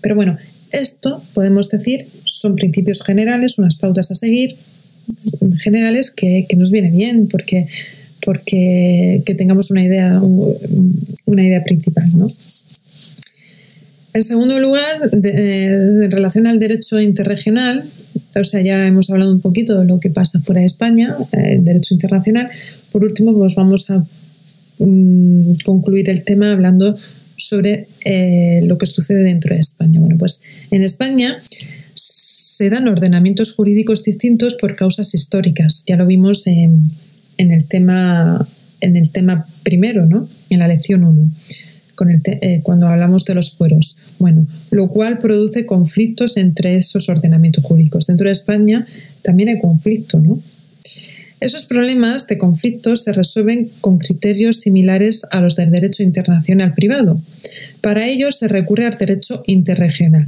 Pero 0.00 0.14
bueno, 0.14 0.38
esto 0.72 1.22
podemos 1.34 1.68
decir 1.68 2.06
son 2.24 2.54
principios 2.54 3.02
generales, 3.02 3.58
unas 3.58 3.76
pautas 3.76 4.10
a 4.10 4.14
seguir 4.14 4.56
generales 5.58 6.10
que, 6.10 6.46
nos 6.56 6.70
viene 6.70 6.90
bien 6.90 7.28
porque, 7.28 7.66
porque 8.24 9.22
que 9.24 9.34
tengamos 9.34 9.70
una 9.70 9.84
idea, 9.84 10.20
una 11.26 11.44
idea 11.44 11.62
principal. 11.62 12.06
¿no? 12.16 12.26
En 14.12 14.22
segundo 14.22 14.58
lugar, 14.58 15.08
eh, 15.22 15.64
en 16.02 16.10
relación 16.10 16.46
al 16.46 16.58
derecho 16.58 17.00
interregional, 17.00 17.84
o 18.34 18.44
sea, 18.44 18.60
ya 18.60 18.86
hemos 18.86 19.08
hablado 19.10 19.32
un 19.32 19.40
poquito 19.40 19.78
de 19.78 19.86
lo 19.86 20.00
que 20.00 20.10
pasa 20.10 20.40
fuera 20.40 20.60
de 20.60 20.66
España, 20.66 21.16
eh, 21.32 21.54
el 21.54 21.64
derecho 21.64 21.94
internacional. 21.94 22.48
Por 22.90 23.04
último, 23.04 23.32
pues 23.36 23.54
vamos 23.54 23.88
a 23.90 24.04
mm, 24.78 25.58
concluir 25.64 26.10
el 26.10 26.24
tema 26.24 26.52
hablando 26.52 26.96
sobre 27.36 27.86
eh, 28.04 28.60
lo 28.64 28.78
que 28.78 28.86
sucede 28.86 29.22
dentro 29.22 29.54
de 29.54 29.60
España. 29.60 30.00
Bueno, 30.00 30.16
pues 30.18 30.42
en 30.70 30.82
España 30.82 31.36
se 32.60 32.68
dan 32.68 32.88
ordenamientos 32.88 33.54
jurídicos 33.54 34.04
distintos 34.04 34.54
por 34.54 34.76
causas 34.76 35.14
históricas. 35.14 35.82
Ya 35.86 35.96
lo 35.96 36.04
vimos 36.04 36.46
en, 36.46 36.90
el, 37.38 37.64
tema, 37.64 38.46
en 38.82 38.96
el 38.96 39.08
tema 39.08 39.46
primero, 39.62 40.04
¿no? 40.04 40.28
en 40.50 40.58
la 40.58 40.68
lección 40.68 41.04
1, 41.04 41.30
eh, 42.26 42.60
cuando 42.62 42.86
hablamos 42.86 43.24
de 43.24 43.34
los 43.34 43.56
fueros. 43.56 43.96
Bueno, 44.18 44.46
lo 44.72 44.88
cual 44.88 45.16
produce 45.16 45.64
conflictos 45.64 46.36
entre 46.36 46.76
esos 46.76 47.08
ordenamientos 47.08 47.64
jurídicos. 47.64 48.06
Dentro 48.06 48.26
de 48.26 48.32
España 48.32 48.86
también 49.22 49.48
hay 49.48 49.58
conflicto, 49.58 50.18
¿no? 50.18 50.38
Esos 51.40 51.64
problemas 51.64 52.26
de 52.26 52.36
conflicto 52.36 52.94
se 52.96 53.14
resuelven 53.14 53.70
con 53.80 53.96
criterios 53.96 54.60
similares 54.60 55.22
a 55.30 55.40
los 55.40 55.56
del 55.56 55.70
derecho 55.70 56.02
internacional 56.02 56.74
privado. 56.74 57.18
Para 57.80 58.06
ello 58.06 58.30
se 58.32 58.48
recurre 58.48 58.84
al 58.84 58.98
derecho 58.98 59.42
interregional 59.46 60.26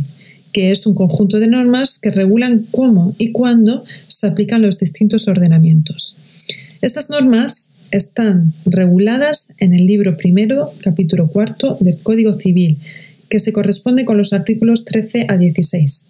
que 0.53 0.71
es 0.71 0.87
un 0.87 0.95
conjunto 0.95 1.41
de 1.41 1.47
normas 1.47 1.99
que 1.99 2.11
regulan 2.11 2.67
cómo 2.71 3.15
y 3.19 3.33
cuándo 3.33 3.85
se 4.09 4.27
aplican 4.27 4.63
los 4.63 4.79
distintos 4.79 5.29
ordenamientos. 5.29 6.17
Estas 6.83 7.11
normas 7.11 7.69
están 7.91 8.53
reguladas 8.65 9.49
en 9.59 9.73
el 9.73 9.87
libro 9.87 10.17
primero, 10.17 10.71
capítulo 10.83 11.29
cuarto 11.29 11.77
del 11.81 11.99
Código 12.03 12.33
Civil, 12.33 12.79
que 13.29 13.41
se 13.41 13.53
corresponde 13.53 14.05
con 14.05 14.19
los 14.19 14.33
artículos 14.33 14.85
13 14.85 15.27
a 15.29 15.37
16. 15.37 16.07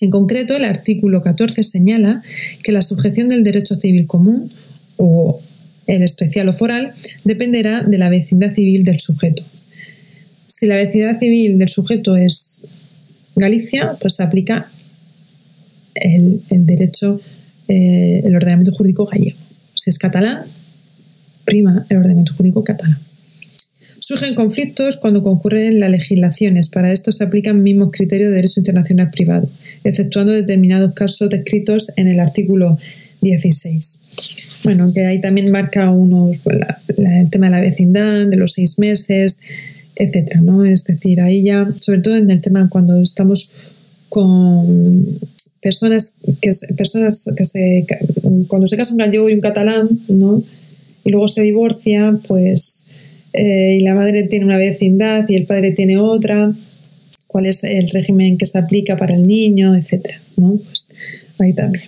En 0.00 0.10
concreto, 0.10 0.56
el 0.56 0.64
artículo 0.64 1.22
14 1.22 1.62
señala 1.62 2.22
que 2.62 2.72
la 2.72 2.82
sujeción 2.82 3.28
del 3.28 3.44
derecho 3.44 3.76
civil 3.76 4.06
común 4.06 4.50
o 4.96 5.40
el 5.86 6.02
especial 6.02 6.48
o 6.48 6.52
foral 6.52 6.92
dependerá 7.24 7.82
de 7.82 7.98
la 7.98 8.08
vecindad 8.08 8.54
civil 8.54 8.84
del 8.84 9.00
sujeto. 9.00 9.42
Si 10.48 10.66
la 10.66 10.76
vecindad 10.76 11.18
civil 11.18 11.58
del 11.58 11.68
sujeto 11.68 12.16
es 12.16 12.64
Galicia, 13.36 13.96
pues 14.00 14.14
se 14.16 14.22
aplica 14.22 14.66
el, 15.94 16.40
derecho, 16.50 17.20
eh, 17.68 18.22
el 18.24 18.36
ordenamiento 18.36 18.72
jurídico 18.72 19.06
gallego. 19.06 19.38
Si 19.74 19.90
es 19.90 19.98
catalán, 19.98 20.42
prima 21.44 21.86
el 21.88 21.98
ordenamiento 21.98 22.34
jurídico 22.34 22.62
catalán. 22.64 22.98
Surgen 23.98 24.34
conflictos 24.34 24.96
cuando 24.96 25.22
concurren 25.22 25.78
las 25.78 25.90
legislaciones. 25.90 26.68
Para 26.68 26.92
esto 26.92 27.12
se 27.12 27.22
aplican 27.22 27.56
el 27.56 27.62
mismo 27.62 27.90
criterio 27.92 28.28
de 28.28 28.34
derecho 28.34 28.58
internacional 28.58 29.10
privado, 29.10 29.48
exceptuando 29.84 30.32
determinados 30.32 30.92
casos 30.92 31.30
descritos 31.30 31.92
en 31.96 32.08
el 32.08 32.18
artículo 32.18 32.76
16. 33.20 34.00
Bueno, 34.64 34.92
que 34.92 35.06
ahí 35.06 35.20
también 35.20 35.50
marca 35.52 35.90
unos, 35.90 36.38
pues, 36.38 36.58
el 36.98 37.30
tema 37.30 37.46
de 37.46 37.52
la 37.52 37.60
vecindad, 37.60 38.26
de 38.26 38.36
los 38.36 38.54
seis 38.54 38.78
meses, 38.78 39.38
etcétera, 39.96 40.40
¿no? 40.40 40.64
Es 40.64 40.84
decir, 40.84 41.20
ahí 41.20 41.42
ya, 41.42 41.66
sobre 41.80 42.00
todo 42.00 42.16
en 42.16 42.30
el 42.30 42.40
tema 42.40 42.68
cuando 42.68 43.00
estamos 43.00 43.50
con 44.08 45.18
personas 45.60 46.14
que 46.40 46.50
personas 46.76 47.24
que 47.36 47.44
se 47.44 47.86
cuando 48.48 48.66
se 48.66 48.76
casa 48.76 48.92
un 48.92 48.98
gallego 48.98 49.30
y 49.30 49.34
un 49.34 49.40
catalán, 49.40 49.88
¿no? 50.08 50.42
Y 51.04 51.10
luego 51.10 51.28
se 51.28 51.42
divorcia, 51.42 52.18
pues 52.26 52.82
eh, 53.32 53.78
y 53.78 53.80
la 53.80 53.94
madre 53.94 54.24
tiene 54.24 54.44
una 54.44 54.58
vecindad 54.58 55.28
y 55.28 55.36
el 55.36 55.46
padre 55.46 55.72
tiene 55.72 55.98
otra, 55.98 56.52
cuál 57.26 57.46
es 57.46 57.64
el 57.64 57.88
régimen 57.88 58.36
que 58.36 58.46
se 58.46 58.58
aplica 58.58 58.96
para 58.96 59.14
el 59.14 59.26
niño, 59.26 59.74
etcétera, 59.76 60.20
¿no? 60.36 60.56
Pues 60.56 60.88
ahí 61.38 61.52
también. 61.54 61.84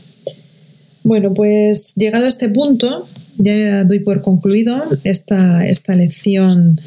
Bueno, 1.02 1.34
pues 1.34 1.92
llegado 1.96 2.24
a 2.24 2.28
este 2.28 2.48
punto, 2.48 3.06
ya 3.36 3.84
doy 3.84 3.98
por 3.98 4.22
concluido 4.22 4.82
esta, 5.04 5.66
esta 5.66 5.94
lección 5.96 6.80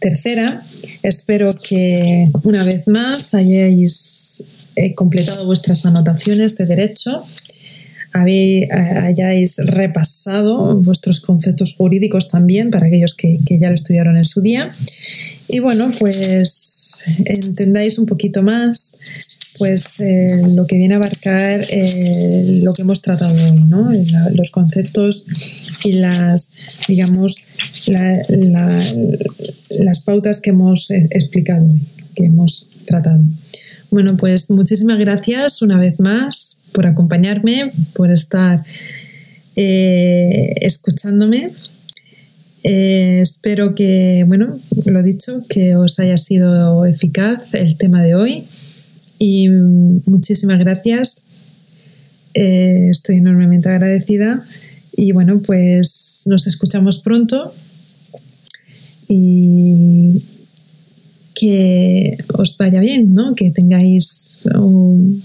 tercera. 0.00 0.62
Espero 1.02 1.52
que 1.52 2.28
una 2.42 2.64
vez 2.64 2.88
más 2.88 3.34
hayáis 3.34 4.42
eh, 4.76 4.94
completado 4.94 5.46
vuestras 5.46 5.86
anotaciones 5.86 6.56
de 6.56 6.66
derecho, 6.66 7.24
hayáis 8.12 9.56
repasado 9.58 10.74
vuestros 10.80 11.20
conceptos 11.20 11.74
jurídicos 11.76 12.28
también 12.28 12.70
para 12.70 12.86
aquellos 12.86 13.14
que, 13.14 13.38
que 13.46 13.58
ya 13.58 13.68
lo 13.68 13.74
estudiaron 13.74 14.16
en 14.16 14.24
su 14.24 14.40
día. 14.40 14.70
Y 15.48 15.60
bueno, 15.60 15.92
pues 15.98 17.04
entendáis 17.24 17.98
un 17.98 18.06
poquito 18.06 18.42
más 18.42 18.96
pues 19.60 20.00
eh, 20.00 20.40
lo 20.54 20.66
que 20.66 20.78
viene 20.78 20.94
a 20.94 20.96
abarcar 20.96 21.66
eh, 21.68 22.60
lo 22.62 22.72
que 22.72 22.80
hemos 22.80 23.02
tratado 23.02 23.34
hoy, 23.34 23.60
¿no? 23.68 23.90
los 24.34 24.50
conceptos 24.52 25.26
y 25.84 25.92
las, 25.92 26.50
digamos, 26.88 27.36
las 27.86 30.00
pautas 30.00 30.40
que 30.40 30.48
hemos 30.48 30.90
eh, 30.90 31.06
explicado 31.10 31.66
que 32.16 32.24
hemos 32.24 32.68
tratado. 32.86 33.22
Bueno, 33.90 34.16
pues 34.16 34.48
muchísimas 34.48 34.98
gracias 34.98 35.60
una 35.60 35.76
vez 35.76 36.00
más 36.00 36.56
por 36.72 36.86
acompañarme, 36.86 37.70
por 37.92 38.10
estar 38.10 38.64
escuchándome. 39.56 41.50
espero 42.62 43.74
que, 43.74 44.24
bueno, 44.26 44.58
lo 44.86 45.02
dicho, 45.02 45.42
que 45.50 45.76
os 45.76 45.98
haya 45.98 46.16
sido 46.16 46.86
eficaz 46.86 47.52
el 47.52 47.76
tema 47.76 48.02
de 48.02 48.14
hoy 48.14 48.46
y 49.20 49.50
muchísimas 49.50 50.58
gracias. 50.58 51.20
Eh, 52.32 52.88
estoy 52.90 53.18
enormemente 53.18 53.68
agradecida. 53.68 54.42
Y 54.96 55.12
bueno, 55.12 55.40
pues 55.42 56.22
nos 56.24 56.46
escuchamos 56.46 57.00
pronto. 57.02 57.52
Y 59.08 60.22
que 61.34 62.16
os 62.32 62.56
vaya 62.56 62.80
bien, 62.80 63.12
¿no? 63.12 63.34
Que 63.34 63.50
tengáis 63.50 64.42
un, 64.54 65.22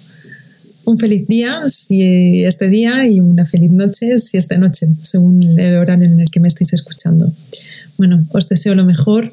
un, 0.83 0.99
feliz 0.99 1.25
día 1.27 1.63
si 1.69 2.43
este 2.43 2.69
día 2.69 3.07
y 3.07 3.21
una 3.21 3.45
feliz 3.45 3.71
noche 3.71 4.19
si 4.19 4.37
esta 4.37 4.57
noche, 4.57 4.87
según 5.03 5.57
el 5.57 5.75
horario 5.77 6.05
en 6.05 6.19
el 6.19 6.29
que 6.29 6.41
me 6.41 6.49
estéis 6.49 6.73
escuchando. 6.73 7.31
Bueno, 7.97 8.25
os 8.31 8.49
deseo 8.49 8.75
lo 8.75 8.83
mejor, 8.83 9.31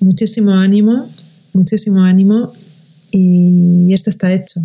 muchísimo 0.00 0.54
ánimo, 0.54 1.08
muchísimo 1.52 2.02
ánimo 2.02 2.52
y 3.12 3.92
esto 3.92 4.10
está 4.10 4.32
hecho. 4.32 4.60